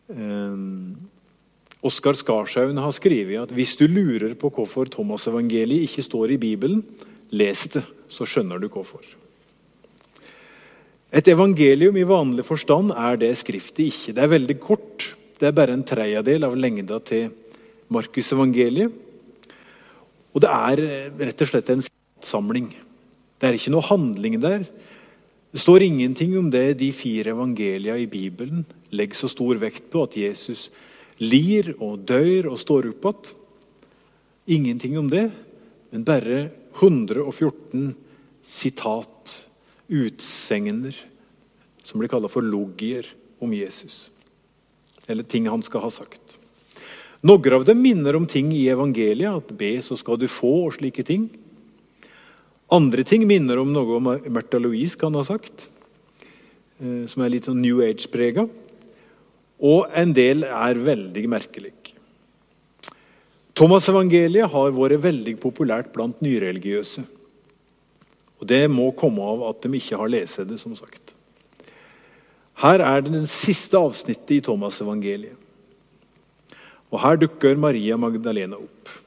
Um, 0.07 0.95
Oskar 1.87 2.15
Skarshaugen 2.15 2.79
har 2.79 2.95
skrevet 2.95 3.43
at 3.43 3.55
hvis 3.55 3.75
du 3.79 3.89
lurer 3.91 4.37
på 4.39 4.51
hvorfor 4.55 4.87
Thomas-evangeliet 4.91 5.89
ikke 5.89 6.07
står 6.07 6.37
i 6.37 6.41
Bibelen, 6.43 6.85
Les 7.35 7.65
det, 7.75 7.83
så 8.07 8.23
skjønner 8.23 8.63
du 8.63 8.69
hvorfor. 8.71 9.03
Et 11.11 11.27
evangelium 11.27 11.97
i 11.99 12.07
vanlig 12.07 12.45
forstand 12.47 12.95
er 12.95 13.19
det 13.19 13.33
skriftet 13.41 13.89
ikke. 13.89 14.15
Det 14.15 14.23
er 14.23 14.31
veldig 14.31 14.59
kort. 14.63 15.11
Det 15.41 15.49
er 15.49 15.59
bare 15.59 15.75
en 15.75 15.87
tredjedel 15.87 16.47
av 16.47 16.55
lengda 16.55 17.01
til 17.03 17.33
Markusevangeliet. 17.91 18.95
Og 20.37 20.43
det 20.45 20.51
er 20.53 20.83
eh, 20.87 21.23
rett 21.31 21.43
og 21.43 21.51
slett 21.51 21.71
en 21.73 21.83
samling. 22.23 22.71
Det 23.37 23.49
er 23.49 23.57
ikke 23.59 23.73
noe 23.75 23.85
handling 23.85 24.39
der. 24.41 24.65
Det 25.53 25.63
står 25.63 25.87
ingenting 25.87 26.35
om 26.39 26.51
det 26.53 26.79
de 26.81 26.91
fire 26.93 27.33
evangelia 27.33 27.97
i 28.01 28.09
Bibelen 28.09 28.65
legger 28.93 29.19
så 29.19 29.31
stor 29.33 29.59
vekt 29.61 29.91
på, 29.93 30.05
at 30.05 30.17
Jesus 30.17 30.69
lir 31.21 31.73
og 31.81 32.05
dør 32.09 32.53
og 32.53 32.61
står 32.61 32.93
opp 32.93 33.11
igjen. 33.11 33.43
Ingenting 34.47 34.93
om 34.95 35.09
det, 35.11 35.25
men 35.91 36.05
bare 36.07 36.53
114 36.79 37.97
sitat, 38.47 39.33
utsegner, 39.91 40.95
som 41.83 41.99
blir 41.99 42.11
kalla 42.13 42.31
for 42.31 42.47
logier 42.47 43.09
om 43.43 43.51
Jesus. 43.51 44.13
Eller 45.11 45.27
ting 45.27 45.49
han 45.51 45.65
skal 45.67 45.83
ha 45.83 45.91
sagt. 45.91 46.39
Noen 47.27 47.57
av 47.59 47.67
dem 47.67 47.83
minner 47.83 48.15
om 48.15 48.29
ting 48.31 48.53
i 48.55 48.69
evangeliet, 48.71 49.41
at 49.41 49.51
be, 49.59 49.73
så 49.83 49.99
skal 49.99 50.21
du 50.21 50.29
få, 50.31 50.69
og 50.69 50.77
slike 50.79 51.03
ting. 51.07 51.27
Andre 52.67 53.05
ting 53.07 53.23
minner 53.29 53.61
om 53.63 53.71
noe 53.71 54.01
Märtha 54.27 54.59
Louise 54.59 54.99
kan 54.99 55.15
ha 55.15 55.23
sagt, 55.23 55.69
eh, 56.81 57.07
som 57.07 57.23
er 57.23 57.31
litt 57.31 57.47
sånn 57.47 57.63
New 57.63 57.79
Age-prega. 57.85 58.49
Og 59.63 59.87
en 59.95 60.13
del 60.13 60.43
er 60.45 60.75
veldig 60.75 61.29
merkelig. 61.31 61.73
Thomas-evangeliet 63.57 64.51
har 64.53 64.75
vært 64.75 65.01
veldig 65.01 65.39
populært 65.41 65.95
blant 65.95 66.19
nyreligiøse. 66.21 67.07
Og 68.37 68.47
Det 68.47 68.67
må 68.69 68.91
komme 68.93 69.23
av 69.23 69.47
at 69.49 69.63
de 69.63 69.79
ikke 69.79 69.97
har 69.97 70.09
lest 70.09 70.37
det. 70.45 70.59
som 70.61 70.75
sagt. 70.77 71.15
Her 72.57 72.81
er 72.81 73.01
det 73.01 73.13
den 73.13 73.27
siste 73.27 73.79
avsnittet 73.79 74.31
i 74.31 74.41
Thomas-evangeliet. 74.41 75.37
Og 76.91 77.01
Her 77.01 77.17
dukker 77.17 77.57
Maria 77.57 77.97
Magdalena 77.97 78.57
opp. 78.57 79.06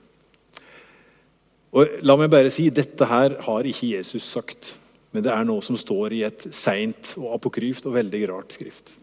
Og 1.75 1.99
La 2.01 2.15
meg 2.17 2.31
bare 2.33 2.51
si 2.53 2.69
dette 2.73 3.05
her 3.05 3.35
har 3.45 3.67
ikke 3.67 3.91
Jesus 3.91 4.25
sagt, 4.25 4.75
men 5.13 5.25
det 5.25 5.33
er 5.33 5.45
noe 5.45 5.61
som 5.65 5.77
står 5.77 6.15
i 6.17 6.23
et 6.25 6.47
seint 6.53 7.13
og 7.17 7.35
apokryft 7.37 7.85
og 7.89 7.95
veldig 7.97 8.23
rart 8.31 8.55
skrift. 8.57 8.95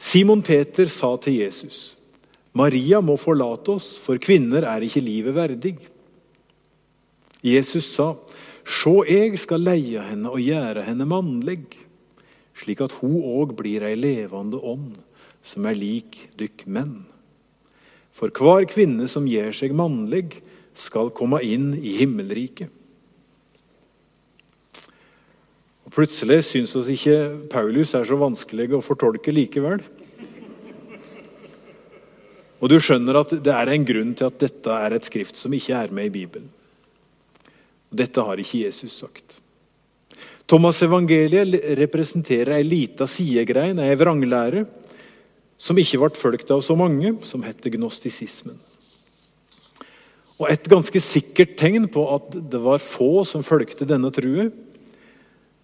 Simon 0.00 0.42
Peter 0.42 0.88
sa 0.88 1.16
til 1.16 1.40
Jesus, 1.40 1.96
'Maria 2.52 3.00
må 3.00 3.16
forlate 3.16 3.68
oss, 3.68 3.98
for 3.98 4.18
kvinner 4.18 4.64
er 4.64 4.80
ikke 4.80 5.00
livet 5.00 5.34
verdig.' 5.34 5.78
Jesus 7.42 7.94
sa, 7.94 8.14
'Sjå, 8.64 9.04
jeg 9.08 9.38
skal 9.38 9.60
leie 9.60 10.00
henne 10.00 10.28
og 10.28 10.40
gjøre 10.40 10.84
henne 10.84 11.06
mannlig.' 11.06 11.90
slik 12.60 12.82
at 12.84 12.98
hun 13.00 13.20
òg 13.24 13.54
blir 13.58 13.84
ei 13.86 13.96
levende 13.96 14.60
ånd, 14.60 14.98
som 15.42 15.66
er 15.66 15.78
lik 15.78 16.26
dykk 16.38 16.66
menn. 16.66 17.04
For 18.12 18.28
hver 18.28 18.66
kvinne 18.68 19.08
som 19.08 19.28
gjør 19.28 19.54
seg 19.56 19.72
mannlig, 19.76 20.42
skal 20.78 21.10
komme 21.14 21.40
inn 21.46 21.72
i 21.76 21.96
himmelriket. 22.00 22.70
Og 25.86 25.94
Plutselig 25.96 26.44
syns 26.46 26.76
oss 26.78 26.90
ikke 26.92 27.48
Paulus 27.50 27.96
er 27.98 28.06
så 28.06 28.18
vanskelig 28.18 28.68
å 28.76 28.84
fortolke 28.84 29.34
likevel. 29.34 29.82
Og 32.60 32.68
du 32.68 32.76
skjønner 32.78 33.18
at 33.22 33.32
det 33.42 33.52
er 33.56 33.72
en 33.72 33.86
grunn 33.88 34.12
til 34.14 34.28
at 34.28 34.38
dette 34.38 34.80
er 34.86 34.94
et 34.94 35.06
skrift 35.08 35.38
som 35.40 35.52
ikke 35.56 35.74
er 35.74 35.94
med 35.96 36.10
i 36.10 36.14
Bibelen. 36.20 36.50
Og 37.90 37.98
Dette 37.98 38.22
har 38.22 38.38
ikke 38.38 38.62
Jesus 38.68 39.00
sagt. 39.00 39.40
Thomas-evangeliet 40.50 41.56
representerer 41.78 42.56
ei 42.56 42.66
lita 42.66 43.06
sidegrein, 43.10 43.78
ei 43.82 43.96
vranglære, 43.98 44.64
som 45.60 45.78
ikke 45.78 46.00
ble 46.04 46.18
fulgt 46.18 46.50
av 46.54 46.62
så 46.64 46.76
mange, 46.78 47.16
som 47.26 47.42
heter 47.42 47.74
gnostisismen. 47.74 48.58
Og 50.40 50.48
Et 50.48 50.68
ganske 50.72 51.02
sikkert 51.04 51.58
tegn 51.60 51.84
på 51.92 52.06
at 52.14 52.32
det 52.32 52.60
var 52.64 52.80
få 52.80 53.26
som 53.28 53.44
fulgte 53.44 53.84
denne 53.88 54.08
true, 54.14 54.48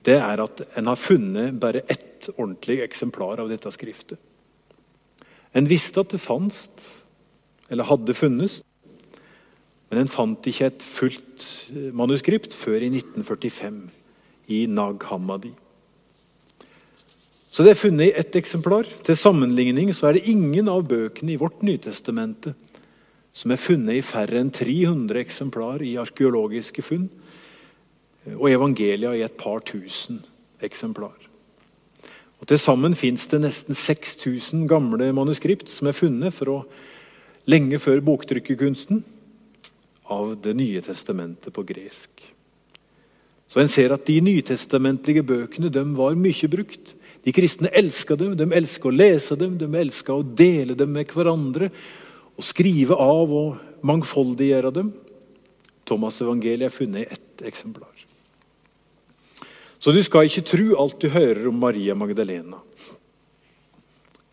det 0.05 0.19
er 0.21 0.43
at 0.45 0.63
en 0.77 0.91
har 0.91 1.01
funnet 1.01 1.57
bare 1.59 1.83
ett 1.89 2.29
ordentlig 2.37 2.83
eksemplar 2.85 3.41
av 3.41 3.49
dette 3.51 3.73
skriftet. 3.75 4.21
En 5.57 5.67
visste 5.67 6.03
at 6.03 6.13
det 6.13 6.21
fantes, 6.21 6.69
eller 7.73 7.89
hadde 7.89 8.15
funnes, 8.15 8.61
men 9.91 10.03
en 10.03 10.11
fant 10.11 10.49
ikke 10.51 10.69
et 10.69 10.85
fullt 10.85 11.47
manuskript 11.97 12.55
før 12.55 12.85
i 12.85 12.91
1945 12.93 13.81
i 14.53 14.67
Nag 14.71 15.03
Hammadi. 15.09 15.55
Så 17.51 17.65
det 17.65 17.73
er 17.73 17.81
funnet 17.81 18.11
i 18.11 18.19
ett 18.21 18.37
eksemplar. 18.37 18.85
Til 19.07 19.17
sammenligning 19.17 19.89
så 19.97 20.11
er 20.11 20.19
det 20.19 20.29
ingen 20.29 20.69
av 20.69 20.85
bøkene 20.91 21.33
i 21.33 21.41
vårt 21.41 21.63
Nytestamentet 21.65 22.53
som 23.37 23.53
er 23.53 23.61
funnet 23.61 23.99
i 23.99 24.05
færre 24.05 24.41
enn 24.41 24.51
300 24.55 25.21
eksemplar 25.21 25.85
i 25.85 25.99
arkeologiske 26.01 26.85
funn, 26.85 27.09
og 28.33 28.49
evangelia 28.51 29.13
i 29.15 29.23
et 29.27 29.37
par 29.39 29.61
tusen 29.67 30.23
eksemplar. 30.65 31.15
Og 32.41 32.49
Til 32.49 32.59
sammen 32.61 32.95
fins 32.97 33.27
det 33.31 33.41
nesten 33.45 33.77
6000 33.77 34.67
gamle 34.69 35.09
manuskript 35.15 35.71
som 35.73 35.89
er 35.89 35.97
funnet 35.97 36.35
for 36.35 36.53
å, 36.53 36.59
lenge 37.47 37.79
før 37.79 38.01
boktrykkerkunsten 38.03 39.05
av 40.11 40.37
Det 40.43 40.55
nye 40.55 40.81
testamentet 40.83 41.55
på 41.55 41.63
gresk. 41.67 42.11
Så 43.51 43.61
en 43.63 43.71
ser 43.71 43.93
at 43.95 44.07
De 44.07 44.21
nytestamentlige 44.21 45.23
bøkene 45.23 45.71
de 45.71 45.85
var 45.95 46.19
mye 46.19 46.49
brukt. 46.51 46.95
De 47.23 47.33
kristne 47.35 47.71
elska 47.75 48.17
dem, 48.17 48.37
de 48.37 48.47
elska 48.55 48.89
å 48.89 48.95
lese 48.95 49.37
dem, 49.39 49.57
de 49.59 49.67
elska 49.67 50.15
å 50.15 50.23
dele 50.23 50.75
dem 50.75 50.93
med 50.95 51.11
hverandre. 51.11 51.71
Og 52.37 52.45
skrive 52.45 52.97
av 53.01 53.33
og 53.33 53.85
mangfoldiggjøre 53.87 54.73
dem. 54.77 54.93
Thomas' 55.87 56.21
evangeliet 56.25 56.69
er 56.69 56.75
funnet 56.75 57.07
i 57.07 57.13
ett 57.17 57.47
eksemplar. 57.47 57.93
Så 59.79 59.93
du 59.93 60.03
skal 60.03 60.27
ikke 60.27 60.45
tro 60.49 60.69
alt 60.83 61.01
du 61.01 61.09
hører 61.13 61.49
om 61.49 61.59
Maria 61.63 61.95
Magdalena. 61.95 62.59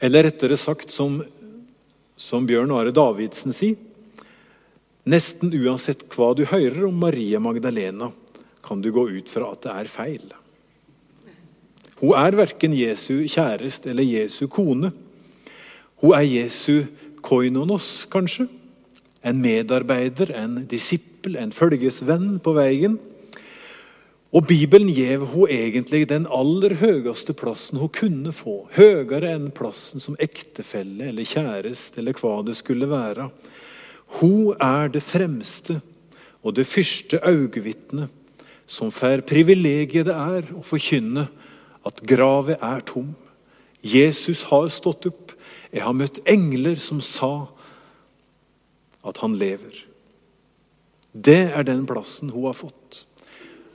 Eller 0.03 0.27
rettere 0.27 0.57
sagt, 0.57 0.91
som, 0.91 1.21
som 2.17 2.47
Bjørn 2.47 2.73
Are 2.75 2.91
Davidsen 2.95 3.55
sier 3.55 3.79
Nesten 5.03 5.51
uansett 5.51 6.05
hva 6.15 6.29
du 6.31 6.45
hører 6.47 6.85
om 6.87 6.95
Maria 6.95 7.39
Magdalena, 7.43 8.07
kan 8.63 8.79
du 8.79 8.87
gå 8.95 9.03
ut 9.11 9.27
fra 9.27 9.49
at 9.51 9.65
det 9.65 9.73
er 9.75 9.89
feil. 9.91 10.29
Hun 11.99 12.15
er 12.15 12.37
verken 12.39 12.71
Jesu 12.75 13.25
kjæreste 13.27 13.91
eller 13.91 14.07
Jesu 14.07 14.45
kone. 14.47 14.93
Hun 15.99 16.15
er 16.15 16.23
Jesu 16.23 16.85
koinonos, 17.23 18.05
kanskje. 18.11 18.49
En 19.23 19.39
medarbeider, 19.41 20.33
en 20.35 20.65
disippel, 20.69 21.37
en 21.39 21.55
følgesvenn 21.55 22.37
på 22.43 22.53
veien. 22.57 22.99
Og 24.33 24.47
Bibelen 24.49 24.89
gjev 24.89 25.27
hun 25.31 25.51
egentlig 25.53 26.07
den 26.09 26.25
aller 26.25 26.73
høyeste 26.81 27.35
plassen 27.37 27.77
hun 27.77 27.91
kunne 27.93 28.33
få. 28.33 28.63
Høyere 28.73 29.29
enn 29.35 29.51
plassen 29.53 30.01
som 30.01 30.17
ektefelle 30.19 31.11
eller 31.11 31.27
kjæreste 31.27 32.01
eller 32.01 32.17
hva 32.17 32.39
det 32.45 32.57
skulle 32.57 32.89
være. 32.89 33.29
Hun 34.19 34.57
er 34.57 34.89
det 34.89 35.03
fremste 35.05 35.79
og 36.43 36.57
det 36.57 36.67
første 36.67 37.21
øyevitnet 37.23 38.09
som 38.67 38.91
får 38.91 39.21
privilegiet 39.29 40.07
det 40.07 40.15
er 40.15 40.49
å 40.55 40.63
forkynne 40.65 41.27
at 41.85 42.01
gravet 42.07 42.61
er 42.63 42.81
tom. 42.87 43.13
Jesus 43.83 44.45
har 44.49 44.69
stått 44.71 45.05
opp. 45.11 45.33
Jeg 45.73 45.81
har 45.81 45.97
møtt 45.97 46.21
engler 46.29 46.77
som 46.81 46.99
sa 47.01 47.47
at 49.03 49.19
han 49.23 49.35
lever. 49.39 49.73
Det 51.13 51.49
er 51.53 51.65
den 51.65 51.83
plassen 51.89 52.29
hun 52.33 52.45
har 52.45 52.57
fått. 52.57 53.03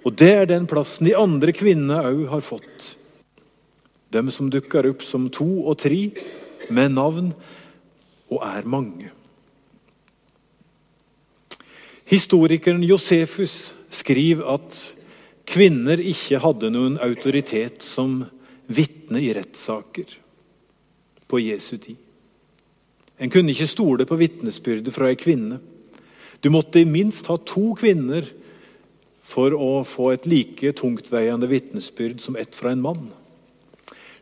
Og 0.07 0.15
det 0.15 0.31
er 0.31 0.47
den 0.49 0.67
plassen 0.71 1.09
de 1.09 1.17
andre 1.19 1.53
kvinnene 1.55 1.99
òg 2.07 2.25
har 2.31 2.45
fått. 2.47 2.95
Dem 4.15 4.31
som 4.33 4.49
dukker 4.51 4.87
opp 4.89 5.03
som 5.05 5.27
to 5.31 5.67
og 5.67 5.81
tre, 5.83 6.09
med 6.71 6.93
navn, 6.95 7.33
og 8.29 8.43
er 8.45 8.67
mange. 8.69 9.11
Historikeren 12.09 12.85
Josefus 12.85 13.73
skriver 13.93 14.45
at 14.55 14.79
kvinner 15.49 16.01
ikke 16.01 16.41
hadde 16.45 16.71
noen 16.73 16.99
autoritet 17.05 17.85
som 17.85 18.23
vitne 18.69 19.21
i 19.25 19.33
rettssaker 19.37 20.13
på 21.29 21.41
Jesu 21.41 21.77
tid. 21.77 21.97
En 23.19 23.31
kunne 23.31 23.51
ikke 23.53 23.71
stole 23.71 24.07
på 24.07 24.19
vitnesbyrdet 24.19 24.95
fra 24.95 25.11
ei 25.11 25.19
kvinne. 25.19 25.59
Du 26.41 26.51
måtte 26.55 26.81
i 26.81 26.87
minst 26.87 27.27
ha 27.27 27.37
to 27.43 27.73
kvinner 27.79 28.27
for 29.29 29.53
å 29.53 29.83
få 29.85 30.13
et 30.15 30.29
like 30.31 30.73
tungtveiende 30.79 31.49
vitnesbyrd 31.51 32.23
som 32.23 32.39
ett 32.39 32.55
fra 32.57 32.73
en 32.73 32.85
mann. 32.85 33.09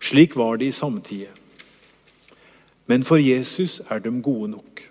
Slik 0.02 0.36
var 0.36 0.58
det 0.58 0.70
i 0.70 0.74
samtida. 0.74 1.30
Men 2.86 3.04
for 3.04 3.20
Jesus 3.20 3.80
er 3.90 4.00
de 4.00 4.12
gode 4.22 4.50
nok. 4.54 4.82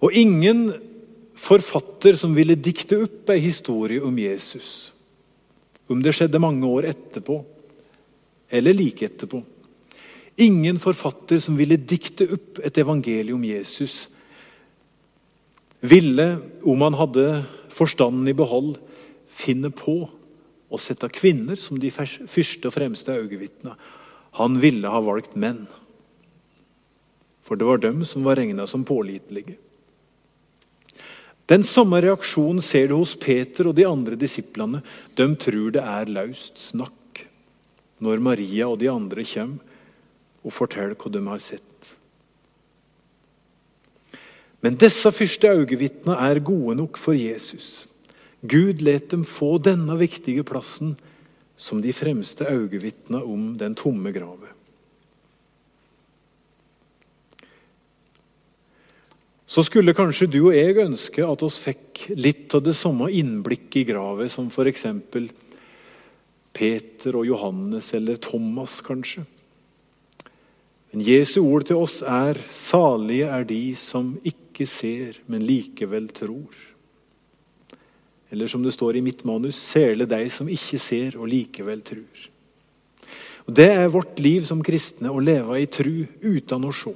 Og 0.00 0.16
ingen 0.16 0.70
forfatter 1.36 2.16
som 2.18 2.34
ville 2.36 2.58
dikte 2.58 2.98
opp 3.04 3.30
ei 3.32 3.40
historie 3.42 4.02
om 4.04 4.16
Jesus. 4.18 4.92
Om 5.90 6.02
det 6.02 6.14
skjedde 6.16 6.42
mange 6.42 6.66
år 6.68 6.88
etterpå, 6.90 7.40
eller 8.50 8.76
like 8.76 9.06
etterpå. 9.06 9.40
Ingen 10.40 10.78
forfatter 10.80 11.40
som 11.42 11.58
ville 11.58 11.76
dikte 11.76 12.24
opp 12.32 12.62
et 12.64 12.78
evangelium 12.80 13.42
om 13.42 13.44
Jesus, 13.44 14.06
ville, 15.80 16.38
om 16.64 16.80
han 16.84 16.96
hadde 16.96 17.26
forstanden 17.72 18.28
i 18.28 18.36
behold, 18.36 18.78
finne 19.28 19.68
på 19.72 20.02
å 20.70 20.80
sette 20.80 21.10
kvinner 21.12 21.60
som 21.60 21.80
de 21.80 21.90
første 21.92 22.68
og 22.68 22.72
fremste 22.72 23.16
øyevitnene. 23.16 23.76
Han 24.40 24.56
ville 24.62 24.88
ha 24.88 25.00
valgt 25.04 25.36
menn. 25.36 25.64
For 27.44 27.58
det 27.58 27.66
var 27.66 27.80
dem 27.82 28.04
som 28.08 28.24
var 28.24 28.38
regna 28.38 28.68
som 28.70 28.84
pålitelige. 28.86 29.58
Den 31.50 31.64
samme 31.66 31.98
reaksjonen 32.00 32.62
ser 32.62 32.88
du 32.88 32.94
hos 33.00 33.16
Peter 33.18 33.66
og 33.66 33.74
de 33.76 33.88
andre 33.88 34.16
disiplene. 34.16 34.84
De 35.18 35.26
tror 35.34 35.72
det 35.74 35.82
er 35.82 36.12
løst 36.12 36.60
snakk 36.70 37.24
når 38.00 38.22
Maria 38.22 38.70
og 38.70 38.78
de 38.80 38.88
andre 38.88 39.26
kommer 39.26 39.66
og 40.44 40.54
fortelle 40.54 40.96
hva 40.98 41.12
de 41.12 41.22
har 41.26 41.42
sett. 41.42 41.94
Men 44.60 44.76
disse 44.80 45.08
første 45.12 45.48
øyevitnene 45.48 46.18
er 46.20 46.42
gode 46.44 46.76
nok 46.76 47.00
for 47.00 47.16
Jesus. 47.16 47.88
Gud 48.40 48.84
let 48.84 49.10
dem 49.12 49.24
få 49.24 49.56
denne 49.58 49.96
viktige 50.00 50.44
plassen 50.44 50.96
som 51.60 51.80
de 51.84 51.92
fremste 51.92 52.44
øyevitnene 52.48 53.24
om 53.24 53.52
den 53.60 53.74
tomme 53.76 54.12
grave. 54.12 54.52
så 59.50 59.64
skulle 59.66 59.96
kanskje 59.98 60.28
du 60.30 60.38
og 60.44 60.54
jeg 60.54 60.78
ønske 60.78 61.24
at 61.26 61.42
oss 61.42 61.56
fikk 61.58 62.04
litt 62.14 62.54
av 62.54 62.62
det 62.62 62.76
samme 62.78 63.08
innblikket 63.10 63.80
i 63.80 63.88
gravet 63.88 64.30
som 64.30 64.46
f.eks. 64.46 64.84
Peter 66.54 67.18
og 67.18 67.26
Johannes 67.26 67.88
eller 67.98 68.20
Thomas, 68.22 68.78
kanskje. 68.86 69.24
Men 70.90 71.04
Jesu 71.06 71.40
ord 71.44 71.64
til 71.68 71.76
oss 71.78 72.02
er 72.02 72.34
'salige 72.34 73.26
er 73.26 73.44
de 73.44 73.74
som 73.76 74.18
ikke 74.24 74.66
ser, 74.66 75.12
men 75.26 75.42
likevel 75.42 76.08
tror'. 76.08 76.66
Eller 78.30 78.46
som 78.46 78.62
det 78.62 78.72
står 78.72 78.96
i 78.96 79.00
mitt 79.00 79.24
manus 79.24 79.54
'sele 79.54 80.06
deg 80.06 80.30
som 80.30 80.48
ikke 80.48 80.78
ser 80.78 81.18
og 81.18 81.28
likevel 81.28 81.82
tror'. 81.82 82.28
Og 83.46 83.56
Det 83.56 83.70
er 83.70 83.88
vårt 83.88 84.20
liv 84.20 84.44
som 84.44 84.62
kristne 84.62 85.10
å 85.10 85.22
leve 85.22 85.62
i 85.62 85.66
tru 85.66 86.06
uten 86.22 86.64
å 86.64 86.72
se. 86.72 86.94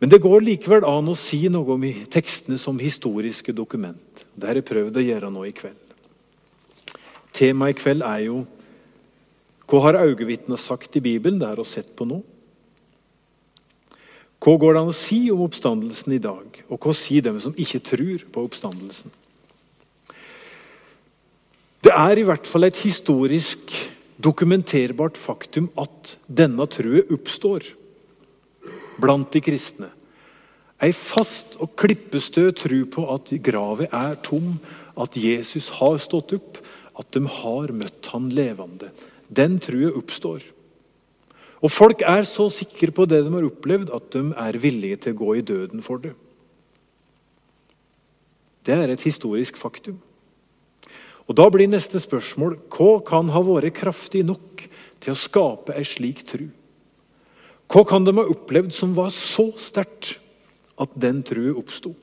Men 0.00 0.10
det 0.10 0.20
går 0.20 0.40
likevel 0.40 0.84
an 0.84 1.08
å 1.08 1.16
si 1.16 1.48
noe 1.48 1.72
om 1.72 1.84
tekstene 2.12 2.58
som 2.58 2.78
historiske 2.78 3.52
dokument. 3.52 4.26
Det 4.36 4.46
har 4.46 4.54
jeg 4.54 4.64
prøvd 4.64 4.96
å 4.96 5.04
gjøre 5.04 5.30
nå 5.32 5.44
i 5.48 5.52
kveld. 5.52 5.94
Temaet 7.32 7.76
i 7.76 7.80
kveld 7.80 8.02
er 8.02 8.18
jo 8.26 8.46
hva 9.66 9.82
har 9.82 9.98
øyevitnene 10.04 10.58
sagt 10.60 10.96
i 10.96 11.02
Bibelen? 11.02 11.40
Det 11.42 11.48
er 11.48 11.60
å 11.60 11.66
sett 11.66 11.90
på 11.98 12.06
nå. 12.06 12.20
Hva 14.42 14.54
går 14.60 14.76
det 14.76 14.82
an 14.82 14.92
å 14.92 14.94
si 14.94 15.18
om 15.32 15.42
oppstandelsen 15.46 16.14
i 16.14 16.22
dag? 16.22 16.60
Og 16.70 16.78
hva 16.78 16.94
sier 16.94 17.24
dem 17.24 17.40
som 17.42 17.56
ikke 17.58 17.82
tror 17.82 18.26
på 18.30 18.44
oppstandelsen? 18.46 19.10
Det 21.82 21.94
er 21.94 22.18
i 22.18 22.26
hvert 22.26 22.46
fall 22.46 22.66
et 22.66 22.78
historisk 22.82 23.74
dokumenterbart 24.22 25.18
faktum 25.20 25.68
at 25.78 26.16
denne 26.26 26.66
trua 26.70 27.02
oppstår 27.14 27.66
blant 29.02 29.30
de 29.34 29.42
kristne. 29.44 29.90
Ei 30.82 30.92
fast 30.92 31.56
og 31.62 31.74
klippestø 31.80 32.50
tro 32.56 32.80
på 32.92 33.04
at 33.14 33.32
gravet 33.44 33.92
er 33.96 34.16
tom, 34.24 34.56
at 34.96 35.16
Jesus 35.16 35.70
har 35.80 35.98
stått 36.00 36.34
opp, 36.36 36.60
at 36.96 37.08
de 37.16 37.22
har 37.28 37.72
møtt 37.76 38.10
han 38.12 38.28
levende. 38.32 38.90
Den 39.28 39.58
trua 39.62 39.92
oppstår. 39.96 40.44
Og 41.64 41.72
Folk 41.72 42.02
er 42.04 42.26
så 42.28 42.48
sikre 42.52 42.92
på 42.94 43.06
det 43.08 43.22
de 43.24 43.32
har 43.32 43.46
opplevd, 43.46 43.90
at 43.94 44.10
de 44.12 44.30
er 44.36 44.58
villige 44.60 45.00
til 45.02 45.16
å 45.16 45.20
gå 45.22 45.36
i 45.38 45.44
døden 45.46 45.82
for 45.82 46.02
det. 46.02 46.12
Det 48.66 48.74
er 48.74 48.92
et 48.92 49.06
historisk 49.06 49.58
faktum. 49.58 49.98
Og 51.26 51.34
Da 51.34 51.48
blir 51.50 51.66
neste 51.66 51.98
spørsmål 51.98 52.58
hva 52.70 53.00
kan 53.02 53.30
ha 53.34 53.42
vært 53.42 53.74
kraftig 53.74 54.22
nok 54.26 54.62
til 55.00 55.12
å 55.12 55.18
skape 55.18 55.74
ei 55.74 55.82
slik 55.86 56.22
tru? 56.26 56.46
Hva 57.66 57.82
kan 57.86 58.04
de 58.06 58.14
ha 58.14 58.26
opplevd 58.30 58.70
som 58.74 58.94
var 58.94 59.10
så 59.10 59.50
sterkt 59.58 60.18
at 60.78 60.92
den 60.94 61.24
trua 61.26 61.56
oppsto? 61.58 61.96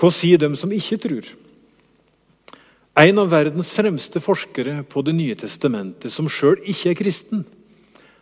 Hva 0.00 0.08
sier 0.08 0.40
de 0.40 0.48
som 0.56 0.70
ikke 0.72 0.96
tror? 1.02 1.26
En 2.96 3.20
av 3.20 3.28
verdens 3.32 3.68
fremste 3.72 4.20
forskere 4.20 4.80
på 4.88 5.02
Det 5.04 5.12
nye 5.12 5.36
testamentet, 5.36 6.12
som 6.12 6.28
sjøl 6.28 6.56
ikke 6.64 6.90
er 6.90 6.98
kristen, 6.98 7.44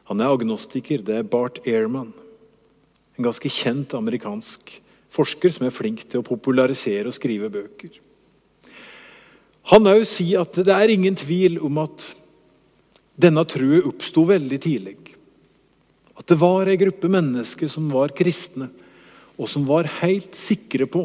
han 0.08 0.22
er 0.24 0.32
agnostiker, 0.32 1.02
det 1.04 1.18
er 1.20 1.26
Bart 1.28 1.60
Ehrman. 1.68 2.10
En 3.18 3.26
ganske 3.26 3.50
kjent 3.52 3.92
amerikansk 3.94 4.78
forsker 5.12 5.52
som 5.52 5.66
er 5.68 5.74
flink 5.74 6.02
til 6.08 6.22
å 6.22 6.26
popularisere 6.26 7.10
og 7.10 7.16
skrive 7.16 7.50
bøker. 7.52 7.92
Han 9.68 9.90
òg 9.90 10.06
sier 10.08 10.42
at 10.42 10.56
det 10.64 10.72
er 10.72 10.94
ingen 10.94 11.16
tvil 11.18 11.58
om 11.60 11.82
at 11.82 12.06
denne 13.20 13.44
trua 13.44 13.82
oppsto 13.90 14.24
veldig 14.30 14.58
tidlig. 14.64 14.96
At 16.16 16.26
det 16.30 16.40
var 16.40 16.70
ei 16.70 16.78
gruppe 16.80 17.10
mennesker 17.12 17.70
som 17.70 17.90
var 17.92 18.16
kristne, 18.16 18.70
og 19.36 19.46
som 19.50 19.66
var 19.68 19.90
helt 20.00 20.34
sikre 20.34 20.88
på 20.90 21.04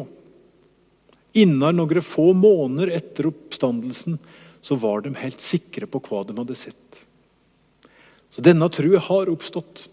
Innen 1.34 1.80
noen 1.80 2.02
få 2.04 2.30
måneder 2.36 2.92
etter 2.94 3.26
oppstandelsen 3.30 4.20
så 4.64 4.78
var 4.80 5.02
de 5.04 5.16
helt 5.18 5.42
sikre 5.42 5.88
på 5.90 6.00
hva 6.06 6.22
de 6.24 6.36
hadde 6.38 6.56
sett. 6.56 7.04
Så 8.30 8.42
denne 8.42 8.68
trua 8.72 9.02
har 9.02 9.30
oppstått. 9.30 9.88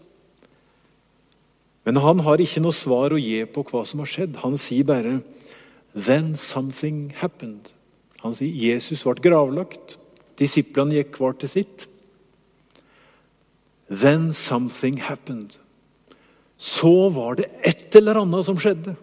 Men 1.82 1.98
han 2.02 2.22
har 2.22 2.40
ikke 2.42 2.62
noe 2.62 2.74
svar 2.74 3.14
å 3.14 3.20
gi 3.20 3.42
på 3.50 3.64
hva 3.68 3.82
som 3.86 4.02
har 4.02 4.10
skjedd. 4.10 4.38
Han 4.42 4.54
sier 4.58 4.86
bare 4.86 5.20
'Then 5.94 6.36
something 6.36 7.12
happened'. 7.18 7.74
Han 8.22 8.34
sier 8.34 8.54
Jesus 8.54 9.02
ble 9.02 9.18
gravlagt. 9.18 9.96
Disiplene 10.38 10.94
gikk 10.94 11.18
hver 11.18 11.38
til 11.38 11.48
sitt. 11.48 11.86
Then 13.90 14.32
something 14.32 14.96
happened. 14.96 15.56
Så 16.56 17.10
var 17.10 17.34
det 17.34 17.50
et 17.62 17.94
eller 17.96 18.22
annet 18.22 18.46
som 18.46 18.56
skjedde. 18.56 18.96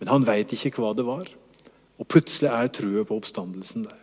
Men 0.00 0.12
han 0.12 0.26
veit 0.26 0.52
ikke 0.52 0.76
hva 0.80 0.92
det 0.96 1.06
var. 1.06 1.28
Og 1.96 2.08
plutselig 2.10 2.50
er 2.52 2.72
trua 2.72 3.04
på 3.08 3.16
oppstandelsen 3.16 3.86
der. 3.86 4.02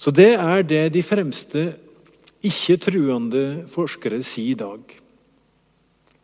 Så 0.00 0.12
det 0.16 0.32
er 0.32 0.64
det 0.64 0.84
de 0.94 1.02
fremste 1.04 1.64
ikke-truende 2.46 3.66
forskere 3.68 4.22
sier 4.24 4.54
i 4.54 4.60
dag. 4.60 4.94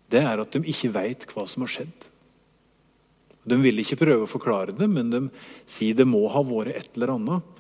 Det 0.09 0.23
er 0.23 0.41
at 0.41 0.55
de 0.55 0.63
ikke 0.71 0.93
veit 0.95 1.27
hva 1.33 1.45
som 1.51 1.67
har 1.67 1.73
skjedd. 1.75 2.07
De 3.47 3.59
vil 3.61 3.83
ikke 3.83 3.99
prøve 4.01 4.25
å 4.25 4.31
forklare 4.31 4.75
det, 4.75 4.89
men 4.91 5.11
de 5.13 5.21
sier 5.71 5.95
det 5.95 6.07
må 6.09 6.25
ha 6.33 6.43
vært 6.47 6.75
et 6.75 6.97
eller 6.97 7.15
annet, 7.15 7.53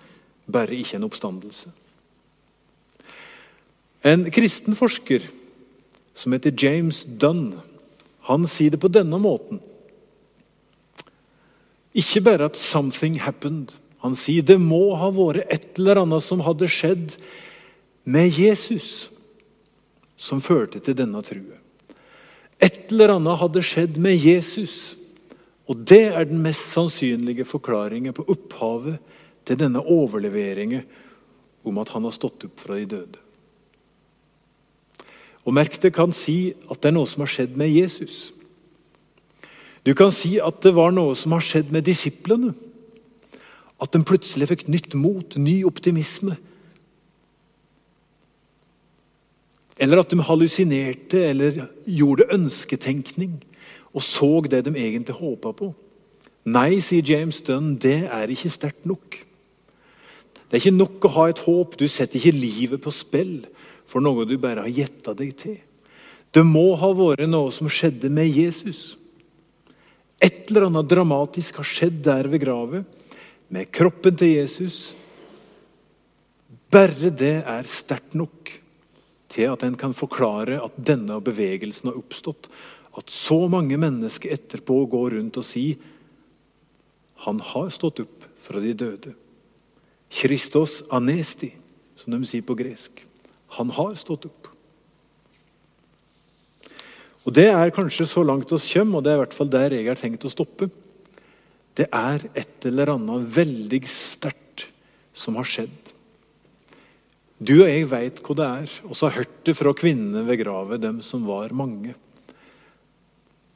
bare 0.46 0.78
ikke 0.78 0.96
en 0.98 1.06
oppstandelse. 1.06 1.70
En 4.06 4.24
kristen 4.30 4.76
forsker 4.78 5.26
som 6.16 6.32
heter 6.34 6.54
James 6.54 7.02
Dunn, 7.04 7.58
han 8.26 8.46
sier 8.50 8.74
det 8.74 8.80
på 8.82 8.90
denne 8.90 9.18
måten. 9.22 9.60
Ikke 11.94 12.20
bare 12.20 12.50
at 12.50 12.56
'something 12.56 13.18
happened'. 13.18 13.74
Han 14.02 14.14
sier 14.14 14.42
det 14.42 14.60
må 14.60 14.94
ha 14.94 15.10
vært 15.10 15.46
et 15.50 15.78
eller 15.78 16.02
annet 16.02 16.22
som 16.22 16.40
hadde 16.40 16.68
skjedd 16.68 17.16
med 18.04 18.30
Jesus, 18.38 19.08
som 20.16 20.40
førte 20.40 20.80
til 20.80 20.94
denne 20.94 21.22
trua. 21.22 21.58
Et 22.60 22.92
eller 22.92 23.16
annet 23.16 23.38
hadde 23.38 23.62
skjedd 23.62 23.96
med 23.96 24.16
Jesus 24.16 24.96
og 25.66 25.82
Det 25.82 26.04
er 26.14 26.24
den 26.24 26.42
mest 26.42 26.70
sannsynlige 26.70 27.46
forklaringen 27.46 28.14
på 28.14 28.24
opphavet 28.30 29.00
til 29.46 29.58
denne 29.58 29.82
overleveringen 29.82 30.84
om 31.66 31.78
at 31.82 31.90
han 31.94 32.06
har 32.06 32.14
stått 32.14 32.46
opp 32.46 32.62
fra 32.62 32.78
de 32.78 32.86
døde. 32.86 33.25
Og 35.46 35.54
Merk 35.54 35.78
kan 35.94 36.12
si 36.14 36.54
at 36.70 36.80
det 36.82 36.90
er 36.90 36.96
noe 36.96 37.08
som 37.08 37.22
har 37.22 37.30
skjedd 37.30 37.54
med 37.58 37.70
Jesus. 37.70 38.32
Du 39.86 39.94
kan 39.94 40.10
si 40.10 40.36
at 40.42 40.58
det 40.64 40.74
var 40.74 40.90
noe 40.94 41.14
som 41.14 41.36
har 41.36 41.44
skjedd 41.46 41.70
med 41.74 41.86
disiplene. 41.86 42.50
At 43.78 43.92
de 43.94 44.02
plutselig 44.02 44.48
fikk 44.50 44.66
nytt 44.72 44.96
mot, 44.98 45.36
ny 45.38 45.60
optimisme. 45.68 46.34
Eller 49.78 50.00
at 50.00 50.10
de 50.10 50.24
hallusinerte 50.24 51.20
eller 51.28 51.66
gjorde 51.84 52.26
ønsketenkning 52.32 53.36
og 53.96 54.04
så 54.04 54.28
det 54.44 54.66
de 54.66 54.76
egentlig 54.76 55.16
håpa 55.16 55.54
på. 55.56 55.70
Nei, 56.46 56.78
sier 56.84 57.02
James 57.02 57.40
Dunn, 57.42 57.74
det 57.80 58.04
er 58.12 58.30
ikke 58.30 58.52
sterkt 58.52 58.84
nok. 58.86 59.16
Det 60.46 60.52
er 60.52 60.62
ikke 60.62 60.76
nok 60.76 61.06
å 61.08 61.12
ha 61.14 61.24
et 61.30 61.40
håp. 61.42 61.78
Du 61.80 61.88
setter 61.88 62.20
ikke 62.20 62.36
livet 62.36 62.82
på 62.84 62.92
spill 62.94 63.40
for 63.86 64.04
noe 64.04 64.26
du 64.26 64.36
bare 64.40 64.66
har 64.66 64.72
gjetta 64.72 65.14
deg 65.16 65.32
til. 65.38 65.56
Det 66.34 66.44
må 66.44 66.74
ha 66.76 66.90
vært 66.92 67.28
noe 67.30 67.52
som 67.54 67.70
skjedde 67.70 68.10
med 68.12 68.28
Jesus. 68.28 68.96
Et 70.20 70.48
eller 70.50 70.68
annet 70.68 70.88
dramatisk 70.90 71.60
har 71.60 71.68
skjedd 71.68 72.02
der 72.04 72.28
ved 72.32 72.42
gravet, 72.42 72.84
med 73.48 73.70
kroppen 73.70 74.16
til 74.18 74.34
Jesus. 74.34 74.96
Bare 76.72 77.12
det 77.14 77.38
er 77.46 77.68
sterkt 77.70 78.16
nok 78.18 78.50
til 79.30 79.52
at 79.52 79.62
en 79.66 79.76
kan 79.78 79.94
forklare 79.94 80.58
at 80.64 80.76
denne 80.76 81.20
bevegelsen 81.22 81.92
har 81.92 82.00
oppstått. 82.00 82.50
At 82.96 83.12
så 83.12 83.44
mange 83.52 83.78
mennesker 83.78 84.34
etterpå 84.34 84.80
går 84.90 85.18
rundt 85.18 85.38
og 85.38 85.46
sier 85.46 85.78
han 87.24 87.40
har 87.40 87.70
stått 87.72 88.02
opp 88.04 88.26
fra 88.44 88.60
de 88.60 88.74
døde. 88.76 89.14
Kristos 90.12 90.82
anesti, 90.92 91.54
som 91.96 92.12
de 92.12 92.28
sier 92.28 92.44
på 92.46 92.56
gresk. 92.58 93.05
Han 93.56 93.72
har 93.74 93.94
stått 93.98 94.28
opp. 94.28 94.52
Og 97.26 97.34
Det 97.34 97.48
er 97.50 97.74
kanskje 97.74 98.06
så 98.06 98.22
langt 98.22 98.52
oss 98.54 98.68
kommer, 98.70 99.00
og 99.00 99.04
det 99.04 99.12
er 99.12 99.18
i 99.18 99.22
hvert 99.24 99.34
fall 99.34 99.50
der 99.50 99.74
jeg 99.74 99.88
har 99.88 99.98
tenkt 99.98 100.26
å 100.28 100.30
stoppe. 100.30 100.68
Det 101.76 101.88
er 101.90 102.22
et 102.38 102.68
eller 102.68 102.94
annet 102.94 103.26
veldig 103.34 103.82
sterkt 103.90 104.68
som 105.16 105.36
har 105.40 105.48
skjedd. 105.48 105.74
Du 107.36 107.58
og 107.58 107.68
jeg 107.68 107.88
veit 107.90 108.22
hva 108.24 108.36
det 108.38 108.46
er, 108.46 108.76
og 108.86 108.96
så 108.96 109.08
har 109.08 109.18
hørt 109.18 109.42
det 109.44 109.56
fra 109.58 109.74
kvinnene 109.76 110.22
ved 110.24 110.40
gravet, 110.40 110.80
dem 110.80 111.02
som 111.04 111.26
var 111.28 111.52
mange. 111.52 111.96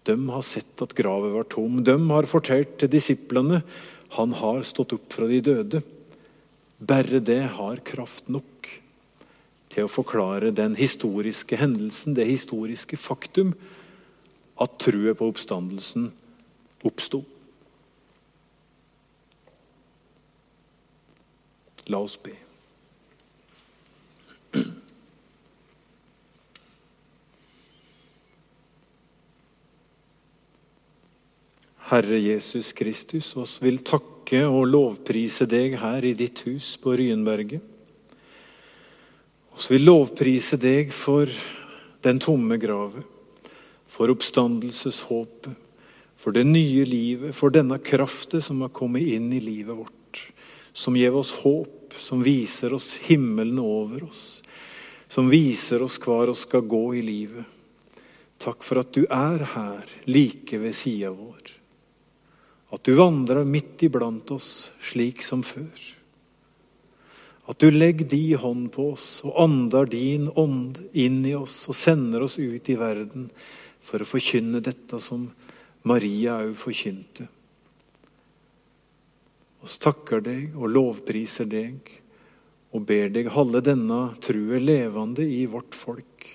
De 0.05 0.16
har 0.34 0.44
sett 0.44 0.82
at 0.82 0.96
gravet 0.96 1.32
var 1.32 1.46
tom. 1.48 1.80
De 1.86 1.94
har 2.11 2.28
fortalt 2.28 2.76
til 2.80 2.92
disiplene 2.92 3.62
han 4.16 4.34
har 4.34 4.64
stått 4.66 4.96
opp 4.96 5.14
fra 5.14 5.28
de 5.30 5.38
døde. 5.44 5.82
Bare 6.80 7.20
det 7.22 7.42
har 7.55 7.82
kraft 7.86 8.28
nok 8.32 8.68
til 9.71 9.87
å 9.87 9.91
forklare 9.91 10.51
den 10.55 10.75
historiske 10.79 11.57
hendelsen, 11.61 12.16
det 12.18 12.27
historiske 12.27 12.99
faktum, 12.99 13.55
at 14.61 14.77
truet 14.83 15.16
på 15.16 15.31
oppstandelsen 15.31 16.11
oppsto. 16.85 17.23
La 21.91 22.03
oss 22.03 22.18
be. 22.21 22.37
Herre 31.91 32.21
Jesus 32.23 32.71
Kristus, 32.77 33.33
oss 33.35 33.57
vil 33.59 33.81
takke 33.83 34.45
og 34.47 34.68
lovprise 34.71 35.49
deg 35.51 35.75
her 35.81 36.05
i 36.07 36.14
ditt 36.14 36.45
hus 36.47 36.77
på 36.79 36.95
Ryenberget. 37.01 37.70
Oss 39.61 39.66
vil 39.68 39.82
lovprise 39.84 40.56
deg 40.56 40.88
for 40.96 41.28
den 42.00 42.16
tomme 42.16 42.56
graven, 42.56 43.02
for 43.92 44.08
oppstandelseshåpet, 44.08 45.52
for 46.16 46.32
det 46.32 46.46
nye 46.48 46.86
livet, 46.88 47.36
for 47.36 47.52
denne 47.52 47.76
kraften 47.84 48.40
som 48.40 48.62
har 48.64 48.72
kommet 48.72 49.04
inn 49.04 49.26
i 49.36 49.42
livet 49.44 49.76
vårt, 49.82 50.22
som 50.72 50.96
gir 50.96 51.12
oss 51.12 51.34
håp, 51.42 51.92
som 52.00 52.24
viser 52.24 52.72
oss 52.72 52.94
himmelen 53.04 53.61
over 53.61 54.08
oss, 54.08 54.40
som 55.12 55.28
viser 55.28 55.84
oss 55.84 56.00
hvor 56.00 56.32
vi 56.32 56.38
skal 56.40 56.64
gå 56.64 56.82
i 56.96 57.04
livet. 57.04 57.44
Takk 58.40 58.64
for 58.64 58.80
at 58.80 58.96
du 58.96 59.04
er 59.04 59.44
her, 59.58 59.84
like 60.08 60.56
ved 60.64 60.72
sida 60.72 61.12
vår. 61.12 61.52
At 62.72 62.88
du 62.88 62.94
vandrer 62.96 63.44
midt 63.44 63.84
iblant 63.84 64.32
oss 64.32 64.70
slik 64.80 65.20
som 65.20 65.44
før. 65.44 65.99
At 67.51 67.59
du 67.59 67.70
legger 67.74 68.07
din 68.07 68.38
hånd 68.38 68.68
på 68.76 68.92
oss 68.92 69.24
og 69.26 69.40
ånder 69.42 69.88
din 69.90 70.28
ånd 70.38 70.78
inn 70.92 71.24
i 71.26 71.34
oss 71.34 71.64
og 71.70 71.74
sender 71.74 72.22
oss 72.22 72.38
ut 72.38 72.70
i 72.70 72.78
verden 72.78 73.26
for 73.82 74.03
å 74.03 74.07
forkynne 74.07 74.62
dette 74.62 75.01
som 75.03 75.26
Maria 75.88 76.38
òg 76.44 76.55
forkynte. 76.61 77.26
Vi 79.61 79.76
takker 79.82 80.22
deg 80.24 80.55
og 80.57 80.70
lovpriser 80.72 81.48
deg 81.51 81.90
og 82.70 82.86
ber 82.86 83.11
deg 83.12 83.32
holde 83.34 83.64
denne 83.66 84.01
trua 84.22 84.61
levende 84.62 85.26
i 85.26 85.42
vårt 85.51 85.74
folk 85.74 86.28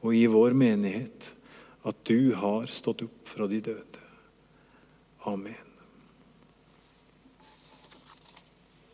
og 0.00 0.14
i 0.16 0.24
vår 0.32 0.56
menighet, 0.56 1.32
at 1.84 2.04
du 2.08 2.32
har 2.40 2.64
stått 2.72 3.04
opp 3.04 3.28
fra 3.28 3.48
de 3.50 3.60
døde. 3.60 4.06
Amen. 5.28 5.69